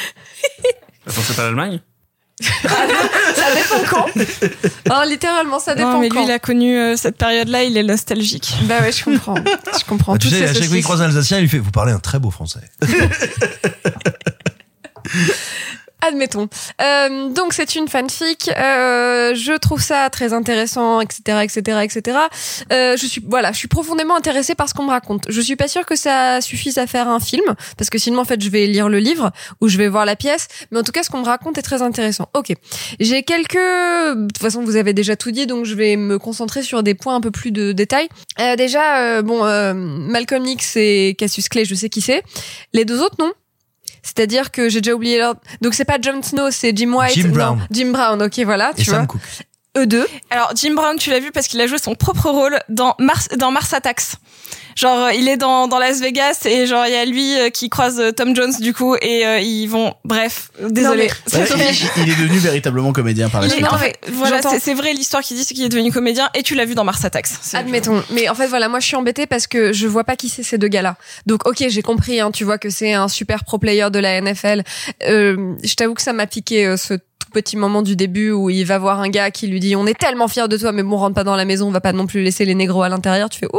[1.07, 1.81] Attends, c'est pas l'Allemagne
[2.41, 4.07] Ça dépend quand.
[4.91, 6.21] Ah, littéralement, ça dépend Non, mais quand.
[6.21, 8.55] lui, il a connu euh, cette période-là, il est nostalgique.
[8.63, 9.35] Bah ouais, je comprends.
[9.79, 10.15] Je comprends.
[10.15, 11.93] Ah, tu sais, à chaque fois qu'il croise un Alsacien, il lui fait Vous parlez
[11.93, 12.61] un très beau français.
[16.07, 16.49] Admettons.
[16.81, 18.51] Euh, donc c'est une fanfic.
[18.57, 22.19] Euh, je trouve ça très intéressant, etc., etc., etc.
[22.73, 25.25] Euh, je suis voilà, je suis profondément intéressée par ce qu'on me raconte.
[25.29, 27.45] Je suis pas sûre que ça suffise à faire un film,
[27.77, 30.17] parce que sinon en fait je vais lire le livre ou je vais voir la
[30.17, 30.49] pièce.
[30.71, 32.29] Mais en tout cas, ce qu'on me raconte est très intéressant.
[32.35, 32.53] Ok.
[33.01, 33.55] J'ai quelques.
[33.55, 36.95] De toute façon, vous avez déjà tout dit, donc je vais me concentrer sur des
[36.95, 38.09] points un peu plus de détails.
[38.41, 42.23] Euh, déjà, euh, bon, euh, Malcolm X et Cassius Clay, je sais qui c'est.
[42.73, 43.33] Les deux autres, non.
[44.09, 45.35] C'est-à-dire que j'ai déjà oublié leur...
[45.61, 47.13] Donc c'est pas Jon Snow, c'est Jim White.
[47.13, 47.67] Jim non, Brown.
[47.71, 49.01] Jim Brown, ok, voilà, Et tu vois.
[49.01, 49.21] Sam Cooke.
[49.79, 50.07] Eux deux.
[50.31, 53.29] Alors, Jim Brown, tu l'as vu parce qu'il a joué son propre rôle dans Mars,
[53.37, 54.03] dans Mars Attacks.
[54.77, 57.51] Genre, euh, il est dans, dans Las Vegas et genre, il y a lui euh,
[57.51, 61.11] qui croise euh, Tom Jones, du coup, et euh, ils vont, bref, désolé.
[61.33, 61.47] mais- Ouais,
[61.97, 63.67] il, il est devenu véritablement comédien par la suite.
[63.73, 66.45] en fait, voilà, c'est c'est vrai l'histoire qui dit c'est qu'il est devenu comédien et
[66.45, 67.27] tu l'as vu dans Mars Attacks.
[67.55, 68.05] Admettons.
[68.11, 70.45] Mais en fait, voilà, moi je suis embêtée parce que je vois pas qui c'est
[70.45, 70.95] ces deux gars-là.
[71.27, 74.21] Donc, ok, j'ai compris, hein, tu vois que c'est un super pro player de la
[74.21, 74.63] NFL.
[75.09, 76.95] Euh, je t'avoue que ça m'a piqué euh, ce
[77.29, 79.87] tout petit moment du début où il va voir un gars qui lui dit on
[79.87, 81.93] est tellement fiers de toi mais bon rentre pas dans la maison on va pas
[81.93, 83.59] non plus laisser les négros à l'intérieur tu fais ouh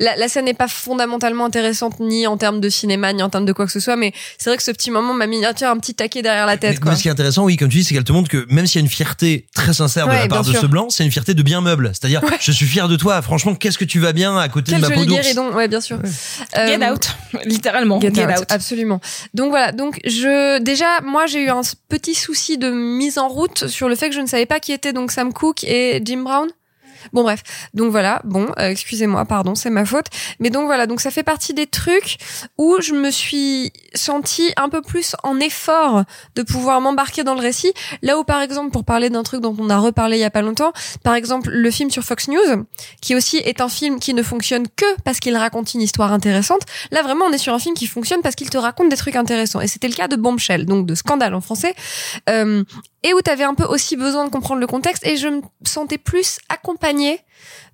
[0.00, 3.44] la, la scène n'est pas fondamentalement intéressante ni en termes de cinéma ni en termes
[3.46, 5.54] de quoi que ce soit mais c'est vrai que ce petit moment m'a mis ah,
[5.54, 7.56] tiens, un petit taquet derrière la tête Mais- quoi mais ce qui est intéressant, oui,
[7.56, 9.72] comme tu dis, c'est qu'elle te montre que même s'il y a une fierté très
[9.72, 10.60] sincère de la part de sûr.
[10.60, 11.90] ce blanc, c'est une fierté de bien meuble.
[11.92, 13.20] C'est-à-dire, je suis fier de toi.
[13.22, 15.20] Franchement, qu'est-ce que tu vas bien à côté quel de ma peau d'ours.
[15.20, 15.98] guéridon ouais bien sûr
[16.54, 17.08] Get Euh, out,
[17.44, 18.00] littéralement.
[18.00, 18.44] Get, Get, out, out.
[18.48, 19.00] absolument.
[19.34, 22.70] Donc voilà, donc je déjà moi j'ai eu un petit souci de
[23.04, 25.32] mise en route sur le fait que je ne savais pas qui étaient donc Sam
[25.32, 26.48] Cooke et Jim Brown.
[27.12, 27.42] Bon bref,
[27.74, 30.06] donc voilà, bon, euh, excusez-moi, pardon, c'est ma faute.
[30.40, 32.16] Mais donc voilà, donc ça fait partie des trucs
[32.56, 37.40] où je me suis sentie un peu plus en effort de pouvoir m'embarquer dans le
[37.40, 37.72] récit.
[38.02, 40.30] Là où par exemple, pour parler d'un truc dont on a reparlé il y a
[40.30, 42.64] pas longtemps, par exemple le film sur Fox News,
[43.00, 46.62] qui aussi est un film qui ne fonctionne que parce qu'il raconte une histoire intéressante.
[46.90, 49.16] Là vraiment, on est sur un film qui fonctionne parce qu'il te raconte des trucs
[49.16, 49.60] intéressants.
[49.60, 51.74] Et c'était le cas de Bombshell, donc de Scandale en français.
[52.30, 52.64] Euh,
[53.04, 55.42] et où tu avais un peu aussi besoin de comprendre le contexte et je me
[55.64, 57.20] sentais plus accompagnée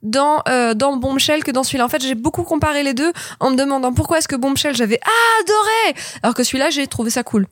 [0.03, 1.87] dans euh, dans Bombshell que dans celui-là.
[1.87, 5.01] En fait, j'ai beaucoup comparé les deux en me demandant pourquoi est-ce que Bombshell j'avais
[5.41, 7.47] adoré alors que celui-là j'ai trouvé ça cool.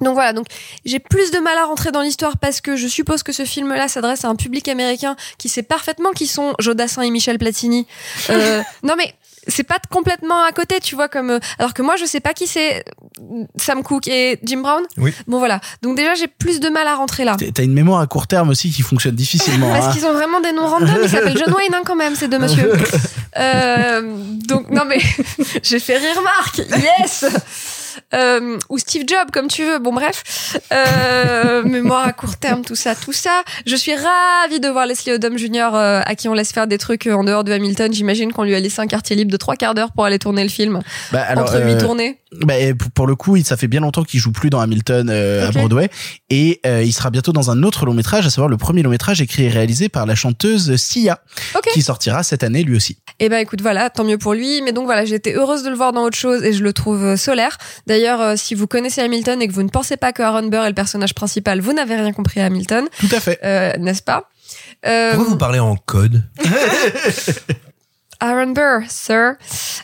[0.00, 0.46] Donc voilà, donc
[0.84, 3.88] j'ai plus de mal à rentrer dans l'histoire parce que je suppose que ce film-là
[3.88, 7.86] s'adresse à un public américain qui sait parfaitement qui sont Jodassin et Michel Platini.
[8.30, 9.14] Euh, non mais
[9.46, 12.34] c'est pas complètement à côté, tu vois, comme euh, alors que moi je sais pas
[12.34, 12.84] qui c'est
[13.56, 14.82] Sam Cooke et Jim Brown.
[14.96, 15.12] Oui.
[15.26, 17.36] Bon voilà, donc déjà j'ai plus de mal à rentrer là.
[17.36, 19.70] T'as une mémoire à court terme aussi qui fonctionne difficilement.
[19.70, 19.92] Parce hein.
[19.92, 20.98] qu'ils ont vraiment des noms random.
[21.02, 22.72] Ils s'appellent John Wayne hein, quand même, ces deux monsieur.
[23.38, 24.00] Euh,
[24.48, 24.98] donc non mais
[25.62, 26.56] j'ai fait rire Marc.
[26.58, 27.26] Yes.
[28.14, 29.78] Euh, ou Steve Jobs, comme tu veux.
[29.78, 33.42] Bon, bref, euh, mémoire à court terme, tout ça, tout ça.
[33.66, 35.70] Je suis ravie de voir Leslie Odom Jr.
[35.74, 37.92] euh, à qui on laisse faire des trucs euh, en dehors de Hamilton.
[37.92, 40.42] J'imagine qu'on lui a laissé un quartier libre de trois quarts d'heure pour aller tourner
[40.42, 40.80] le film.
[41.12, 42.18] Bah, alors, Entre huit euh, tournées.
[42.42, 45.50] Bah, et pour- le coup, ça fait bien longtemps qu'il joue plus dans Hamilton à
[45.52, 45.88] Broadway
[46.28, 49.20] et il sera bientôt dans un autre long métrage, à savoir le premier long métrage
[49.20, 51.20] écrit et réalisé par la chanteuse Sia,
[51.54, 51.68] Ok.
[51.72, 52.98] qui sortira cette année lui aussi.
[53.20, 54.60] Eh ben écoute, voilà, tant mieux pour lui.
[54.62, 57.14] Mais donc voilà, j'étais heureuse de le voir dans autre chose et je le trouve
[57.14, 57.58] solaire.
[57.86, 60.64] D'ailleurs, euh, si vous connaissez Hamilton et que vous ne pensez pas que Aaron Burr
[60.64, 62.86] est le personnage principal, vous n'avez rien compris à Hamilton.
[62.98, 63.38] Tout à fait.
[63.44, 64.28] Euh, N'est-ce pas
[64.86, 66.22] Euh, Pourquoi vous parlez en code
[68.18, 69.34] Aaron Burr, sir.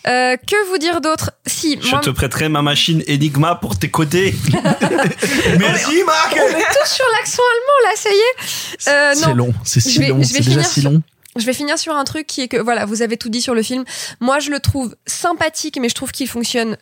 [0.06, 3.90] Euh, que vous dire d'autre Si, Je moi, te prêterai ma machine Enigma pour tes
[3.90, 4.34] côtés.
[5.58, 8.88] Merci Marc on est tous sur l'accent allemand là, ça y est.
[8.88, 11.02] Euh, C'est long, c'est si vais- long, c'est déjà si sur- long.
[11.36, 13.54] Je vais finir sur un truc qui est que, voilà, vous avez tout dit sur
[13.54, 13.84] le film.
[14.20, 16.76] Moi, je le trouve sympathique, mais je trouve qu'il fonctionne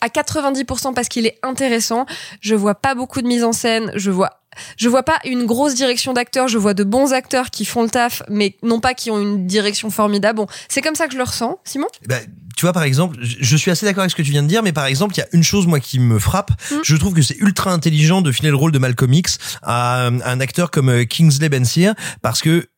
[0.00, 2.06] à 90% parce qu'il est intéressant.
[2.40, 3.90] Je vois pas beaucoup de mise en scène.
[3.94, 4.30] Je vois,
[4.76, 6.48] je vois pas une grosse direction d'acteurs.
[6.48, 9.46] Je vois de bons acteurs qui font le taf, mais non pas qui ont une
[9.46, 10.36] direction formidable.
[10.36, 11.86] Bon, c'est comme ça que je le ressens, Simon?
[12.06, 12.16] Bah,
[12.56, 14.62] tu vois, par exemple, je suis assez d'accord avec ce que tu viens de dire,
[14.62, 16.50] mais par exemple, il y a une chose, moi, qui me frappe.
[16.70, 16.76] Hmm.
[16.84, 20.20] Je trouve que c'est ultra intelligent de filer le rôle de Malcolm X à un-
[20.20, 22.68] un acteur comme euh, Kingsley Ben-Sear, parce que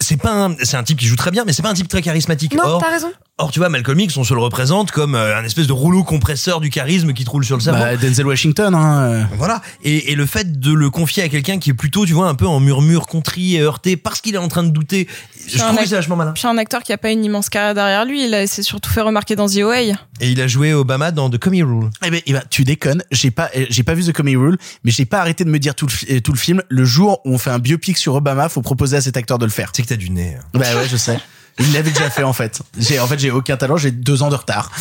[0.00, 1.88] c'est pas un, c'est un type qui joue très bien, mais c'est pas un type
[1.88, 2.54] très charismatique.
[2.54, 3.12] Non, Or, t'as raison.
[3.38, 6.02] Or, tu vois, Malcolm X, on se le représente comme euh, un espèce de rouleau
[6.04, 7.80] compresseur du charisme qui te roule sur le cerveau.
[7.80, 8.98] Bah, Denzel Washington, hein.
[9.02, 9.22] euh.
[9.36, 9.62] Voilà.
[9.84, 12.34] Et, et le fait de le confier à quelqu'un qui est plutôt, tu vois, un
[12.34, 15.06] peu en murmure, contrit et heurté parce qu'il est en train de douter,
[15.46, 16.32] je trouve que c'est vachement malin.
[16.32, 18.90] Puis un acteur qui a pas une immense carrière derrière lui, il a- s'est surtout
[18.90, 19.80] fait remarquer dans The OA.
[20.20, 21.90] Et il a joué Obama dans The Comey Rule.
[22.04, 23.02] Eh ben, eh ben, tu déconnes.
[23.12, 25.58] J'ai pas, eh, j'ai pas vu The Comey Rule, mais j'ai pas arrêté de me
[25.58, 26.62] dire tout le, eh, tout le film.
[26.68, 29.44] Le jour où on fait un biopic sur Obama, faut proposer à cet acteur de
[29.44, 29.70] le faire.
[29.72, 30.36] C'est que t'as du nez.
[30.54, 31.18] Bah ouais, je sais.
[31.58, 32.60] Il l'avait déjà fait en fait.
[32.78, 33.76] J'ai, en fait, j'ai aucun talent.
[33.76, 34.70] J'ai deux ans de retard.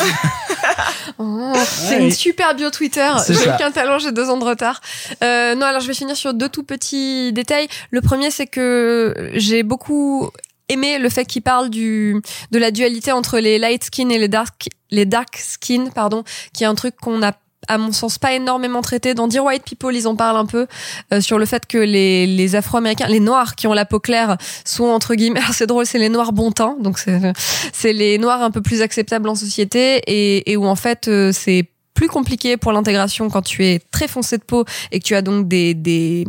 [1.20, 3.10] Oh, c'est une super bio Twitter.
[3.28, 4.82] J'ai aucun talent, j'ai deux ans de retard.
[5.24, 7.68] Euh, non, alors je vais finir sur deux tout petits détails.
[7.90, 10.30] Le premier, c'est que j'ai beaucoup
[10.70, 12.22] aimé le fait qu'il parle du
[12.52, 16.24] de la dualité entre les light skin et les dark les dark skin, pardon,
[16.54, 17.34] qui est un truc qu'on a
[17.68, 19.14] à mon sens pas énormément traité.
[19.14, 20.68] Dans Dear White People ils en parlent un peu
[21.14, 24.38] euh, sur le fait que les, les afro-américains les noirs qui ont la peau claire
[24.66, 27.34] sont entre guillemets c'est drôle c'est les noirs bon teint donc c'est
[27.74, 31.32] c'est les noirs un peu plus acceptables en société et, et où en fait euh,
[31.32, 35.16] c'est plus compliqué pour l'intégration quand tu es très foncé de peau et que tu
[35.16, 36.26] as donc des des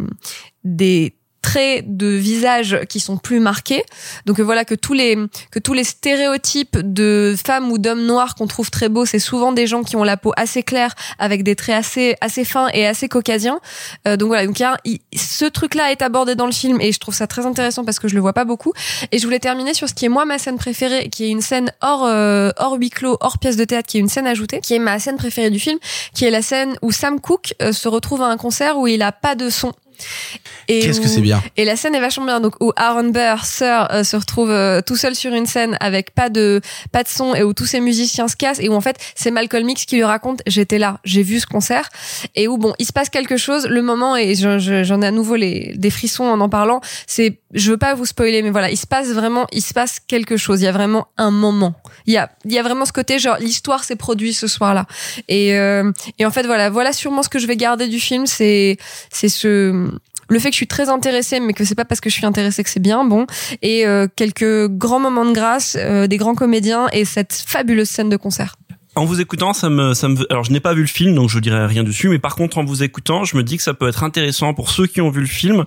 [0.64, 3.82] des traits de visage qui sont plus marqués.
[4.26, 5.16] Donc voilà que tous les
[5.51, 9.53] que tous les stéréotypes de femmes ou d'hommes noirs qu'on trouve très beaux, c'est souvent
[9.53, 12.86] des gens qui ont la peau assez claire avec des traits assez assez fins et
[12.86, 13.61] assez caucasiens.
[14.07, 14.59] Euh, donc voilà, donc
[15.14, 18.09] ce truc-là est abordé dans le film et je trouve ça très intéressant parce que
[18.09, 18.72] je le vois pas beaucoup.
[19.12, 21.41] Et je voulais terminer sur ce qui est moi ma scène préférée, qui est une
[21.41, 24.61] scène hors euh, hors huis clos, hors pièce de théâtre, qui est une scène ajoutée,
[24.61, 25.78] qui est ma scène préférée du film,
[26.14, 29.03] qui est la scène où Sam Cooke euh, se retrouve à un concert où il
[29.03, 29.72] a pas de son.
[30.68, 31.42] Et Qu'est-ce que c'est bien.
[31.57, 32.40] Et la scène est vachement bien.
[32.40, 36.14] Donc où Aaron Burr, Sir, euh, se retrouve euh, tout seul sur une scène avec
[36.14, 36.61] pas de
[36.92, 39.30] pas de son et où tous ces musiciens se cassent et où en fait c'est
[39.30, 41.88] Malcolm X qui lui raconte j'étais là, j'ai vu ce concert
[42.34, 43.66] et où bon il se passe quelque chose.
[43.66, 46.80] Le moment et je- je- j'en ai à nouveau les des frissons en en parlant.
[47.07, 50.01] C'est je veux pas vous spoiler mais voilà il se passe vraiment il se passe
[50.07, 50.61] quelque chose.
[50.61, 51.74] Il y a vraiment un moment.
[52.07, 54.86] Il y a y a vraiment ce côté genre l'histoire s'est produite ce soir-là
[55.28, 58.26] et euh, et en fait voilà voilà sûrement ce que je vais garder du film
[58.26, 58.76] c'est
[59.11, 59.91] c'est ce
[60.28, 62.26] le fait que je suis très intéressée, mais que c'est pas parce que je suis
[62.26, 63.26] intéressée que c'est bien, bon,
[63.62, 68.11] et euh, quelques grands moments de grâce, euh, des grands comédiens et cette fabuleuse scène
[68.11, 68.57] de concert.
[68.99, 71.28] En vous écoutant, ça me, ça me, alors je n'ai pas vu le film, donc
[71.28, 73.72] je dirais rien dessus, mais par contre, en vous écoutant, je me dis que ça
[73.72, 75.64] peut être intéressant pour ceux qui ont vu le film,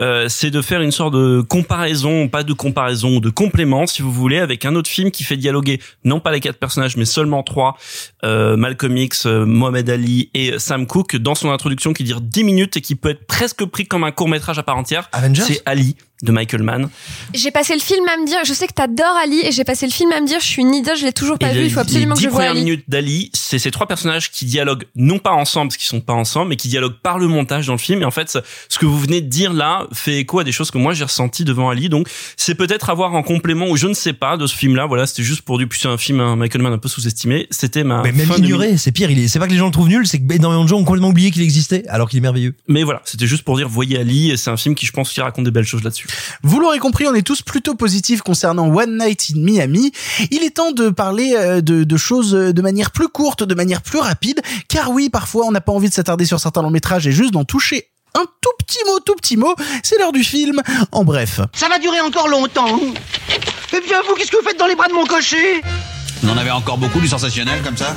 [0.00, 4.10] euh, c'est de faire une sorte de comparaison, pas de comparaison, de complément, si vous
[4.10, 7.44] voulez, avec un autre film qui fait dialoguer non pas les quatre personnages, mais seulement
[7.44, 7.76] trois,
[8.24, 12.42] euh, Malcolm X, euh, Mohamed Ali et Sam Cooke, dans son introduction qui dure 10
[12.42, 15.08] minutes et qui peut être presque pris comme un court métrage à part entière.
[15.12, 15.42] Avengers?
[15.42, 16.88] C'est Ali de Michael Mann.
[17.34, 19.86] J'ai passé le film à me dire, je sais que t'adores Ali, et j'ai passé
[19.86, 21.58] le film à me dire, je suis une idole, je l'ai toujours pas Et vu,
[21.60, 22.60] les- il faut absolument les que je voie premières Ali.
[22.64, 26.14] minutes d'Ali, c'est ces trois personnages qui dialoguent non pas ensemble, parce qu'ils sont pas
[26.14, 28.00] ensemble, mais qui dialoguent par le montage dans le film.
[28.00, 28.30] Et en fait,
[28.68, 31.04] ce- que vous venez de dire là fait écho à des choses que moi j'ai
[31.04, 31.88] ressenti devant Ali.
[31.88, 34.86] Donc, c'est peut-être à voir en complément ou je ne sais pas de ce film-là.
[34.86, 37.46] Voilà, c'était juste pour du plus un film, un Michael Mann un peu sous-estimé.
[37.50, 38.02] C'était ma.
[38.02, 39.10] Mais même ignoré, c'est pire.
[39.10, 40.78] Il est, c'est pas que les gens le trouvent nul, c'est que énormément de gens
[40.78, 42.54] ont complètement oublié qu'il existait, alors qu'il est merveilleux.
[42.66, 45.12] Mais voilà, c'était juste pour dire, voyez Ali, et c'est un film qui, je pense,
[45.12, 46.08] qui raconte des belles choses là-dessus.
[46.42, 49.92] Vous l'aurez compris, on est tous plutôt positifs concernant One Night in Miami.
[50.30, 53.54] Il est temps de parler euh, de, de choses euh, de manière plus courte, de
[53.54, 56.70] manière plus rapide, car oui, parfois on n'a pas envie de s'attarder sur certains longs
[56.70, 59.54] métrages et juste d'en toucher un tout petit mot, tout petit mot.
[59.82, 60.60] C'est l'heure du film.
[60.92, 61.40] En bref.
[61.54, 62.78] Ça va durer encore longtemps.
[63.74, 65.62] Eh bien, vous, qu'est-ce que vous faites dans les bras de mon cocher?
[66.24, 67.96] On en avait encore beaucoup du sensationnel comme ça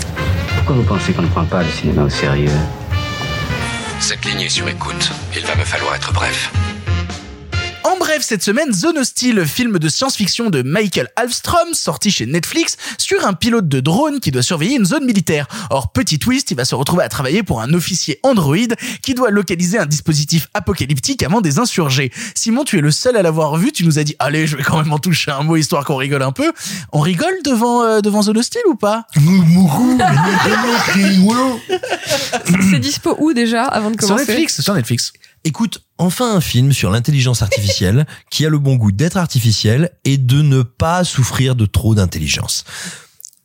[0.55, 2.49] Pourquoi vous pensez qu'on ne prend pas le cinéma au sérieux?
[3.99, 5.11] Cette ligne est sur écoute.
[5.35, 6.51] Il va me falloir être bref.
[7.85, 12.77] En bref, cette semaine, Zone Hostile, film de science-fiction de Michael Alfstrom, sorti chez Netflix,
[12.97, 15.45] sur un pilote de drone qui doit surveiller une zone militaire.
[15.69, 18.57] Or, petit twist, il va se retrouver à travailler pour un officier Android
[19.03, 22.11] qui doit localiser un dispositif apocalyptique avant des insurgés.
[22.33, 24.63] Simon, tu es le seul à l'avoir vu, tu nous as dit, allez, je vais
[24.63, 26.51] quand même en toucher un mot histoire qu'on rigole un peu.
[26.91, 29.05] On rigole devant, euh, devant Zone Hostile ou pas?
[32.71, 34.25] C'est dispo où déjà avant de Sur commencer?
[34.25, 35.13] Netflix, sur Netflix.
[35.47, 40.17] Écoute, enfin un film sur l'intelligence artificielle qui a le bon goût d'être artificiel et
[40.17, 42.63] de ne pas souffrir de trop d'intelligence.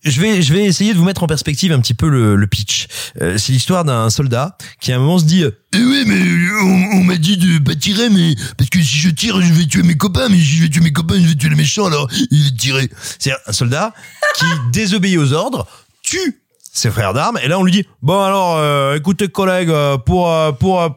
[0.03, 2.46] Je vais, je vais essayer de vous mettre en perspective un petit peu le, le
[2.46, 2.86] pitch.
[3.20, 6.22] Euh, c'est l'histoire d'un soldat qui à un moment se dit eh oui mais
[6.62, 9.66] on, on m'a dit de pas tirer mais parce que si je tire je vais
[9.66, 11.84] tuer mes copains mais si je vais tuer mes copains je vais tuer les méchants
[11.84, 12.90] alors il va tirer.
[13.18, 13.92] C'est un soldat
[14.38, 15.66] qui désobéit aux ordres,
[16.03, 16.40] tue
[16.73, 17.39] ses frères d'armes.
[17.43, 20.89] Et là on lui dit bon alors euh, écoutez collègues euh, pour euh, pour euh,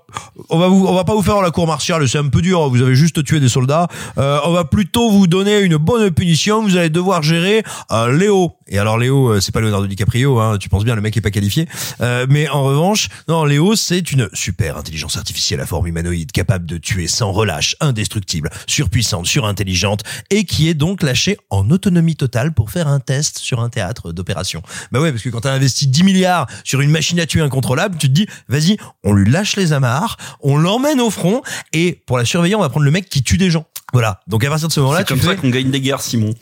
[0.50, 2.70] on va vous on va pas vous faire la cour martiale c'est un peu dur
[2.70, 3.88] vous avez juste tué des soldats.
[4.18, 7.64] On va plutôt vous donner une bonne punition vous allez devoir gérer
[8.12, 11.16] Léo et alors Léo euh, c'est pas Leonardo DiCaprio hein, tu penses bien le mec
[11.18, 11.68] est pas qualifié.
[12.02, 16.66] Euh, mais en revanche non Léo c'est une super intelligence artificielle à forme humanoïde capable
[16.66, 22.54] de tuer sans relâche indestructible surpuissante surintelligente et qui est donc lâchée en autonomie totale
[22.54, 24.62] pour faire un test sur un théâtre d'opération.
[24.92, 27.98] Bah ouais parce que quand t'as investi 10 milliards sur une machine à tuer incontrôlable
[27.98, 31.42] tu te dis vas-y on lui lâche les amarres on l'emmène au front
[31.74, 33.66] et pour la surveiller on va prendre le mec qui tue des gens.
[33.92, 34.22] Voilà.
[34.28, 36.34] Donc à partir de ce moment-là C'est comme fais ça qu'on gagne des guerres, Simon.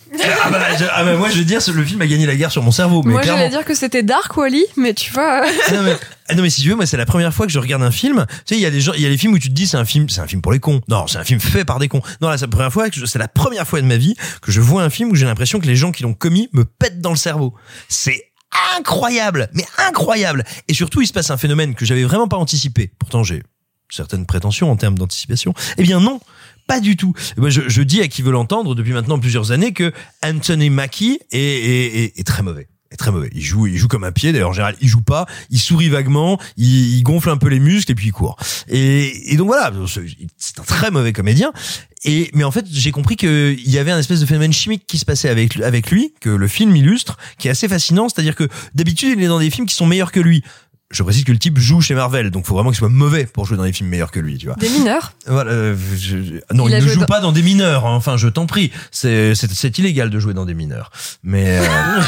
[0.43, 2.51] ah bah, je- ah bah, moi je veux dire le film a gagné la guerre
[2.51, 3.39] sur mon cerveau mais Moi clairement.
[3.39, 5.43] j'allais dire que c'était Dark Wally, mais tu vois.
[5.67, 5.95] ah non, mais,
[6.27, 7.91] ah non mais si tu veux moi c'est la première fois que je regarde un
[7.91, 8.25] film.
[8.45, 9.53] Tu sais il y a des gens il y a des films où tu te
[9.53, 10.81] dis c'est un film c'est un film pour les cons.
[10.87, 12.01] Non c'est un film fait par des cons.
[12.21, 14.51] Non là c'est la première fois que c'est la première fois de ma vie que
[14.51, 17.01] je vois un film où j'ai l'impression que les gens qui l'ont commis me pètent
[17.01, 17.53] dans le cerveau.
[17.89, 18.31] C'est
[18.77, 20.43] incroyable mais incroyable.
[20.67, 22.91] Et surtout il se passe un phénomène que j'avais vraiment pas anticipé.
[22.99, 23.43] Pourtant j'ai
[23.89, 25.53] certaines prétentions en termes d'anticipation.
[25.77, 26.19] Eh bien non
[26.67, 27.13] pas du tout.
[27.37, 29.91] Moi, je, je dis à qui veut l'entendre depuis maintenant plusieurs années que
[30.23, 32.67] Anthony Mackie est, est, est, très mauvais.
[32.91, 33.29] Est très mauvais.
[33.33, 34.31] Il joue, il joue comme un pied.
[34.31, 35.25] D'ailleurs, en général, il joue pas.
[35.49, 36.39] Il sourit vaguement.
[36.57, 38.37] Il, il gonfle un peu les muscles et puis il court.
[38.67, 39.71] Et, et donc voilà,
[40.37, 41.53] c'est un très mauvais comédien.
[42.03, 44.97] Et mais en fait, j'ai compris qu'il y avait un espèce de phénomène chimique qui
[44.97, 48.09] se passait avec avec lui, que le film illustre, qui est assez fascinant.
[48.09, 50.43] C'est-à-dire que d'habitude, il est dans des films qui sont meilleurs que lui.
[50.91, 53.45] Je précise que le type joue chez Marvel, donc faut vraiment qu'il soit mauvais pour
[53.45, 54.55] jouer dans des films meilleurs que lui, tu vois.
[54.55, 55.13] Des mineurs?
[55.25, 57.85] Voilà, euh, je- je- non, Il ne joue dans- pas dans des mineurs.
[57.85, 57.95] hein.
[57.95, 59.33] Enfin, je t'en prie, c'est
[59.77, 60.91] illégal de jouer dans des mineurs.
[61.23, 61.65] Mais euh,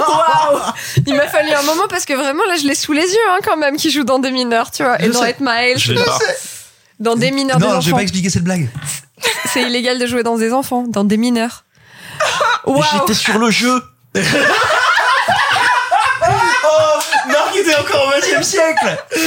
[0.00, 0.60] Waouh
[1.06, 3.38] Il m'a fallu un moment parce que vraiment là je l'ai sous les yeux hein,
[3.44, 5.00] quand même qui joue dans des mineurs, tu vois.
[5.02, 5.24] Et Je dans.
[5.24, 5.78] 8 Miles.
[5.78, 5.94] Je.
[7.00, 8.68] Dans des mineurs non, des je vais pas expliquer cette blague.
[9.52, 11.64] C'est illégal de jouer dans des enfants, dans des mineurs.
[12.66, 13.82] Waouh J'étais sur le jeu.
[16.24, 16.98] oh,
[17.28, 17.54] Marc
[18.20, 19.04] 20 siècle.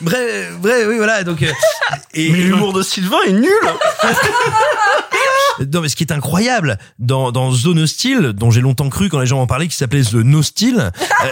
[0.00, 1.24] bref, bref, oui, voilà.
[1.24, 1.52] Donc, euh,
[2.14, 3.52] et Mais l'humour de Sylvain est nul.
[5.72, 9.20] Non, mais ce qui est incroyable dans, dans Zone Hostile, dont j'ai longtemps cru quand
[9.20, 10.90] les gens m'en parlaient, qui s'appelait The No Style,
[11.24, 11.28] euh,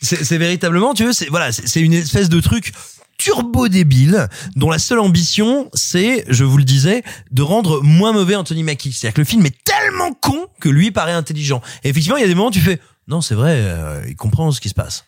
[0.00, 2.72] c'est véritablement, tu veux, c'est voilà, c'est c'est une espèce de truc
[3.18, 7.02] turbo débile dont la seule ambition c'est je vous le disais
[7.32, 10.92] de rendre moins mauvais Anthony Mackie c'est-à-dire que le film est tellement con que lui
[10.92, 13.56] paraît intelligent et effectivement il y a des moments où tu fais non c'est vrai
[13.56, 15.04] euh, il comprend ce qui se passe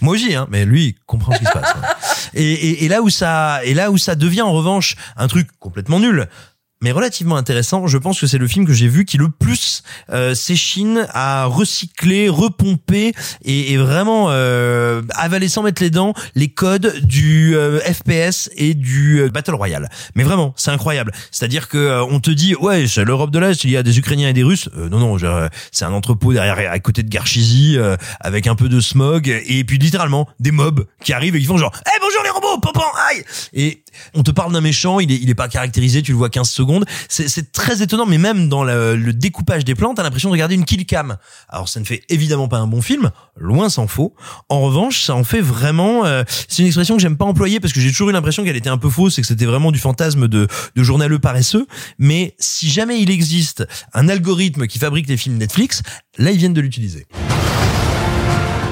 [0.00, 2.30] moi aussi, hein, mais lui, il comprend ce qui se passe.
[2.34, 6.28] et là où ça, et là où ça devient en revanche un truc complètement nul,
[6.82, 9.82] mais relativement intéressant, je pense que c'est le film que j'ai vu qui le plus
[10.10, 13.12] euh, s'échine à recycler, repomper
[13.44, 18.74] et, et vraiment euh, avaler sans mettre les dents les codes du euh, FPS et
[18.74, 19.88] du euh, Battle Royale.
[20.14, 21.12] Mais vraiment, c'est incroyable.
[21.30, 23.98] C'est-à-dire que euh, on te dit ouais, c'est l'Europe de l'Est, il y a des
[23.98, 24.68] Ukrainiens et des Russes.
[24.76, 25.16] Euh, non non,
[25.72, 27.78] c'est un entrepôt derrière à côté de Garchizy
[28.20, 31.58] avec un peu de smog et puis littéralement des mobs qui arrivent et qui font
[31.58, 33.24] genre "Eh bonjour les robots, pom aïe."
[33.54, 33.82] Et
[34.14, 36.84] on te parle d'un méchant, il est, pas caractérisé, tu le vois 15 secondes.
[37.08, 40.64] C'est, très étonnant, mais même dans le, découpage des plans, t'as l'impression de regarder une
[40.64, 41.16] kill cam.
[41.48, 44.14] Alors ça ne fait évidemment pas un bon film, loin s'en faut.
[44.48, 46.04] En revanche, ça en fait vraiment.
[46.06, 48.56] euh, c'est une expression que j'aime pas employer parce que j'ai toujours eu l'impression qu'elle
[48.56, 51.66] était un peu fausse et que c'était vraiment du fantasme de, de journaleux paresseux.
[51.98, 55.82] Mais si jamais il existe un algorithme qui fabrique les films Netflix,
[56.18, 57.06] là ils viennent de l'utiliser.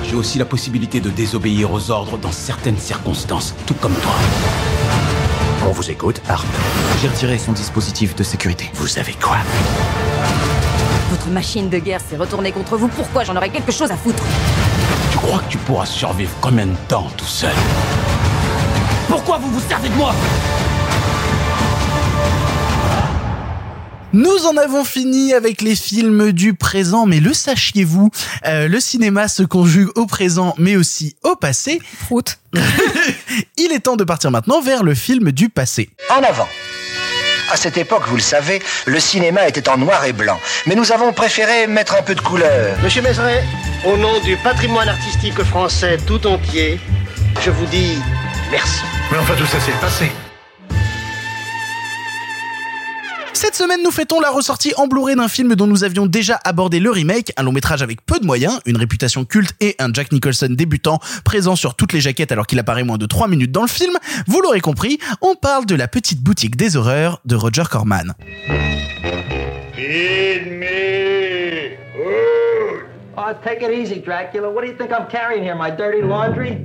[0.09, 4.15] J'ai aussi la possibilité de désobéir aux ordres dans certaines circonstances, tout comme toi.
[5.67, 6.47] On vous écoute, Harp.
[7.01, 8.71] J'ai retiré son dispositif de sécurité.
[8.75, 9.39] Vous savez quoi?
[11.11, 12.89] Votre machine de guerre s'est retournée contre vous.
[12.89, 14.23] Pourquoi J'en aurais quelque chose à foutre?
[15.11, 17.55] Tu crois que tu pourras survivre combien de temps tout seul?
[19.09, 20.15] Pourquoi vous vous servez de moi?
[24.15, 28.13] Nous en avons fini avec les films du présent, mais le sachiez-vous,
[28.47, 31.81] euh, le cinéma se conjugue au présent, mais aussi au passé.
[32.09, 32.39] Route.
[33.57, 35.91] Il est temps de partir maintenant vers le film du passé.
[36.11, 36.47] En avant.
[37.51, 40.39] À cette époque, vous le savez, le cinéma était en noir et blanc.
[40.67, 42.79] Mais nous avons préféré mettre un peu de couleur.
[42.85, 43.43] Monsieur Mézeret,
[43.85, 46.79] au nom du patrimoine artistique français tout entier,
[47.45, 47.99] je vous dis
[48.53, 48.83] merci.
[49.11, 50.13] Mais enfin, tout ça, c'est le passé.
[53.35, 56.79] Cette semaine, nous fêtons la ressortie en Blu-ray d'un film dont nous avions déjà abordé
[56.79, 60.13] le remake, un long métrage avec peu de moyens, une réputation culte et un Jack
[60.13, 63.63] Nicholson débutant présent sur toutes les jaquettes alors qu'il apparaît moins de 3 minutes dans
[63.63, 63.93] le film.
[64.29, 68.15] Vous l'aurez compris, on parle de la petite boutique des horreurs de Roger Corman.
[69.75, 71.77] Feed me.
[73.17, 74.49] Oh, take it easy, Dracula.
[74.49, 75.57] What do you think I'm carrying here?
[75.57, 76.59] My dirty laundry?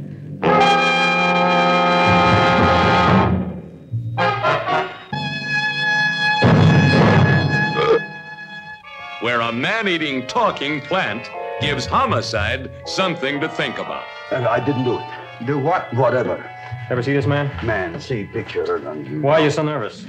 [9.22, 11.30] Where a man-eating talking plant
[11.62, 14.06] gives homicide something to think about.
[14.32, 15.06] And I didn't do it.
[15.46, 15.94] Do what?
[15.94, 16.50] Whatever.
[16.90, 17.52] Ever see this man?
[17.66, 18.80] Man, see picture.
[19.22, 20.06] Why are you so nervous?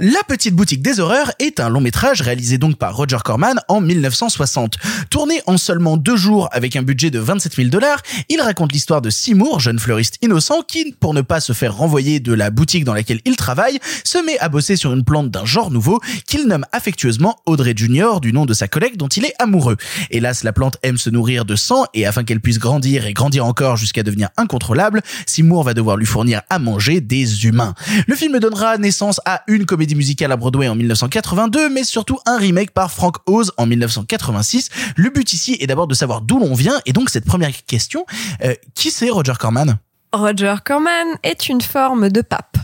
[0.00, 3.80] La petite boutique des horreurs est un long métrage réalisé donc par Roger Corman en
[3.80, 4.76] 1960.
[5.10, 9.02] Tourné en seulement deux jours avec un budget de 27 000 dollars, il raconte l'histoire
[9.02, 12.84] de Seymour, jeune fleuriste innocent qui, pour ne pas se faire renvoyer de la boutique
[12.84, 16.48] dans laquelle il travaille, se met à bosser sur une plante d'un genre nouveau qu'il
[16.48, 19.76] nomme affectueusement Audrey Junior du nom de sa collègue dont il est amoureux.
[20.10, 23.44] Hélas, la plante aime se nourrir de sang et afin qu'elle puisse grandir et grandir
[23.44, 27.74] encore jusqu'à devenir incontrôlable, Seymour va devoir lui fournir à manger des humains.
[28.06, 32.70] Le film donnera naissance à une musicale à Broadway en 1982, mais surtout un remake
[32.70, 34.70] par Frank Oz en 1986.
[34.96, 38.06] Le but ici est d'abord de savoir d'où l'on vient, et donc cette première question,
[38.42, 39.78] euh, qui c'est Roger Corman?
[40.12, 42.56] Roger Corman est une forme de pape.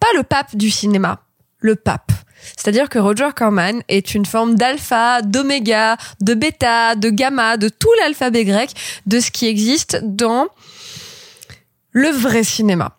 [0.00, 1.20] Pas le pape du cinéma,
[1.58, 2.12] le pape.
[2.56, 7.92] C'est-à-dire que Roger Corman est une forme d'alpha, d'oméga, de bêta, de gamma, de tout
[8.00, 8.70] l'alphabet grec,
[9.06, 10.48] de ce qui existe dans
[11.92, 12.96] le vrai cinéma.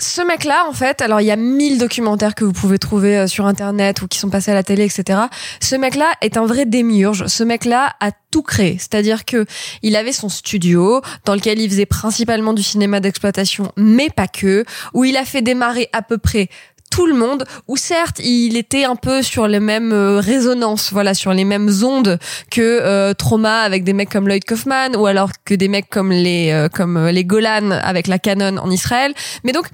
[0.00, 3.26] Ce mec-là, en fait, alors il y a mille documentaires que vous pouvez trouver euh,
[3.26, 5.22] sur internet ou qui sont passés à la télé, etc.
[5.60, 7.26] Ce mec-là est un vrai démiurge.
[7.26, 9.44] Ce mec-là a tout créé, c'est-à-dire que
[9.82, 14.64] il avait son studio dans lequel il faisait principalement du cinéma d'exploitation, mais pas que,
[14.94, 16.48] où il a fait démarrer à peu près
[16.90, 21.14] tout le monde, où certes il était un peu sur les mêmes euh, résonances, voilà,
[21.14, 22.18] sur les mêmes ondes
[22.50, 26.10] que euh, Trauma avec des mecs comme Lloyd Kaufman, ou alors que des mecs comme
[26.10, 29.14] les euh, comme euh, les Golan avec la Canon en Israël.
[29.44, 29.66] Mais donc,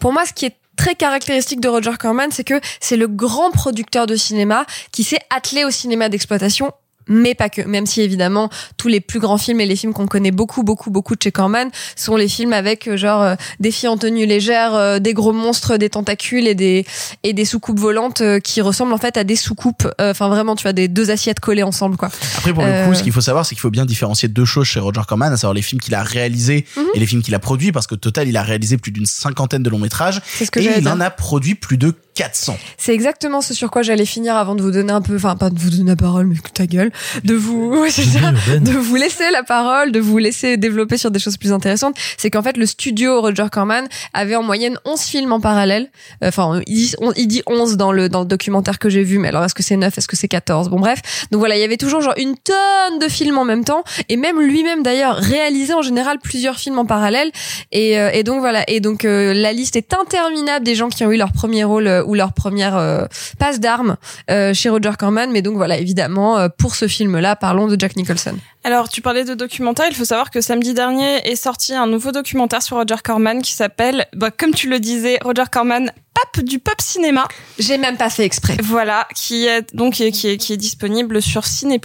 [0.00, 3.50] pour moi, ce qui est très caractéristique de Roger Corman, c'est que c'est le grand
[3.50, 6.72] producteur de cinéma qui s'est attelé au cinéma d'exploitation
[7.08, 7.62] mais pas que.
[7.62, 10.90] Même si évidemment tous les plus grands films et les films qu'on connaît beaucoup, beaucoup,
[10.90, 14.26] beaucoup de chez Corman sont les films avec euh, genre euh, des filles en tenue
[14.26, 16.84] légère, euh, des gros monstres, des tentacules et des
[17.22, 19.86] et des soucoupes volantes euh, qui ressemblent en fait à des soucoupes.
[20.00, 22.10] euh, Enfin vraiment, tu vois, des deux assiettes collées ensemble quoi.
[22.38, 24.44] Après, pour le Euh, coup, ce qu'il faut savoir, c'est qu'il faut bien différencier deux
[24.44, 26.84] choses chez Roger Corman, à savoir les films qu'il a réalisés Mhm.
[26.94, 29.62] et les films qu'il a produits, parce qu'au total, il a réalisé plus d'une cinquantaine
[29.62, 30.20] de longs métrages
[30.52, 31.06] que et il en dire.
[31.06, 32.56] a produit plus de 400.
[32.78, 35.50] C'est exactement ce sur quoi j'allais finir avant de vous donner un peu, enfin pas
[35.50, 36.90] de vous donner la parole, mais que ta gueule,
[37.24, 41.10] de vous, ouais, c'est ça, de vous laisser la parole, de vous laisser développer sur
[41.10, 41.94] des choses plus intéressantes.
[42.16, 45.90] C'est qu'en fait le studio Roger Corman avait en moyenne 11 films en parallèle.
[46.24, 49.02] Euh, Enfin, il dit, on- il dit 11 dans le dans le documentaire que j'ai
[49.04, 51.56] vu, mais alors est-ce que c'est 9, est-ce que c'est 14 Bon bref, donc voilà,
[51.56, 54.82] il y avait toujours genre une tonne de films en même temps, et même lui-même
[54.82, 57.30] d'ailleurs réalisait en général plusieurs films en parallèle.
[57.72, 61.04] Et, euh, et donc voilà, et donc euh, la liste est interminable des gens qui
[61.04, 63.06] ont eu leur premier rôle euh, ou leur première euh,
[63.38, 63.96] passe d'armes
[64.30, 65.30] euh, chez Roger Corman.
[65.30, 68.36] Mais donc voilà, évidemment, euh, pour ce film-là, parlons de Jack Nicholson.
[68.64, 69.86] Alors, tu parlais de documentaire.
[69.88, 73.52] Il faut savoir que samedi dernier est sorti un nouveau documentaire sur Roger Corman qui
[73.52, 77.28] s'appelle, bah, comme tu le disais, Roger Corman, pape du pop cinéma.
[77.60, 78.56] J'ai même pas fait exprès.
[78.62, 81.80] Voilà, qui est donc qui est, qui est, qui est disponible sur Ciné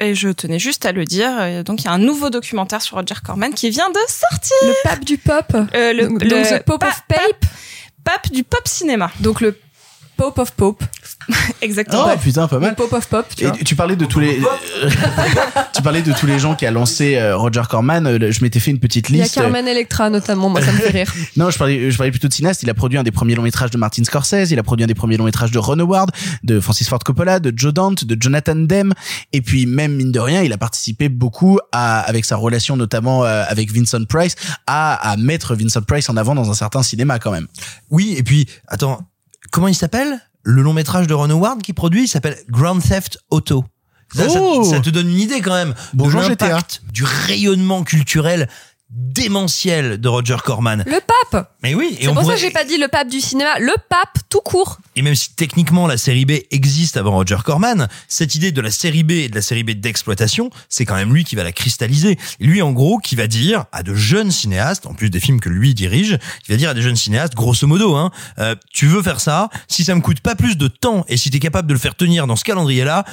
[0.00, 1.62] Et je tenais juste à le dire.
[1.64, 4.56] Donc, il y a un nouveau documentaire sur Roger Corman qui vient de sortir.
[4.62, 5.52] Le pape du pop.
[5.74, 7.44] Euh, le, donc, le donc The Pope pa- of Pape.
[8.04, 9.10] Pape du pop cinéma.
[9.20, 9.58] Donc le
[10.16, 10.82] Pope of Pope.
[11.62, 12.06] Exactement.
[12.06, 12.70] Oh putain, pas mal.
[12.70, 13.26] Le Pope of Pop.
[13.36, 14.38] Tu Et tu parlais de tous les,
[15.74, 18.06] tu parlais de tous les gens qui a lancé euh, Roger Corman.
[18.06, 19.34] euh, Je m'étais fait une petite Il y a liste.
[19.34, 20.48] Carmen Electra notamment.
[20.48, 21.12] Moi, ça me fait rire.
[21.36, 22.62] Non, je parlais, je parlais plutôt de cinéaste.
[22.62, 24.50] Il a produit un des premiers longs métrages de Martin Scorsese.
[24.50, 26.10] Il a produit un des premiers longs métrages de Ron Howard,
[26.42, 28.92] de Francis Ford Coppola, de Joe Dante, de Jonathan Demme.
[29.32, 33.24] Et puis même mine de rien, il a participé beaucoup à, avec sa relation notamment
[33.24, 34.36] euh, avec Vincent Price,
[34.66, 37.46] à, à mettre Vincent Price en avant dans un certain cinéma quand même.
[37.90, 39.00] Oui, et puis, attends,
[39.54, 43.18] comment il s'appelle Le long métrage de Ron Howard qui produit, il s'appelle Grand Theft
[43.30, 43.64] Auto.
[44.12, 48.48] Ça, Oh ça te donne une idée quand même Bonjour de l'impact, du rayonnement culturel
[48.94, 50.84] démentiel de Roger Corman.
[50.86, 51.52] Le pape.
[51.62, 53.74] Mais oui, et C'est pour ça que j'ai pas dit le pape du cinéma, le
[53.88, 54.78] pape tout court.
[54.94, 58.70] Et même si techniquement la série B existe avant Roger Corman, cette idée de la
[58.70, 61.50] série B et de la série B d'exploitation, c'est quand même lui qui va la
[61.50, 62.16] cristalliser.
[62.38, 65.48] Lui, en gros, qui va dire à de jeunes cinéastes, en plus des films que
[65.48, 69.02] lui dirige, il va dire à des jeunes cinéastes, grosso modo, hein, euh, tu veux
[69.02, 71.74] faire ça, si ça me coûte pas plus de temps et si t'es capable de
[71.74, 73.04] le faire tenir dans ce calendrier-là,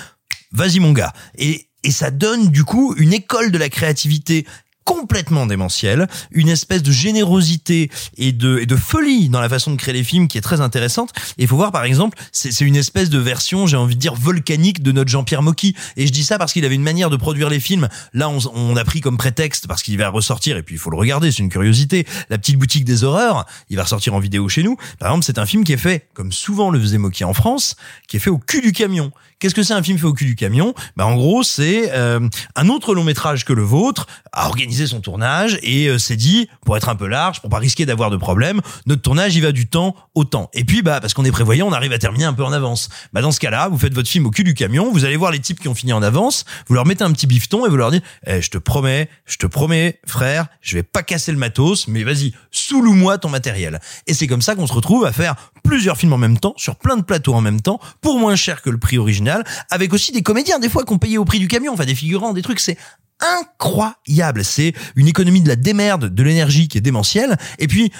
[0.51, 1.13] vas-y mon gars.
[1.39, 4.45] Et, et ça donne du coup une école de la créativité
[4.85, 9.77] complètement démentielle, une espèce de générosité et de, et de folie dans la façon de
[9.77, 11.11] créer les films qui est très intéressante.
[11.37, 13.99] Et il faut voir par exemple, c'est c'est une espèce de version, j'ai envie de
[13.99, 15.75] dire, volcanique de notre Jean-Pierre Mocky.
[15.97, 17.89] Et je dis ça parce qu'il avait une manière de produire les films.
[18.13, 20.91] Là, on, on a pris comme prétexte, parce qu'il va ressortir, et puis il faut
[20.91, 24.47] le regarder, c'est une curiosité, La Petite Boutique des Horreurs, il va ressortir en vidéo
[24.47, 24.77] chez nous.
[24.99, 27.75] Par exemple, c'est un film qui est fait, comme souvent le faisait Mocky en France,
[28.07, 29.11] qui est fait au cul du camion.
[29.41, 30.76] Qu'est-ce que c'est un film fait au cul du camion?
[30.95, 32.19] Bah en gros, c'est euh,
[32.55, 36.47] un autre long métrage que le vôtre a organisé son tournage et euh, s'est dit
[36.63, 39.51] pour être un peu large, pour pas risquer d'avoir de problèmes, notre tournage il va
[39.51, 40.51] du temps au temps.
[40.53, 42.89] Et puis bah parce qu'on est prévoyant, on arrive à terminer un peu en avance.
[43.13, 45.31] Bah dans ce cas-là, vous faites votre film au cul du camion, vous allez voir
[45.31, 47.77] les types qui ont fini en avance, vous leur mettez un petit bifton et vous
[47.77, 51.39] leur dites eh, je te promets, je te promets frère, je vais pas casser le
[51.39, 53.80] matos, mais vas-y, sous-loue-moi ton matériel.
[54.05, 56.76] Et c'est comme ça qu'on se retrouve à faire plusieurs films en même temps, sur
[56.76, 59.30] plein de plateaux en même temps, pour moins cher que le prix original,
[59.69, 62.33] avec aussi des comédiens, des fois, qu'on payait au prix du camion, enfin des figurants,
[62.33, 62.77] des trucs, c'est
[63.19, 64.43] incroyable.
[64.43, 67.37] C'est une économie de la démerde, de l'énergie qui est démentielle.
[67.59, 67.91] Et puis,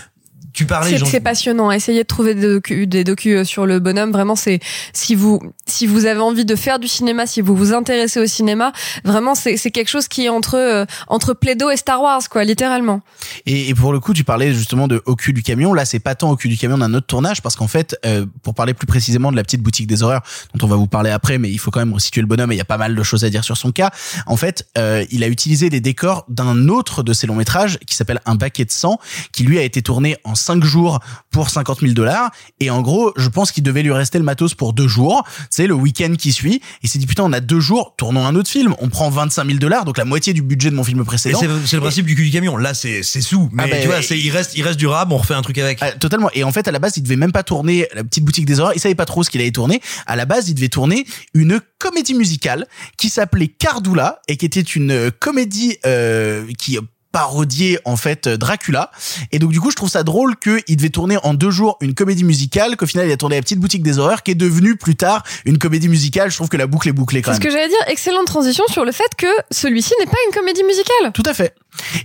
[0.54, 1.72] tu parlais, C'est passionnant.
[1.72, 4.12] Essayez de trouver des docus euh, sur le bonhomme.
[4.12, 4.60] Vraiment, c'est
[4.94, 8.28] si vous si vous avez envie de faire du cinéma, si vous vous intéressez au
[8.28, 8.74] cinéma,
[9.04, 12.44] vraiment c'est c'est quelque chose qui est entre euh, entre Plaido et Star Wars, quoi,
[12.44, 13.02] littéralement.
[13.46, 15.74] Et, et pour le coup, tu parlais justement de au cul du camion.
[15.74, 18.26] Là, c'est pas tant au cul du camion d'un autre tournage, parce qu'en fait, euh,
[18.44, 20.22] pour parler plus précisément de la petite boutique des horreurs,
[20.54, 22.56] dont on va vous parler après, mais il faut quand même resituer le bonhomme et
[22.56, 23.92] il y a pas mal de choses à dire sur son cas.
[24.26, 27.96] En fait, euh, il a utilisé des décors d'un autre de ses longs métrages qui
[27.96, 29.00] s'appelle Un baquet de sang,
[29.32, 31.00] qui lui a été tourné en cinq jours
[31.30, 32.32] pour 50 000 dollars.
[32.60, 35.24] Et en gros, je pense qu'il devait lui rester le matos pour deux jours.
[35.50, 36.62] C'est le week-end qui suit.
[36.84, 38.76] Il s'est dit putain, on a deux jours, tournons un autre film.
[38.80, 41.40] On prend 25 000 dollars, donc la moitié du budget de mon film précédent.
[41.66, 42.58] c'est le principe du cul du camion.
[42.58, 43.50] Là, c'est c'est sous.
[43.54, 45.14] Mais Ah ben, tu vois, et- il reste, il reste durable.
[45.14, 45.78] On refait un truc avec.
[45.82, 46.30] Ah, totalement.
[46.34, 48.60] Et en fait, à la base, il devait même pas tourner la petite boutique des
[48.60, 48.74] horreurs.
[48.76, 49.82] Il savait pas trop ce qu'il allait tourner.
[50.08, 54.62] À la base, il devait tourner une comédie musicale qui s'appelait Cardula et qui était
[54.62, 56.78] une euh, comédie euh, qui
[57.12, 58.92] parodiait en fait Dracula
[59.32, 61.78] et donc du coup je trouve ça drôle que il devait tourner en deux jours
[61.82, 64.36] une comédie musicale qu'au final il a tourné la petite boutique des horreurs qui est
[64.36, 67.38] devenue plus tard une comédie musicale je trouve que la boucle est bouclée quand C'est
[67.38, 67.78] ce même que j'allais dire.
[67.88, 71.12] Excellente transition sur le fait que celui-ci n'est pas une comédie musicale.
[71.14, 71.56] Tout à fait.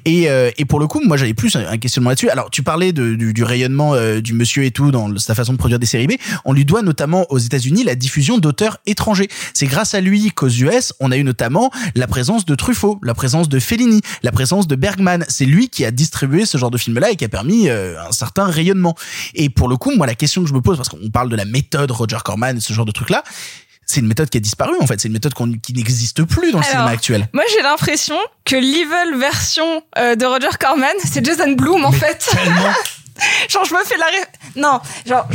[0.04, 2.30] Et, euh, et pour le coup, moi j'avais plus un, questionnement là-dessus.
[2.30, 5.52] Alors tu parlais de, du, du rayonnement euh, du monsieur et tout dans sa façon
[5.52, 6.12] de produire des séries B.
[6.44, 9.28] On lui doit notamment aux États-Unis la diffusion d'auteurs étrangers.
[9.54, 13.14] C'est grâce à lui qu'aux US, on a eu notamment la présence de Truffaut, la
[13.14, 15.24] présence de Fellini, la présence de Bergman.
[15.28, 18.12] C'est lui qui a distribué ce genre de film-là et qui a permis euh, un
[18.12, 18.94] certain rayonnement.
[19.34, 21.36] Et pour le coup, moi la question que je me pose, parce qu'on parle de
[21.36, 23.22] la méthode Roger Corman et ce genre de truc-là,
[23.88, 25.00] c'est une méthode qui a disparu en fait.
[25.00, 27.28] C'est une méthode qui n'existe plus dans le Alors, cinéma actuel.
[27.32, 32.28] Moi, j'ai l'impression que l'evil version euh, de Roger Corman, c'est Jason Blum en fait.
[33.48, 34.18] genre, je me fais la ré...
[34.56, 35.28] non, genre.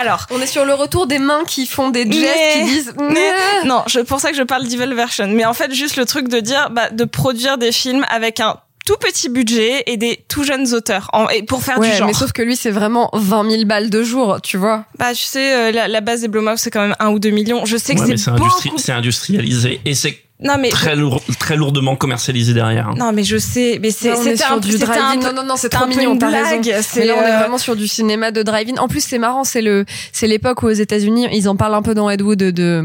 [0.00, 2.94] alors, On est sur le retour des mains qui font des gestes Mais- qui disent
[3.00, 5.26] mais- non, je, pour ça que je parle d'evil version.
[5.28, 8.56] Mais en fait, juste le truc de dire, bah, de produire des films avec un
[8.84, 12.06] tout petit budget et des tout jeunes auteurs en- et pour faire Ouais, du genre.
[12.08, 14.84] mais sauf que lui, c'est vraiment 20 000 balles de jour, tu vois.
[14.98, 17.30] Bah, tu sais, euh, la, la base des Blumhouse, c'est quand même un ou deux
[17.30, 17.64] millions.
[17.64, 18.44] Je sais que Ouais, mais c'est c'est beaucoup.
[18.50, 22.88] industri- c'est industrialisé et c'est Non, mais très, lourd, très lourdement commercialisé derrière.
[22.88, 22.94] hein.
[22.98, 25.16] non, mais je sais, mais c'est un du drive-in.
[25.16, 26.60] Non, non, non, c'est trop mignon, t'as raison.
[26.96, 28.76] Mais là, on est euh, vraiment sur du cinéma de drive-in.
[28.80, 31.82] En plus, c'est marrant, c'est le, c'est l'époque où aux États-Unis, ils en parlent un
[31.82, 32.82] peu dans Ed Wood de, de,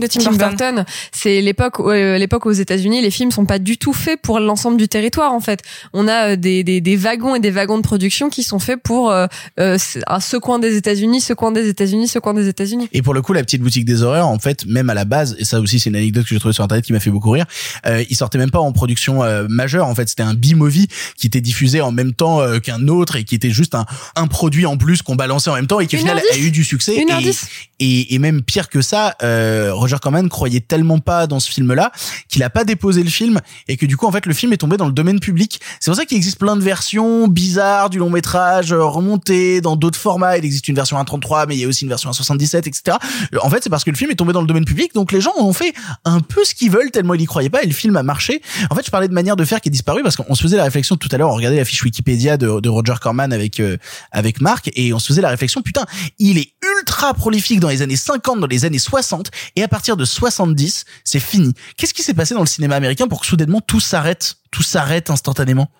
[0.00, 0.48] De Tim Tim Burton.
[0.48, 0.84] Burton.
[1.12, 4.20] C'est l'époque, où- euh, l'époque où aux États-Unis, les films sont pas du tout faits
[4.22, 5.60] pour l'ensemble du territoire, en fait.
[5.92, 8.80] On a euh, des, des, des wagons et des wagons de production qui sont faits
[8.82, 9.26] pour euh,
[9.60, 12.88] euh, ce coin des États-Unis, ce coin des États-Unis, ce coin des États-Unis.
[12.92, 15.36] Et pour le coup, la petite boutique des horreurs, en fait, même à la base,
[15.38, 17.30] et ça aussi c'est une anecdote que j'ai trouvée sur internet qui m'a fait beaucoup
[17.30, 17.46] rire,
[17.86, 19.86] euh, il sortait même pas en production euh, majeure.
[19.86, 23.24] En fait, c'était un B-movie qui était diffusé en même temps euh, qu'un autre et
[23.24, 23.84] qui était juste un,
[24.16, 26.50] un produit en plus qu'on balançait en même temps et qui au final a eu
[26.50, 26.96] du succès.
[26.96, 27.32] Une et,
[27.80, 31.92] et, et même pire que ça, Roger Corman croyait tellement pas dans ce film-là
[32.28, 34.58] qu'il a pas déposé le film et que du coup, en fait, le film est
[34.58, 35.60] tombé dans le domaine public.
[35.80, 39.98] C'est pour ça qu'il existe plein de versions bizarres du long métrage remontées dans d'autres
[39.98, 40.38] formats.
[40.38, 42.96] Il existe une version 1.33, mais il y a aussi une version 1.77, etc.
[43.42, 45.20] En fait, c'est parce que le film est tombé dans le domaine public, donc les
[45.20, 47.72] gens ont fait un peu ce qu'ils veulent tellement ils y croyaient pas et le
[47.72, 48.42] film a marché.
[48.70, 50.56] En fait, je parlais de manière de faire qui est disparue parce qu'on se faisait
[50.56, 53.60] la réflexion tout à l'heure, on regardait la fiche Wikipédia de, de Roger Corman avec
[53.60, 53.76] euh,
[54.12, 55.84] avec Marc et on se faisait la réflexion, putain,
[56.18, 59.96] il est ultra prolifique dans les années 50, dans les années 60 et à partir
[59.96, 61.52] de 70, c'est fini.
[61.76, 65.10] Qu'est-ce qui s'est passé dans le cinéma américain pour que soudainement tout s'arrête, tout s'arrête
[65.10, 65.70] instantanément?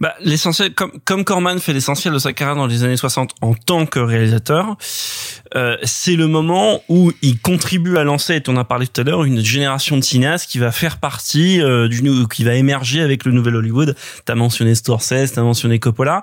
[0.00, 3.54] Bah, l'essentiel, comme, comme Corman fait l'essentiel de sa carrière dans les années 60 en
[3.54, 4.76] tant que réalisateur,
[5.54, 9.04] euh, c'est le moment où il contribue à lancer, et on a parlé tout à
[9.04, 12.02] l'heure, une génération de cinéastes qui va faire partie euh, du
[12.32, 13.96] qui va émerger avec le nouvel Hollywood.
[14.24, 16.22] T'as mentionné Scorsese, t'as mentionné Coppola,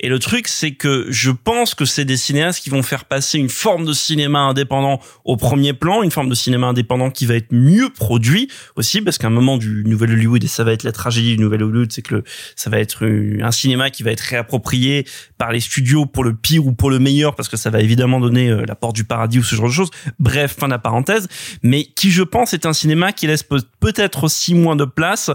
[0.00, 3.38] et le truc c'est que je pense que c'est des cinéastes qui vont faire passer
[3.38, 7.34] une forme de cinéma indépendant au premier plan, une forme de cinéma indépendant qui va
[7.34, 10.82] être mieux produit aussi, parce qu'à un moment du nouvel Hollywood et ça va être
[10.84, 12.24] la tragédie du nouvel Hollywood, c'est que le,
[12.56, 15.06] ça va être une- un cinéma qui va être réapproprié
[15.38, 18.20] par les studios pour le pire ou pour le meilleur, parce que ça va évidemment
[18.20, 19.90] donner euh, la porte du paradis ou ce genre de choses.
[20.18, 21.28] Bref, fin de la parenthèse,
[21.62, 25.30] mais qui je pense est un cinéma qui laisse peut- peut-être aussi moins de place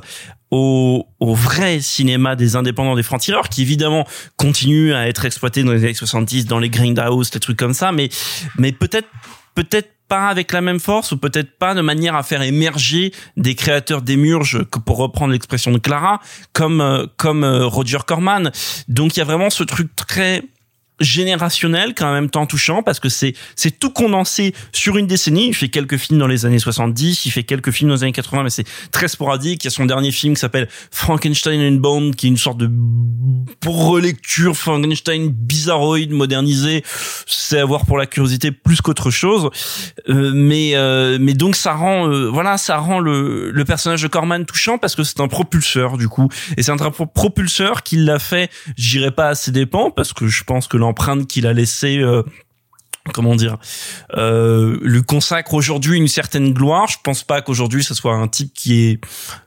[0.52, 5.72] au, au vrai cinéma des indépendants des francs-tireurs qui évidemment continue à être exploité dans
[5.74, 7.92] les années 70 dans les grindhouse des trucs comme ça.
[7.92, 8.10] Mais
[8.58, 9.08] mais peut-être
[9.56, 13.54] peut-être pas avec la même force ou peut-être pas de manière à faire émerger des
[13.54, 16.20] créateurs d'émurge que pour reprendre l'expression de Clara
[16.52, 18.50] comme euh, comme euh, Roger Corman.
[18.88, 20.42] Donc il y a vraiment ce truc très
[21.00, 25.48] générationnel qu'en même temps touchant parce que c'est c'est tout condensé sur une décennie.
[25.48, 28.12] Il fait quelques films dans les années 70 il fait quelques films dans les années
[28.12, 29.64] 80 mais c'est très sporadique.
[29.64, 32.58] Il y a son dernier film qui s'appelle Frankenstein and Bone qui est une sorte
[32.58, 32.70] de
[33.66, 36.84] relecture Frankenstein bizarroïde modernisé
[37.28, 39.50] c'est à voir pour la curiosité plus qu'autre chose.
[40.10, 44.08] Euh, mais euh, mais donc ça rend euh, voilà ça rend le le personnage de
[44.08, 46.30] Corman touchant parce que c'est un propulseur du coup.
[46.58, 50.44] Et c'est un propulseur qui l'a fait j'irai pas à ses dépens parce que je
[50.44, 52.24] pense que l'empreinte qu'il a laissée euh,
[53.14, 53.58] comment dire
[54.18, 58.54] euh, lui consacre aujourd'hui une certaine gloire je pense pas qu'aujourd'hui ce soit un type
[58.54, 59.00] qui est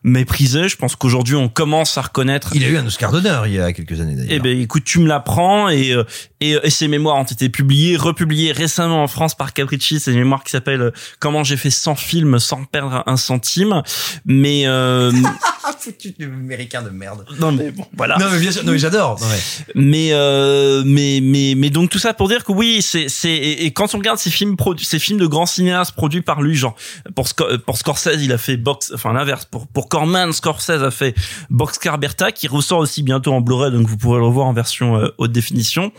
[0.03, 3.55] méprisé je pense qu'aujourd'hui on commence à reconnaître Il a eu un Oscar d'honneur il
[3.55, 4.33] y a quelques années d'ailleurs.
[4.33, 6.05] eh ben écoute, tu me l'apprends et, euh,
[6.41, 10.01] et et ses mémoires ont été publiées, republiées récemment en France par Capricci.
[10.01, 13.83] C'est une mémoire qui s'appelle euh, Comment j'ai fait 100 films sans perdre un centime.
[14.25, 15.13] Mais euh,
[15.65, 17.25] Ah, foutu américain de merde.
[17.39, 18.17] non mais bon, voilà.
[18.19, 19.21] Non mais bien sûr, non mais j'adore.
[19.21, 23.09] Non, mais- Mais euh, mais mais mais donc tout ça pour dire que oui, c'est
[23.09, 26.43] c'est et, quand on regarde ces films produ- ces films de grands cinéastes produits par
[26.43, 26.75] lui, genre
[27.15, 30.91] pour Sco- pour Scorsese, il a fait Box, enfin l'inverse pour pour Corman, Scorsese a
[30.91, 31.15] fait
[31.51, 34.97] Boxcar Bertha qui ressort aussi bientôt en Blu-ray, donc vous pourrez le revoir en version
[34.99, 35.93] euh, haute définition.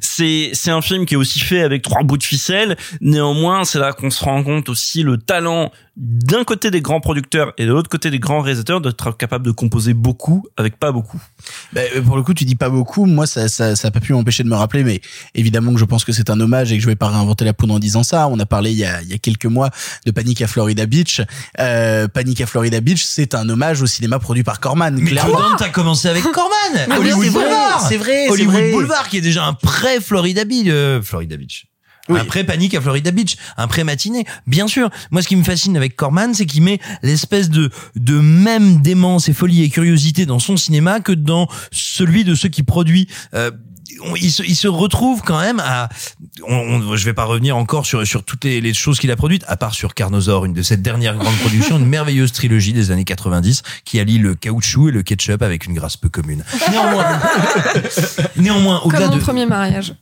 [0.00, 2.76] C'est c'est un film qui est aussi fait avec trois bouts de ficelle.
[3.00, 5.70] Néanmoins, c'est là qu'on se rend compte aussi le talent
[6.00, 9.50] d'un côté des grands producteurs et de l'autre côté des grands réalisateurs d'être capable de
[9.50, 11.20] composer beaucoup avec pas beaucoup.
[11.72, 13.04] Bah, euh, pour le coup, tu dis pas beaucoup.
[13.04, 15.00] Moi, ça, ça, ça a pas pu m'empêcher de me rappeler, mais
[15.34, 17.52] évidemment que je pense que c'est un hommage et que je vais pas réinventer la
[17.52, 18.28] poudre en disant ça.
[18.28, 19.70] On a parlé il y a, il y a quelques mois
[20.06, 21.20] de Panic à Florida Beach.
[21.58, 24.94] Euh, Panic à Florida Beach, c'est un hommage au cinéma produit par Corman.
[24.94, 25.56] Mais clairement.
[25.58, 26.86] T'as commencé avec Corman.
[26.88, 27.86] Mais Hollywood c'est vrai, Boulevard.
[27.88, 28.70] c'est vrai, c'est Hollywood vrai.
[28.70, 30.66] Boulevard qui est déjà un pré Florida Beach.
[30.68, 31.66] euh, Florida Beach.
[32.08, 34.24] Un pré panique à Florida Beach, un pré matinée.
[34.46, 34.90] Bien sûr.
[35.10, 39.28] Moi, ce qui me fascine avec Corman, c'est qu'il met l'espèce de de même démence
[39.28, 43.08] et folie et curiosité dans son cinéma que dans celui de ceux qui produit.
[43.34, 43.50] Euh,
[44.00, 45.88] on- il se, il se retrouve quand même à.
[46.46, 49.16] On, on- je vais pas revenir encore sur sur toutes les, les choses qu'il a
[49.16, 52.90] produites, à part sur Carnosaur, une de ses dernières grandes productions, une merveilleuse trilogie des
[52.90, 56.44] années 90 qui allie le caoutchouc et le ketchup avec une grâce peu commune.
[56.70, 57.06] Néanmoins,
[58.36, 59.94] néanmoins, au-delà mon de premier mariage.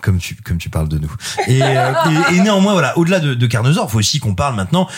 [0.00, 1.12] comme tu comme tu parles de nous.
[1.46, 1.92] Et, euh,
[2.30, 4.88] et, et néanmoins voilà, au-delà de, de Carnosaur, faut aussi qu'on parle maintenant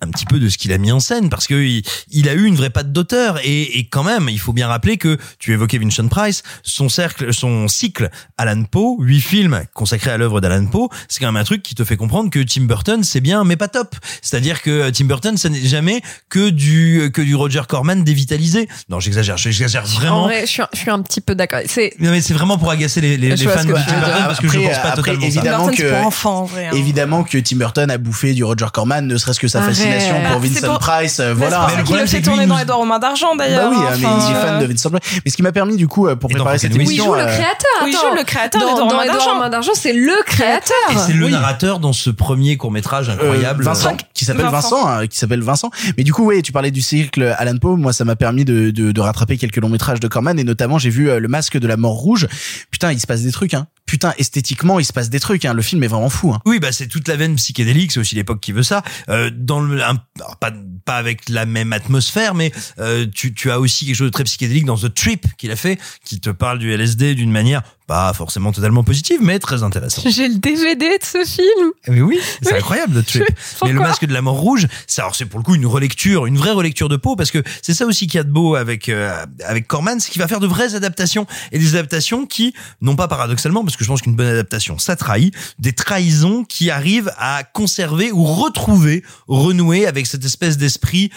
[0.00, 2.34] un petit peu de ce qu'il a mis en scène parce que il, il a
[2.34, 5.52] eu une vraie patte d'auteur et, et quand même il faut bien rappeler que tu
[5.52, 10.66] évoquais Vincent Price son cercle son cycle Alan Poe huit films consacrés à l'œuvre d'Alan
[10.66, 13.44] Poe c'est quand même un truc qui te fait comprendre que Tim Burton c'est bien
[13.44, 17.62] mais pas top c'est-à-dire que Tim Burton ça n'est jamais que du que du Roger
[17.68, 21.20] Corman dévitalisé non j'exagère j'exagère En vraiment vrai, je suis un, je suis un petit
[21.20, 21.60] peu d'accord.
[21.66, 24.48] C'est non mais c'est vraiment pour agacer les, les, fans de Tim Burton parce que
[24.48, 25.26] je pense pas après, totalement ça.
[25.26, 26.70] évidemment que pour enfants, en vrai, hein.
[26.74, 29.76] évidemment que Tim Burton a bouffé du Roger Corman, ne serait-ce que sa Arrête.
[29.92, 31.20] Fascination pour Ah, c'est Vincent pour- Price.
[31.20, 31.66] euh, Mais voilà.
[31.76, 33.70] C'est pour ça fait tourner dans les doigts aux mains d'argent d'ailleurs.
[33.70, 35.20] Bah oui, hein, hein, mais enfin, il est fan euh, de Vincent Price.
[35.24, 36.88] Mais ce qui m'a permis du coup euh, pour préparer cette Rock'n'Roll.
[36.88, 37.12] Oui, il émission.
[37.12, 37.70] joue le euh, créateur.
[37.84, 39.72] Oui, joue le créateur dans, d'Edouard dans Main Edouard d'Argent.
[39.74, 40.76] C'est le créateur.
[40.90, 41.32] Et c'est le Oui.
[41.32, 43.64] narrateur dans ce premier court métrage Euh, incroyable.
[43.64, 44.88] Vincent, qui s'appelle Vincent.
[44.88, 45.70] Hein, qui s'appelle Vincent.
[45.96, 47.76] Mais du coup, ouais, tu parlais du cycle Alan Poe.
[47.76, 51.06] Moi, ça m'a permis de, rattraper quelques longs métrages de Corman et notamment j'ai vu
[51.18, 52.26] le Masque de la Mort Rouge.
[52.70, 53.54] Putain, il se passe des trucs.
[53.54, 53.66] Hein.
[53.90, 55.44] Putain, esthétiquement, il se passe des trucs.
[55.44, 55.52] Hein.
[55.52, 56.32] Le film est vraiment fou.
[56.32, 56.38] Hein.
[56.44, 58.84] Oui, bah c'est toute la veine psychédélique, c'est aussi l'époque qui veut ça.
[59.08, 59.96] Euh, dans le, un-
[60.38, 60.52] pas
[60.84, 64.22] pas avec la même atmosphère, mais euh, tu tu as aussi quelque chose de très
[64.22, 68.12] psychédélique dans The Trip qu'il a fait, qui te parle du LSD d'une manière pas
[68.12, 70.06] forcément totalement positive, mais très intéressante.
[70.08, 71.72] J'ai le DVD de ce film.
[71.88, 73.24] Mais oui, c'est incroyable Trip.
[73.24, 74.68] Pourquoi Mais le masque de la mort rouge,
[74.98, 77.74] alors c'est pour le coup une relecture, une vraie relecture de peau parce que c'est
[77.74, 80.38] ça aussi qu'il y a de beau avec euh, avec Corman, c'est qu'il va faire
[80.38, 84.14] de vraies adaptations et des adaptations qui non pas paradoxalement parce que je pense qu'une
[84.14, 90.24] bonne adaptation ça trahit, des trahisons qui arrivent à conserver ou retrouver, renouer avec cette
[90.24, 91.10] espèce d'esprit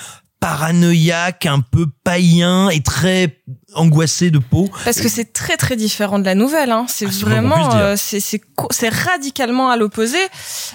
[0.43, 3.39] paranoïaque, un peu païen et très
[3.75, 4.69] angoissé de peau.
[4.85, 6.71] Parce que c'est très très différent de la nouvelle.
[6.71, 6.85] Hein.
[6.87, 10.17] C'est Ah, vraiment, euh, c'est radicalement à l'opposé.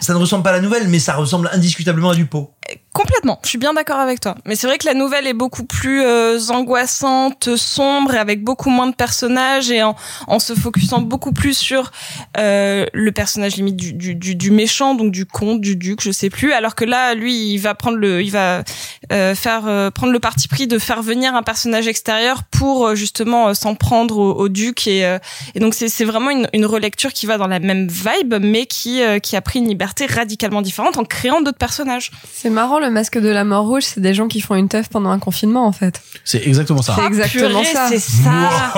[0.00, 2.52] Ça ne ressemble pas à la nouvelle, mais ça ressemble indiscutablement à du pot.
[2.98, 4.34] Complètement, je suis bien d'accord avec toi.
[4.44, 8.70] Mais c'est vrai que la nouvelle est beaucoup plus euh, angoissante, sombre et avec beaucoup
[8.70, 9.94] moins de personnages et en,
[10.26, 11.92] en se focusant beaucoup plus sur
[12.38, 16.28] euh, le personnage limite du, du, du, méchant, donc du comte, du duc, je sais
[16.28, 16.52] plus.
[16.52, 18.64] Alors que là, lui, il va prendre le, il va
[19.12, 22.94] euh, faire euh, prendre le parti pris de faire venir un personnage extérieur pour euh,
[22.96, 25.18] justement euh, s'en prendre au, au duc et,
[25.54, 29.00] et donc c'est vraiment une, une relecture qui va dans la même vibe, mais qui
[29.22, 32.10] qui a pris une liberté radicalement différente en créant d'autres personnages.
[32.32, 35.10] C'est marrant, masque de la mort rouge, c'est des gens qui font une teuf pendant
[35.10, 36.00] un confinement, en fait.
[36.24, 36.94] C'est exactement ça.
[36.98, 37.86] C'est exactement purée, ça.
[37.88, 38.72] c'est ça.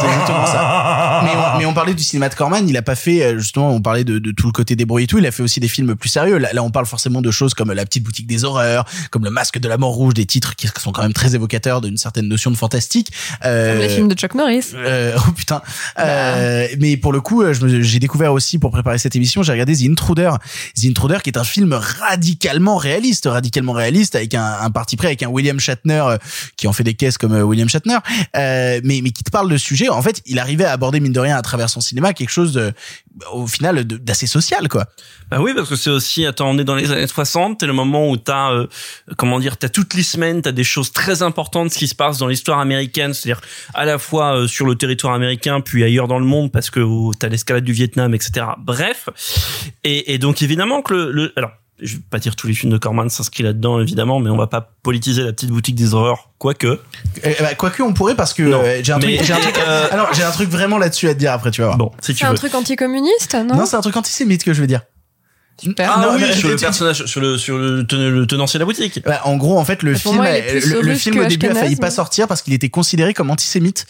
[0.00, 1.20] C'est exactement ça.
[1.24, 3.70] Mais on, mais on parlait du cinéma de Corman, il a pas fait euh, justement,
[3.70, 5.68] on parlait de, de tout le côté débrouillé et tout, il a fait aussi des
[5.68, 6.38] films plus sérieux.
[6.38, 9.30] Là, là, on parle forcément de choses comme La petite boutique des horreurs, comme Le
[9.30, 12.28] masque de la mort rouge, des titres qui sont quand même très évocateurs d'une certaine
[12.28, 13.12] notion de fantastique.
[13.44, 14.70] Euh, Comme les films de Chuck Norris.
[14.74, 15.62] euh, oh putain.
[15.98, 19.90] Euh, mais pour le coup, j'ai découvert aussi pour préparer cette émission, j'ai regardé The
[19.90, 20.32] Intruder.
[20.74, 25.08] The Intruder qui est un film radicalement réaliste, radicalement réaliste avec un, un parti près
[25.08, 26.16] avec un William Shatner euh,
[26.56, 27.98] qui en fait des caisses comme euh, William Shatner,
[28.36, 29.88] euh, mais mais qui te parle de sujet.
[29.88, 32.52] En fait, il arrivait à aborder mine de rien à travers son cinéma quelque chose
[32.52, 32.72] de,
[33.32, 34.86] au final d'assez social quoi.
[35.30, 37.72] Bah oui, parce que c'est aussi, attends, on est dans les années 60, c'est le
[37.72, 38.66] moment où t'as, euh,
[39.16, 42.26] comment dire, t'as toutes les semaines, t'as des choses très importantes qui se passent dans
[42.28, 43.40] l'histoire américaine, c'est-à-dire
[43.72, 46.80] à la fois euh, sur le territoire américain, puis ailleurs dans le monde, parce que
[46.80, 48.46] oh, t'as l'escalade du Vietnam, etc.
[48.58, 49.08] Bref.
[49.84, 51.52] Et, et donc évidemment que le, le- alors,
[51.82, 54.46] je vais pas dire tous les films de Corman s'inscrivent là-dedans, évidemment, mais on va
[54.46, 56.80] pas politiser la petite boutique des horreurs, quoique.
[57.24, 59.58] Eh ben, quoique on pourrait parce que euh, j'ai un truc, Mais- j'ai un truc,
[59.66, 61.78] euh, alors j'ai un truc vraiment là-dessus à te dire après tu vas voir.
[61.78, 62.36] Bon, si tu C'est un veux.
[62.36, 64.82] truc anticommuniste, non, Non, c'est un truc antisémite que je veux dire.
[65.60, 65.92] Super.
[65.96, 68.66] Ah Non, oui, sur le personnage, sur le, sur le, ten- le tenancier de la
[68.66, 69.00] boutique.
[69.04, 70.26] Bah, en gros, en fait, le Pour film, moi,
[70.82, 73.86] le, film au début a failli pas mais- sortir parce qu'il était considéré comme antisémite,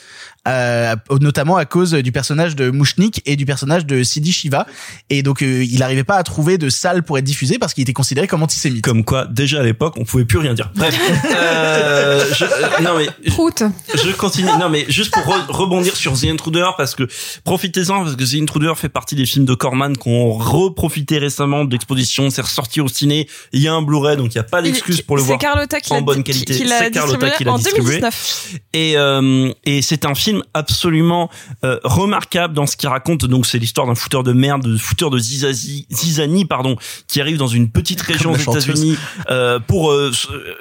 [0.48, 4.66] euh, notamment à cause du personnage de Mouchnik et du personnage de Sidi Shiva.
[5.08, 7.82] Et donc, euh, il n'arrivait pas à trouver de salle pour être diffusé parce qu'il
[7.82, 8.82] était considéré comme antisémite.
[8.84, 10.70] Comme quoi, déjà à l'époque, on pouvait plus rien dire.
[10.74, 10.98] Bref.
[11.34, 12.48] Euh, je- euh,
[12.82, 13.62] non mais Prout.
[13.94, 14.48] je continue.
[14.58, 17.04] Non mais juste pour re- rebondir sur The Intruder parce que
[17.44, 21.70] profitez-en parce que The Intruder fait partie des films de Corman qu'on reprofité récemment de
[21.72, 22.30] l'exposition.
[22.30, 23.28] C'est ressorti au ciné.
[23.52, 25.38] Il y a un Blu-ray donc il y a pas d'excuse pour le c'est voir
[25.38, 26.54] Carlotta qui en l'a- bonne qualité.
[26.54, 28.00] C'est Carlotta qui l'a en distribué.
[28.00, 28.54] 2019.
[28.74, 31.30] Et euh, et c'est un film absolument
[31.64, 33.24] euh, remarquable dans ce qu'il raconte.
[33.26, 36.76] Donc c'est l'histoire d'un fouteur de merde, de fouteur de zizazi, zizanie pardon,
[37.08, 38.68] qui arrive dans une petite région Comme chanteuse.
[38.68, 38.96] États-Unis
[39.30, 40.10] euh, pour euh,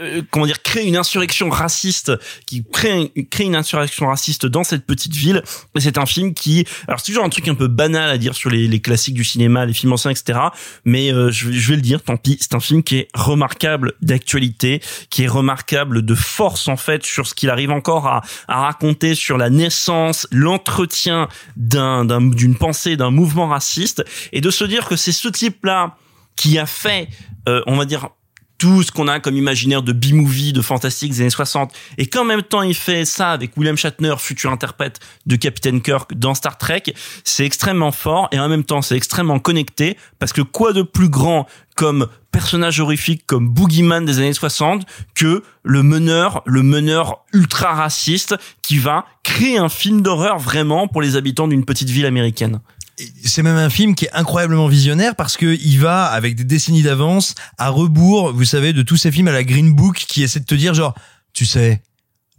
[0.01, 2.11] euh, comment dire créer une insurrection raciste,
[2.45, 5.43] qui crée crée une insurrection raciste dans cette petite ville.
[5.75, 8.35] Et c'est un film qui, alors c'est toujours un truc un peu banal à dire
[8.35, 10.39] sur les, les classiques du cinéma, les films anciens, etc.
[10.85, 12.37] Mais euh, je, je vais le dire, tant pis.
[12.41, 17.27] C'est un film qui est remarquable d'actualité, qui est remarquable de force en fait sur
[17.27, 22.97] ce qu'il arrive encore à, à raconter sur la naissance, l'entretien d'un d'un- d'une pensée,
[22.97, 25.95] d'un mouvement raciste, et de se dire que c'est ce type-là
[26.35, 27.07] qui a fait,
[27.47, 28.09] euh, on va dire,
[28.61, 32.23] tout ce qu'on a comme imaginaire de B-movie, de fantastique des années 60, et qu'en
[32.23, 36.59] même temps il fait ça avec William Shatner, futur interprète de Captain Kirk dans Star
[36.59, 36.83] Trek,
[37.23, 41.09] c'est extrêmement fort, et en même temps c'est extrêmement connecté, parce que quoi de plus
[41.09, 44.85] grand comme personnage horrifique, comme Boogeyman des années 60,
[45.15, 51.01] que le meneur, le meneur ultra raciste, qui va créer un film d'horreur vraiment pour
[51.01, 52.59] les habitants d'une petite ville américaine.
[53.23, 56.83] C'est même un film qui est incroyablement visionnaire parce que il va avec des décennies
[56.83, 60.39] d'avance à rebours, vous savez, de tous ces films à la Green Book qui essaient
[60.39, 60.95] de te dire genre,
[61.33, 61.81] tu sais,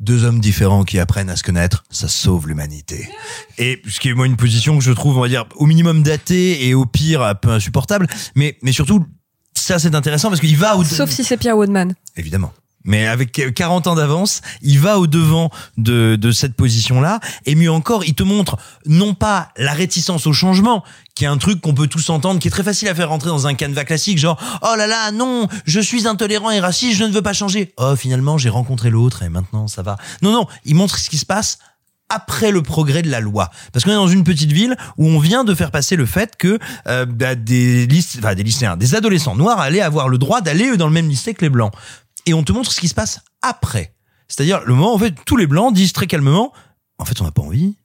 [0.01, 3.09] deux hommes différents qui apprennent à se connaître, ça sauve l'humanité.
[3.59, 6.03] Et ce qui est moi une position que je trouve, on va dire, au minimum
[6.03, 9.07] datée et au pire un peu insupportable, mais mais surtout
[9.55, 11.95] ça c'est intéressant parce qu'il va au Sauf si c'est Pierre Woodman.
[12.17, 12.53] évidemment.
[12.85, 17.21] Mais avec 40 ans d'avance, il va au devant de, de cette position-là.
[17.47, 18.57] Et mieux encore, il te montre
[18.87, 20.83] non pas la réticence au changement,
[21.15, 23.29] qui est un truc qu'on peut tous entendre, qui est très facile à faire rentrer
[23.29, 27.05] dans un canevas classique, genre oh là là non, je suis intolérant et raciste, je
[27.05, 27.73] ne veux pas changer.
[27.77, 29.97] Oh finalement j'ai rencontré l'autre et maintenant ça va.
[30.23, 31.59] Non non, il montre ce qui se passe
[32.09, 33.51] après le progrès de la loi.
[33.73, 36.37] Parce qu'on est dans une petite ville où on vient de faire passer le fait
[36.37, 40.43] que euh, bah, des, lycé- enfin, des lycéens, des adolescents noirs allaient avoir le droit
[40.43, 41.73] d'aller dans le même lycée que les blancs.
[42.27, 43.95] Et on te montre ce qui se passe après.
[44.29, 46.53] C'est-à-dire le moment en fait tous les blancs disent très calmement,
[46.99, 47.77] en fait on n'a pas envie.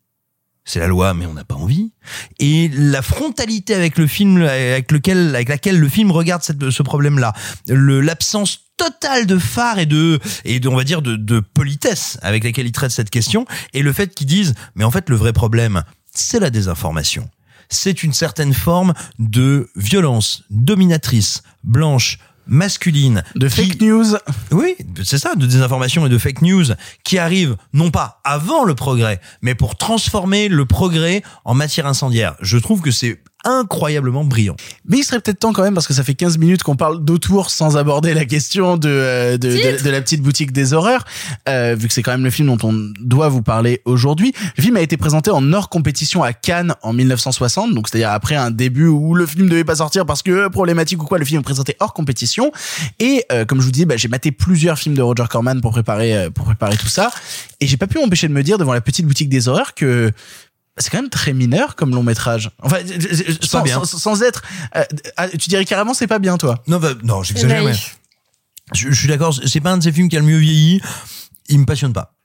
[0.63, 1.93] C'est la loi, mais on n'a pas envie.
[2.39, 7.31] Et la frontalité avec le film, avec lequel, avec laquelle le film regarde ce problème-là,
[7.67, 12.43] l'absence totale de phare et de et de, on va dire de, de politesse avec
[12.43, 15.31] laquelle il traite cette question, et le fait qu'ils disent, mais en fait le vrai
[15.31, 15.83] problème,
[16.13, 17.29] c'est la désinformation.
[17.69, 23.23] C'est une certaine forme de violence dominatrice, blanche, masculine.
[23.35, 24.17] De fake news.
[24.51, 26.65] Oui, c'est ça, de désinformation et de fake news
[27.03, 32.35] qui arrivent non pas avant le progrès, mais pour transformer le progrès en matière incendiaire.
[32.41, 34.55] Je trouve que c'est incroyablement brillant.
[34.85, 37.03] Mais il serait peut-être temps quand même, parce que ça fait 15 minutes qu'on parle
[37.03, 41.05] d'autour sans aborder la question de, euh, de, de, de la petite boutique des horreurs,
[41.47, 44.33] euh, vu que c'est quand même le film dont on doit vous parler aujourd'hui.
[44.57, 48.35] Le film a été présenté en hors compétition à Cannes en 1960, donc c'est-à-dire après
[48.35, 51.39] un début où le film devait pas sortir parce que problématique ou quoi, le film
[51.39, 52.51] est présenté hors compétition.
[52.99, 55.71] Et euh, comme je vous dis, bah, j'ai maté plusieurs films de Roger Corman pour
[55.71, 57.11] préparer euh, pour préparer tout ça,
[57.59, 60.11] et j'ai pas pu m'empêcher de me dire devant la petite boutique des horreurs que
[60.77, 62.51] c'est quand même très mineur comme long métrage.
[62.61, 62.77] Enfin,
[63.41, 63.83] sans, bien.
[63.83, 64.41] sans- sans être,
[64.75, 64.83] euh,
[65.17, 66.63] ah, tu dirais carrément c'est pas bien toi.
[66.67, 67.63] Non, bah, non, j'exagère.
[67.63, 67.97] naïf.
[68.73, 70.81] Je, je suis d'accord, c'est pas un de ces films qui a le mieux vieilli.
[71.49, 72.16] Il me passionne pas.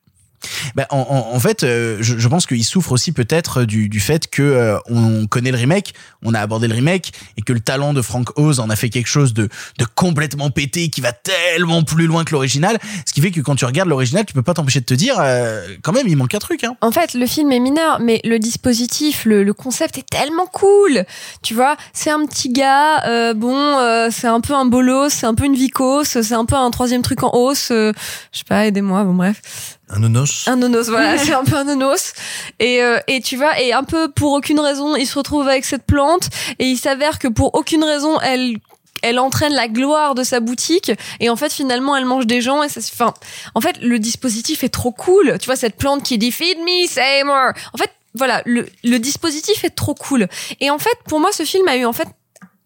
[0.74, 4.00] Ben, en, en, en fait, euh, je, je pense qu'il souffre aussi peut-être du, du
[4.00, 5.94] fait que euh, on connaît le remake,
[6.24, 8.88] on a abordé le remake et que le talent de Frank Oz en a fait
[8.90, 9.48] quelque chose de,
[9.78, 13.56] de complètement pété qui va tellement plus loin que l'original, ce qui fait que quand
[13.56, 16.34] tu regardes l'original, tu peux pas t'empêcher de te dire euh, quand même il manque
[16.34, 16.64] un truc.
[16.64, 16.76] Hein.
[16.80, 21.04] En fait, le film est mineur, mais le dispositif, le, le concept est tellement cool.
[21.42, 25.26] Tu vois, c'est un petit gars, euh, bon, euh, c'est un peu un bolos, c'est
[25.26, 27.70] un peu une vicose, c'est un peu un troisième truc en hausse.
[27.70, 27.92] euh,
[28.32, 29.40] je sais pas, aidez-moi, bon bref.
[29.88, 30.44] Un nonos.
[30.46, 32.14] Un nonos, voilà, c'est un peu un nonos.
[32.58, 35.64] Et, euh, et tu vois, et un peu pour aucune raison, il se retrouve avec
[35.64, 36.28] cette plante,
[36.58, 38.56] et il s'avère que pour aucune raison, elle
[39.04, 42.62] elle entraîne la gloire de sa boutique et en fait finalement elle mange des gens
[42.62, 43.12] et ça enfin
[43.56, 46.86] en fait le dispositif est trop cool tu vois cette plante qui dit feed me
[46.86, 50.28] say more en fait voilà le, le dispositif est trop cool
[50.60, 52.06] et en fait pour moi ce film a eu en fait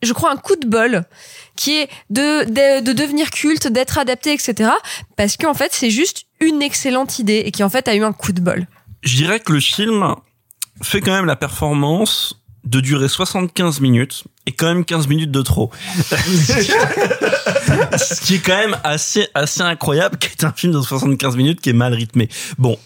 [0.02, 1.04] je crois un coup de bol
[1.56, 4.70] qui est de, de, de devenir culte, d'être adapté, etc.
[5.16, 8.12] Parce qu'en fait, c'est juste une excellente idée et qui en fait a eu un
[8.12, 8.66] coup de bol.
[9.02, 10.14] Je dirais que le film
[10.82, 15.42] fait quand même la performance de durer 75 minutes et quand même 15 minutes de
[15.42, 15.70] trop.
[16.10, 21.60] Ce qui est quand même assez, assez incroyable, qui est un film de 75 minutes
[21.60, 22.28] qui est mal rythmé.
[22.58, 22.76] Bon,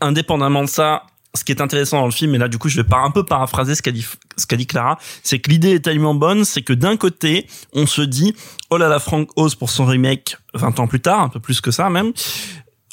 [0.00, 1.04] indépendamment de ça,
[1.34, 3.10] ce qui est intéressant dans le film, et là du coup je vais par un
[3.10, 4.06] peu paraphraser ce qu'a dit
[4.36, 7.86] ce qu'a dit Clara, c'est que l'idée est tellement bonne, c'est que d'un côté on
[7.86, 8.34] se dit
[8.70, 11.60] oh là là Frank Oz pour son remake 20 ans plus tard, un peu plus
[11.60, 12.12] que ça même.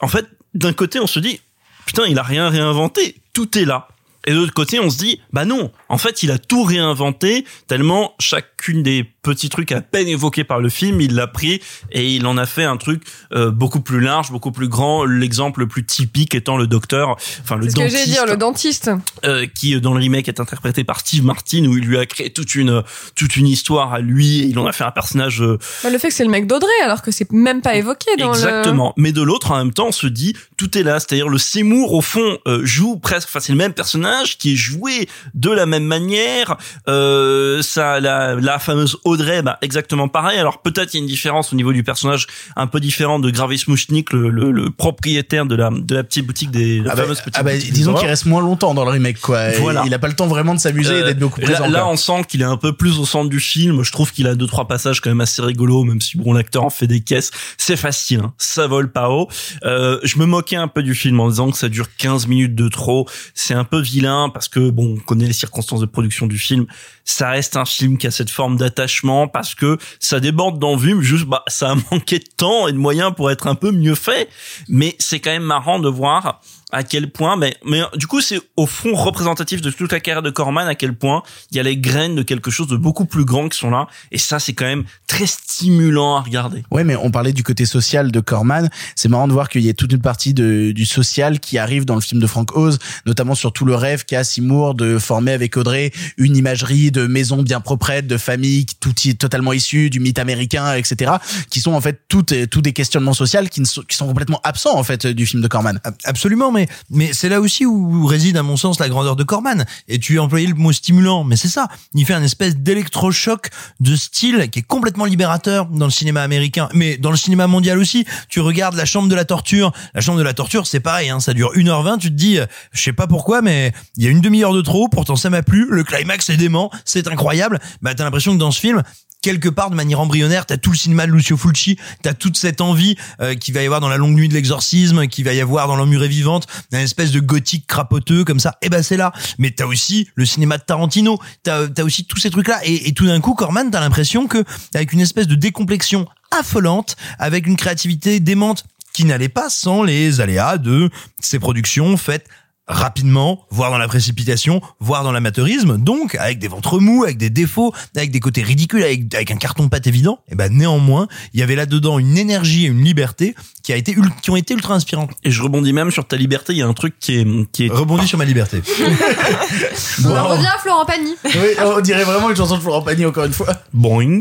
[0.02, 1.40] En fait, d'un côté on se dit
[1.86, 3.88] putain il a rien réinventé, tout est là.
[4.26, 7.44] Et de l'autre côté, on se dit, bah non, en fait, il a tout réinventé,
[7.68, 11.62] tellement chacune des petits trucs à peine évoqués par le film, il l'a pris
[11.92, 13.04] et il en a fait un truc
[13.34, 15.06] euh, beaucoup plus large, beaucoup plus grand.
[15.06, 18.26] L'exemple le plus typique étant le docteur, enfin le C'est ce que j'ai dentiste, dire,
[18.26, 18.92] le dentiste.
[19.26, 22.06] euh, qui euh, dans le remake est interprété par Steve Martin, où il lui a
[22.06, 22.84] créé toute une
[23.16, 24.40] toute une histoire à lui.
[24.42, 26.48] Et il en a fait un personnage euh, Bah, le fait que c'est le mec
[26.48, 28.94] d'Audrey alors que c'est même pas évoqué dans Exactement.
[28.98, 31.00] Mais de l'autre, en même temps, on se dit, tout est là.
[31.00, 34.56] C'est-à-dire, le Seymour, au fond, euh, joue presque, enfin, c'est le même personnage qui est
[34.56, 36.58] joué de la même manière.
[36.88, 40.38] Euh, ça, la, la fameuse Audrey, bah, exactement pareil.
[40.38, 43.30] Alors, peut-être il y a une différence au niveau du personnage un peu différent de
[43.30, 47.04] Gravis Mouchnik, le, le, le propriétaire de la, de la petite boutique des, Ah bah,
[47.04, 49.52] fameuse petite ah bah, boutique disons qu'il reste moins longtemps dans le remake quoi.
[49.60, 49.84] Voilà.
[49.86, 51.64] Il a pas le temps vraiment de s'amuser et Euh, d'être beaucoup présent.
[51.64, 53.84] Là, là, on sent qu'il est un peu plus au centre du film.
[53.84, 56.64] Je trouve qu'il a deux trois passages quand même assez rigolos, même si bon l'acteur
[56.64, 57.32] en fait des caisses.
[57.58, 58.34] C'est facile, hein.
[58.38, 59.28] ça vole pas haut.
[59.64, 62.56] Euh, je me moquais un peu du film en disant que ça dure 15 minutes
[62.56, 63.08] de trop.
[63.34, 66.66] C'est un peu vilain parce que bon, on connaît les circonstances de production du film.
[67.06, 71.26] Ça reste un film qui a cette forme d'attachement parce que ça déborde d'envie, juste
[71.26, 74.30] bah ça a manqué de temps et de moyens pour être un peu mieux fait.
[74.68, 76.42] Mais c'est quand même marrant de voir
[76.72, 80.22] à quel point, mais, mais du coup, c'est au fond représentatif de toute la carrière
[80.22, 83.06] de Corman, à quel point il y a les graines de quelque chose de beaucoup
[83.06, 83.88] plus grand qui sont là.
[84.12, 86.64] Et ça, c'est quand même très stimulant à regarder.
[86.72, 88.70] Ouais, mais on parlait du côté social de Corman.
[88.96, 91.86] C'est marrant de voir qu'il y a toute une partie de, du social qui arrive
[91.86, 95.32] dans le film de Frank Oz, notamment sur tout le rêve qu'a Seymour de former
[95.32, 100.20] avec Audrey une imagerie de maison bien proprette, de famille tout totalement issue du mythe
[100.20, 101.14] américain, etc.
[101.50, 104.40] Qui sont en fait toutes, tous des questionnements sociaux qui, ne sont, qui sont complètement
[104.44, 105.80] absents en fait du film de Corman.
[106.04, 109.66] Absolument, mais mais c'est là aussi où réside à mon sens la grandeur de Corman.
[109.88, 111.68] Et tu as employé le mot stimulant, mais c'est ça.
[111.94, 116.70] Il fait un espèce d'électrochoc de style qui est complètement libérateur dans le cinéma américain,
[116.74, 118.06] mais dans le cinéma mondial aussi.
[118.30, 119.72] Tu regardes La Chambre de la torture.
[119.94, 122.00] La Chambre de la torture, c'est pareil, hein, ça dure 1h20.
[122.00, 124.62] Tu te dis, euh, je sais pas pourquoi, mais il y a une demi-heure de
[124.62, 124.88] trop.
[124.90, 125.68] Pourtant, ça m'a plu.
[125.70, 127.60] Le climax est dément, c'est incroyable.
[127.82, 128.84] Bah, t'as l'impression que dans ce film,
[129.22, 132.62] quelque part de manière embryonnaire, t'as tout le cinéma de Lucio Fulci, t'as toute cette
[132.62, 135.40] envie euh, qu'il va y avoir dans la longue nuit de l'exorcisme, qu'il va y
[135.40, 138.58] avoir dans l'emmurée vivante, d'un espèce de gothique crapoteux comme ça.
[138.62, 139.14] Et ben c'est là.
[139.38, 142.60] Mais t'as aussi le cinéma de Tarantino, t'as as aussi tous ces trucs là.
[142.64, 144.44] Et, et tout d'un coup, Corman, t'as l'impression que
[144.74, 150.20] avec une espèce de décomplexion affolante, avec une créativité démente qui n'allait pas sans les
[150.20, 150.90] aléas de
[151.20, 152.28] ces productions faites
[152.72, 157.30] rapidement, voire dans la précipitation, voire dans l'amateurisme, donc avec des ventres mous, avec des
[157.30, 161.40] défauts, avec des côtés ridicules, avec, avec un carton pâte évident, et ben néanmoins, il
[161.40, 164.74] y avait là-dedans une énergie et une liberté qui a été qui ont été ultra
[164.74, 165.12] inspirantes.
[165.24, 166.54] Et je rebondis même sur ta liberté.
[166.54, 168.62] Il y a un truc qui est qui est Rebondis sur ma liberté.
[170.06, 171.16] On en revient à Florent Pagny.
[171.24, 173.54] Oui, on dirait vraiment une chanson de Florent Pagny encore une fois.
[173.74, 174.20] Boing.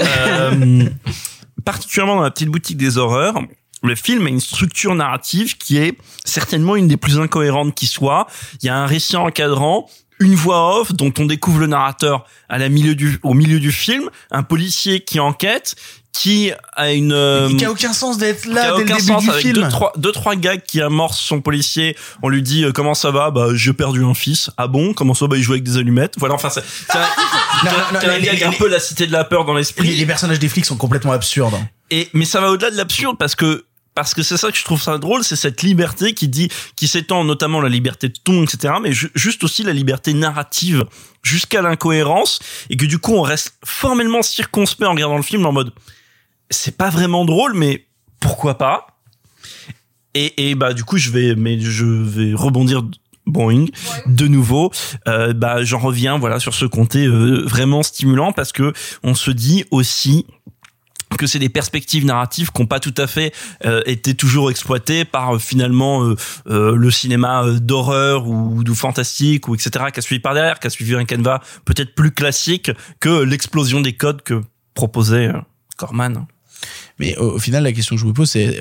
[0.00, 0.88] Euh,
[1.64, 3.40] particulièrement dans la petite boutique des horreurs,
[3.84, 8.26] le film a une structure narrative qui est certainement une des plus incohérentes qui soit.
[8.62, 9.88] Il y a un récit encadrant,
[10.18, 13.72] une voix off dont on découvre le narrateur à la milieu du, au milieu du
[13.72, 15.74] film, un policier qui enquête,
[16.14, 19.22] qui a une euh, Qui a aucun sens d'être là dès le aucun début sens
[19.24, 19.54] du avec film.
[19.54, 21.96] deux trois deux trois gags qui amorcent son policier.
[22.22, 23.32] On lui dit euh, comment ça va?
[23.32, 24.50] Bah j'ai perdu un fils.
[24.56, 24.94] Ah bon?
[24.94, 26.14] Comment ça bah il joue avec des allumettes.
[26.18, 26.62] Voilà enfin c'est
[28.46, 29.88] un, peu la cité de la peur dans l'esprit.
[29.88, 31.54] Les, les personnages des flics sont complètement absurdes.
[31.90, 34.64] et mais ça va au-delà de l'absurde parce que parce que c'est ça que je
[34.64, 38.42] trouve ça drôle, c'est cette liberté qui dit, qui s'étend notamment la liberté de ton,
[38.42, 40.84] etc., mais ju- juste aussi la liberté narrative
[41.22, 42.40] jusqu'à l'incohérence
[42.70, 45.72] et que du coup on reste formellement circonspect en regardant le film en mode,
[46.50, 47.86] c'est pas vraiment drôle, mais
[48.20, 48.86] pourquoi pas?
[50.14, 52.82] Et, et bah du coup je vais, mais je vais rebondir.
[53.26, 53.68] Boeing,
[54.04, 54.70] de nouveau,
[55.08, 59.30] euh, bah j'en reviens voilà sur ce comté euh, vraiment stimulant parce que on se
[59.30, 60.26] dit aussi
[61.16, 63.32] que c'est des perspectives narratives qui n'ont pas tout à fait
[63.64, 66.16] euh, été toujours exploitées par euh, finalement euh,
[66.48, 70.58] euh, le cinéma euh, d'horreur ou du fantastique ou etc qui a suivi par derrière,
[70.60, 72.70] qui a suivi un canevas peut-être plus classique
[73.00, 74.42] que l'explosion des codes que
[74.74, 75.40] proposait euh,
[75.76, 76.26] Corman.
[76.98, 78.60] Mais au, au final, la question que je me pose, c'est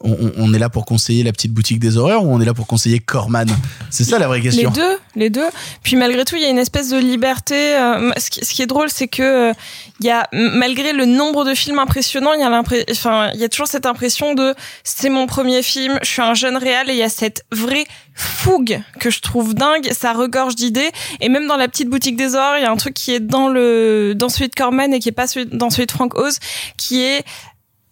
[0.00, 2.54] on, on- est là pour conseiller la petite boutique des horreurs ou on est là
[2.54, 3.48] pour conseiller Corman?
[3.90, 4.70] C'est ça la vraie question.
[4.70, 5.48] Les deux, les deux.
[5.82, 7.74] Puis malgré tout, il y a une espèce de liberté.
[7.76, 9.52] euh, ce, qui, ce qui est drôle, c'est que euh,
[10.00, 12.62] il y a malgré le nombre de films impressionnants, il y a
[12.92, 14.54] enfin, il y a toujours cette impression de
[14.84, 17.84] c'est mon premier film, je suis un jeune réal et il y a cette vraie
[18.14, 19.88] fougue que je trouve dingue.
[19.92, 22.76] Ça regorge d'idées et même dans la petite boutique des horreurs, il y a un
[22.76, 25.70] truc qui est dans le dans celui de Corman et qui est pas celui, dans
[25.70, 26.38] celui de Frank Oz,
[26.76, 27.24] qui est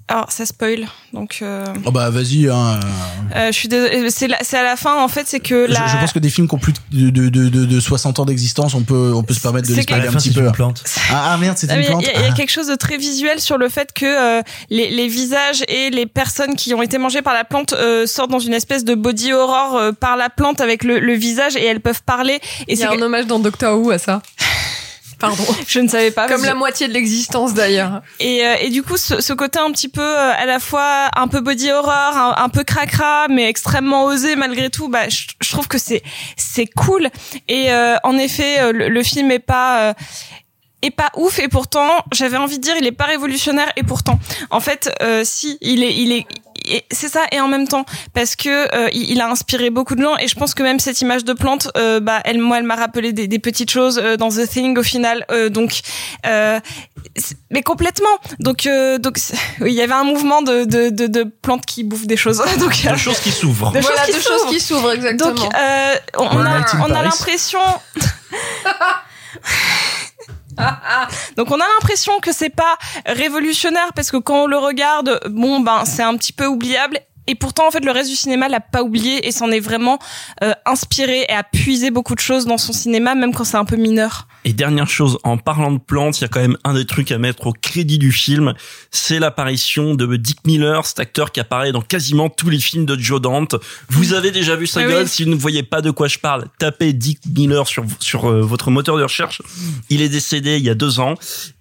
[0.09, 2.49] alors ça spoil donc euh, Oh bah vas-y.
[2.49, 2.79] Hein.
[3.35, 5.73] euh, je suis désolée, c'est la- c'est à la fin en fait c'est que Je,
[5.73, 8.21] la je pense que des films qui ont plus de, de, de, de, de 60
[8.21, 10.41] ans d'existence, on peut, on peut se permettre de les spoiler un petit peu.
[10.43, 10.85] une plante.
[11.11, 12.03] Ah, ah, merde, c'est une plante.
[12.03, 12.35] Il y, a- y a Ah.
[12.37, 14.05] quelque chose de très visuel sur le fait que
[14.39, 18.07] euh, les, les visages et les personnes qui ont été mangées par la plante euh,
[18.07, 21.57] sortent dans une espèce de body horror euh, par la plante avec le, le visage
[21.57, 22.35] et elles peuvent parler.
[22.69, 24.23] Et Il y a c'est un hommage dans Doctor Who à ça.
[25.19, 25.45] Pardon.
[25.67, 26.29] je ne savais pas.
[26.29, 28.03] Comme la moitié de l'existence d'ailleurs.
[28.21, 31.09] Et, euh, et du coup, ce, ce côté un petit peu euh, à la fois
[31.17, 35.27] un peu body horror, un, un peu cracra, mais extrêmement osé malgré tout, bah, je,
[35.41, 36.03] je trouve que c'est
[36.37, 37.09] c'est cool.
[37.49, 39.95] Et euh, en effet, euh, le, le film est pas euh,
[40.83, 44.19] est pas ouf et pourtant j'avais envie de dire il est pas révolutionnaire et pourtant
[44.51, 46.27] en fait euh, si il est il est et
[46.91, 50.17] c'est ça et en même temps parce que euh, il, a inspiré beaucoup de gens
[50.19, 52.77] et je pense que même cette image de plante euh, bah elle moi elle m'a
[52.77, 55.81] rappelé des, des petites choses euh, dans The Thing au final euh, donc
[56.27, 56.61] euh,
[57.51, 58.07] mais complètement
[58.41, 59.19] donc euh, donc
[59.61, 62.73] il y avait un mouvement de de, de, de plantes qui bouffent des choses donc
[62.85, 63.73] euh, Deux choses qui s'ouvrent.
[63.73, 64.53] de Voilà, choses qui deux choses s'ouvrent.
[64.53, 65.33] qui s'ouvrent exactement.
[65.33, 67.61] Donc, euh, on, on a, on a l'impression.
[71.37, 72.77] Donc on a l'impression que c'est pas
[73.07, 76.99] révolutionnaire parce que quand on le regarde, bon ben c'est un petit peu oubliable.
[77.27, 79.99] Et pourtant en fait le reste du cinéma l'a pas oublié et s'en est vraiment
[80.43, 83.65] euh, inspiré et a puisé beaucoup de choses dans son cinéma même quand c'est un
[83.65, 84.29] peu mineur.
[84.45, 87.11] Et dernière chose, en parlant de plantes, il y a quand même un des trucs
[87.11, 88.55] à mettre au crédit du film,
[88.93, 92.97] c'est l'apparition de Dick Miller, cet acteur qui apparaît dans quasiment tous les films de
[92.97, 93.57] Joe Dante.
[93.89, 95.09] Vous avez déjà vu sa Ah gueule, oui.
[95.09, 98.41] si vous ne voyez pas de quoi je parle, tapez Dick Miller sur, sur euh,
[98.41, 99.43] votre moteur de recherche.
[99.91, 101.15] Il est décédé il y a deux ans,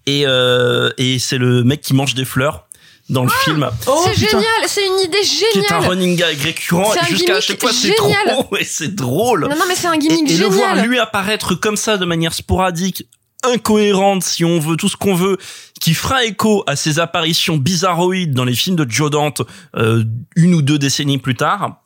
[0.06, 2.68] et, euh, et c'est le mec qui mange des fleurs
[3.10, 3.70] dans le film.
[4.06, 5.90] c'est génial, c'est une idée Qui est un géniale.
[5.90, 8.28] running gag récurrent C'est un et jusqu'à chaque fois c'est génial.
[8.30, 9.42] trop et c'est drôle.
[9.42, 12.06] Non, non, mais c'est un gimmick et, et le voir lui apparaître comme ça de
[12.06, 13.08] manière sporadique,
[13.44, 15.38] incohérente si on veut, tout ce qu'on veut,
[15.80, 19.44] qui fera écho à ses apparitions bizarroïdes dans les films de Joe Dante
[19.76, 20.04] euh,
[20.36, 21.82] une ou deux décennies plus tard.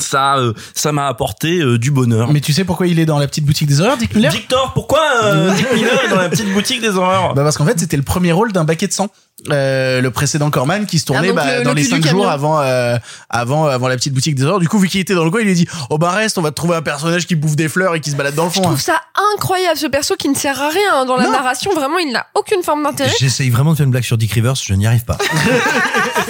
[0.00, 2.32] Ça, euh, ça m'a apporté euh, du bonheur.
[2.32, 4.32] Mais tu sais pourquoi il est dans la petite boutique des horreurs, Dick Miller?
[4.32, 7.34] Victor, pourquoi euh, Dick Miller est dans la petite boutique des horreurs?
[7.34, 9.08] Bah parce qu'en fait c'était le premier rôle d'un baquet de sang.
[9.50, 12.06] Euh, le précédent Corman qui se tournait Ah, donc bah, le- dans le les cinq
[12.06, 12.98] jours avant euh,
[13.30, 14.58] avant avant la petite boutique des horreurs.
[14.58, 16.36] Du coup vu qu'il était dans le coin, il lui a dit "Oh bah reste,
[16.36, 18.44] on va te trouver un personnage qui bouffe des fleurs et qui se balade dans
[18.44, 18.64] le Je fond." hein.
[18.66, 19.00] trouve ça
[19.34, 21.32] incroyable, ce perso qui ne sert à rien hein, dans la Non.
[21.32, 21.72] narration.
[21.74, 23.14] Vraiment, il n'a aucune forme d'intérêt.
[23.18, 25.16] J'essaye vraiment de faire une blague sur Dick Rivers, je n'y arrive pas.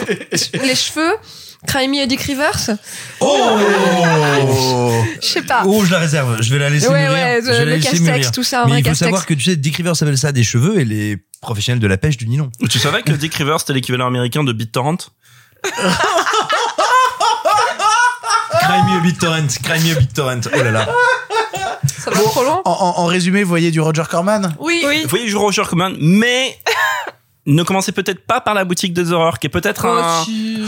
[0.64, 1.12] Les cheveux,
[1.66, 2.70] Crimey et Dick Rivers.
[3.20, 3.58] Oh
[5.20, 5.62] Je sais pas.
[5.66, 6.40] Oh, je la réserve.
[6.42, 7.12] Je vais la laisser Ouais, mûrir.
[7.12, 8.32] ouais, je vais le la laisser castex, mûrir.
[8.32, 9.06] tout ça, un Mais vrai il faut castex.
[9.06, 11.98] savoir que tu sais, Dick Rivers s'appelle ça des cheveux et les professionnels de la
[11.98, 12.50] pêche du nylon.
[12.70, 14.96] Tu savais que Dick Rivers c'était l'équivalent américain de BitTorrent?
[18.60, 20.40] Cry me a BitTorrent, cry me a BitTorrent.
[20.52, 20.88] Oh là là.
[21.98, 22.62] Ça va trop loin.
[22.64, 24.54] En, en- en résumé, vous voyez du Roger Corman?
[24.58, 24.82] Oui.
[24.86, 25.02] Oui.
[25.02, 26.58] Vous voyez, joue Roger Corman, mais
[27.50, 30.24] ne commencez peut-être pas par la boutique des horreurs, qui est peut-être un.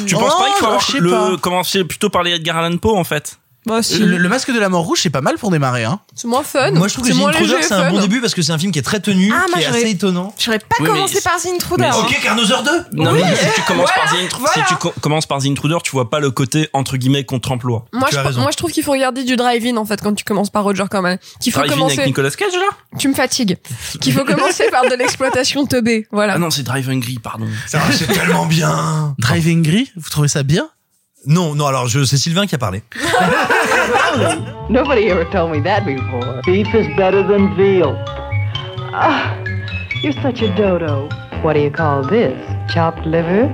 [0.07, 2.77] Tu penses Oh, pas qu'il faut avoir sais le commencer plutôt par les Edgar Allan
[2.77, 3.39] Poe en fait?
[3.65, 3.99] Bah, si.
[4.01, 5.85] le, le masque de la mort rouge, c'est pas mal pour démarrer.
[5.85, 6.01] Hein.
[6.17, 6.73] C'est moins fun.
[6.73, 8.73] Moi, je trouve que moins Intruder, c'est un bon début parce que c'est un film
[8.73, 10.35] qui est très tenu, Ah, moi, qui est j'aurais- assez étonnant.
[10.39, 11.83] J'aurais pas Oui, commencé par The Intruder.
[11.85, 11.95] mais- hein.
[12.01, 14.67] Ok, Carnosaur 2 Non, mais si tu commences Voilà, par The Intruder, voilà.
[14.69, 17.85] si tu co- commences par The Intruder, tu vois pas le côté entre guillemets contre-emploi.
[17.93, 18.41] Moi Tu je, as raison.
[18.43, 20.85] moi, je trouve qu'il faut regarder du drive-in en fait quand tu commences par Roger
[20.91, 21.19] Corman.
[21.41, 21.95] Qu'il faut commencer.
[21.95, 22.77] avec Nicolas Cage là?
[22.99, 23.59] Tu me fatigues.
[24.01, 26.09] Qu'il faut commencer par de l'exploitation teubée.
[26.11, 26.33] Voilà.
[26.35, 27.47] Ah non, c'est Drive Hungry, pardon.
[27.69, 29.15] Ça, C'est tellement bien.
[29.19, 30.69] Driving Gris, vous trouvez ça bien?
[31.27, 32.83] Non, non, alors je, c'est Sylvain qui a parlé.
[34.69, 36.41] Nobody ever told me that before.
[36.45, 37.97] Beef is better than veal.
[38.95, 39.37] Ah,
[40.03, 41.09] you're such a dodo.
[41.43, 42.35] What do you call this?
[42.73, 43.49] Chopped liver?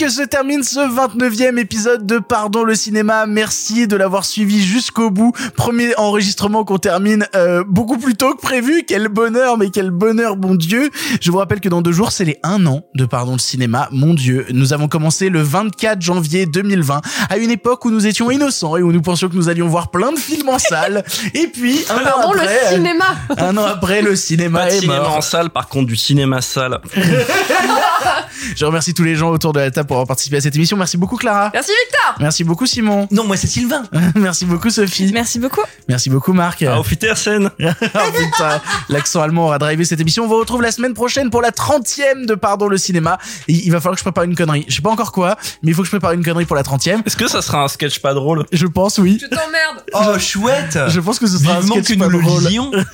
[0.00, 3.26] Que se termine ce 29e épisode de Pardon le cinéma.
[3.26, 5.32] Merci de l'avoir suivi jusqu'au bout.
[5.56, 8.84] Premier enregistrement qu'on termine euh, beaucoup plus tôt que prévu.
[8.88, 10.88] Quel bonheur, mais quel bonheur, bon Dieu.
[11.20, 13.90] Je vous rappelle que dans deux jours, c'est les un an de Pardon le cinéma.
[13.92, 18.30] Mon Dieu, nous avons commencé le 24 janvier 2020, à une époque où nous étions
[18.30, 21.04] innocents et où nous pensions que nous allions voir plein de films en salle.
[21.34, 23.04] Et puis, un an Pardon, le après, euh, cinéma.
[23.36, 25.16] un an après, le cinéma Pas de est cinéma mort.
[25.18, 26.80] en salle, par contre du cinéma salle.
[28.56, 30.76] Je remercie tous les gens autour de la table pour avoir participé à cette émission.
[30.76, 31.50] Merci beaucoup Clara.
[31.52, 32.14] Merci Victor.
[32.20, 33.08] Merci beaucoup Simon.
[33.10, 33.82] Non, moi c'est Sylvain.
[34.14, 35.10] Merci beaucoup Sophie.
[35.12, 35.62] Merci beaucoup.
[35.88, 36.62] Merci beaucoup Marc.
[36.62, 36.84] Ah, au
[37.16, 37.50] scène.
[37.60, 37.68] oh
[38.16, 40.26] putain, l'accent allemand aura drivé cette émission.
[40.26, 43.18] On vous retrouve la semaine prochaine pour la 30e de Pardon le cinéma.
[43.48, 44.64] Et il va falloir que je prépare une connerie.
[44.68, 46.62] Je sais pas encore quoi, mais il faut que je prépare une connerie pour la
[46.62, 47.04] 30e.
[47.04, 48.46] Est-ce que ça sera un sketch pas drôle?
[48.52, 49.18] Je pense oui.
[49.18, 49.82] Tu t'emmerdes.
[49.92, 50.78] Oh, chouette.
[50.86, 52.84] Je pense que ce sera Vivement un sketch que pas nous le drôle.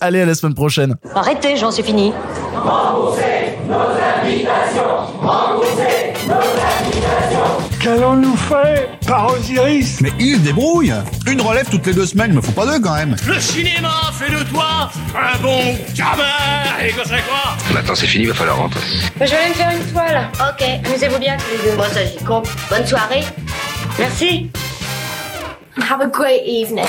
[0.00, 0.96] Allez, à la semaine prochaine.
[1.14, 2.14] Arrêtez, Jean, c'est fini.
[7.80, 10.92] Qu'allons-nous faire par Osiris Mais il se débrouille
[11.26, 13.92] Une relève toutes les deux semaines, il me faut pas deux quand même Le cinéma
[14.12, 17.56] fait de toi un bon gamin Et que c'est quoi?
[17.72, 18.80] Maintenant c'est fini, il va falloir rentrer.
[19.20, 20.28] Je vais aller me faire une toile.
[20.40, 21.76] Ok, amusez-vous bien tous les deux.
[21.76, 22.48] Bon, ça j'y compte.
[22.70, 23.24] Bonne soirée.
[23.98, 24.50] Merci.
[25.90, 26.86] Have a great evening.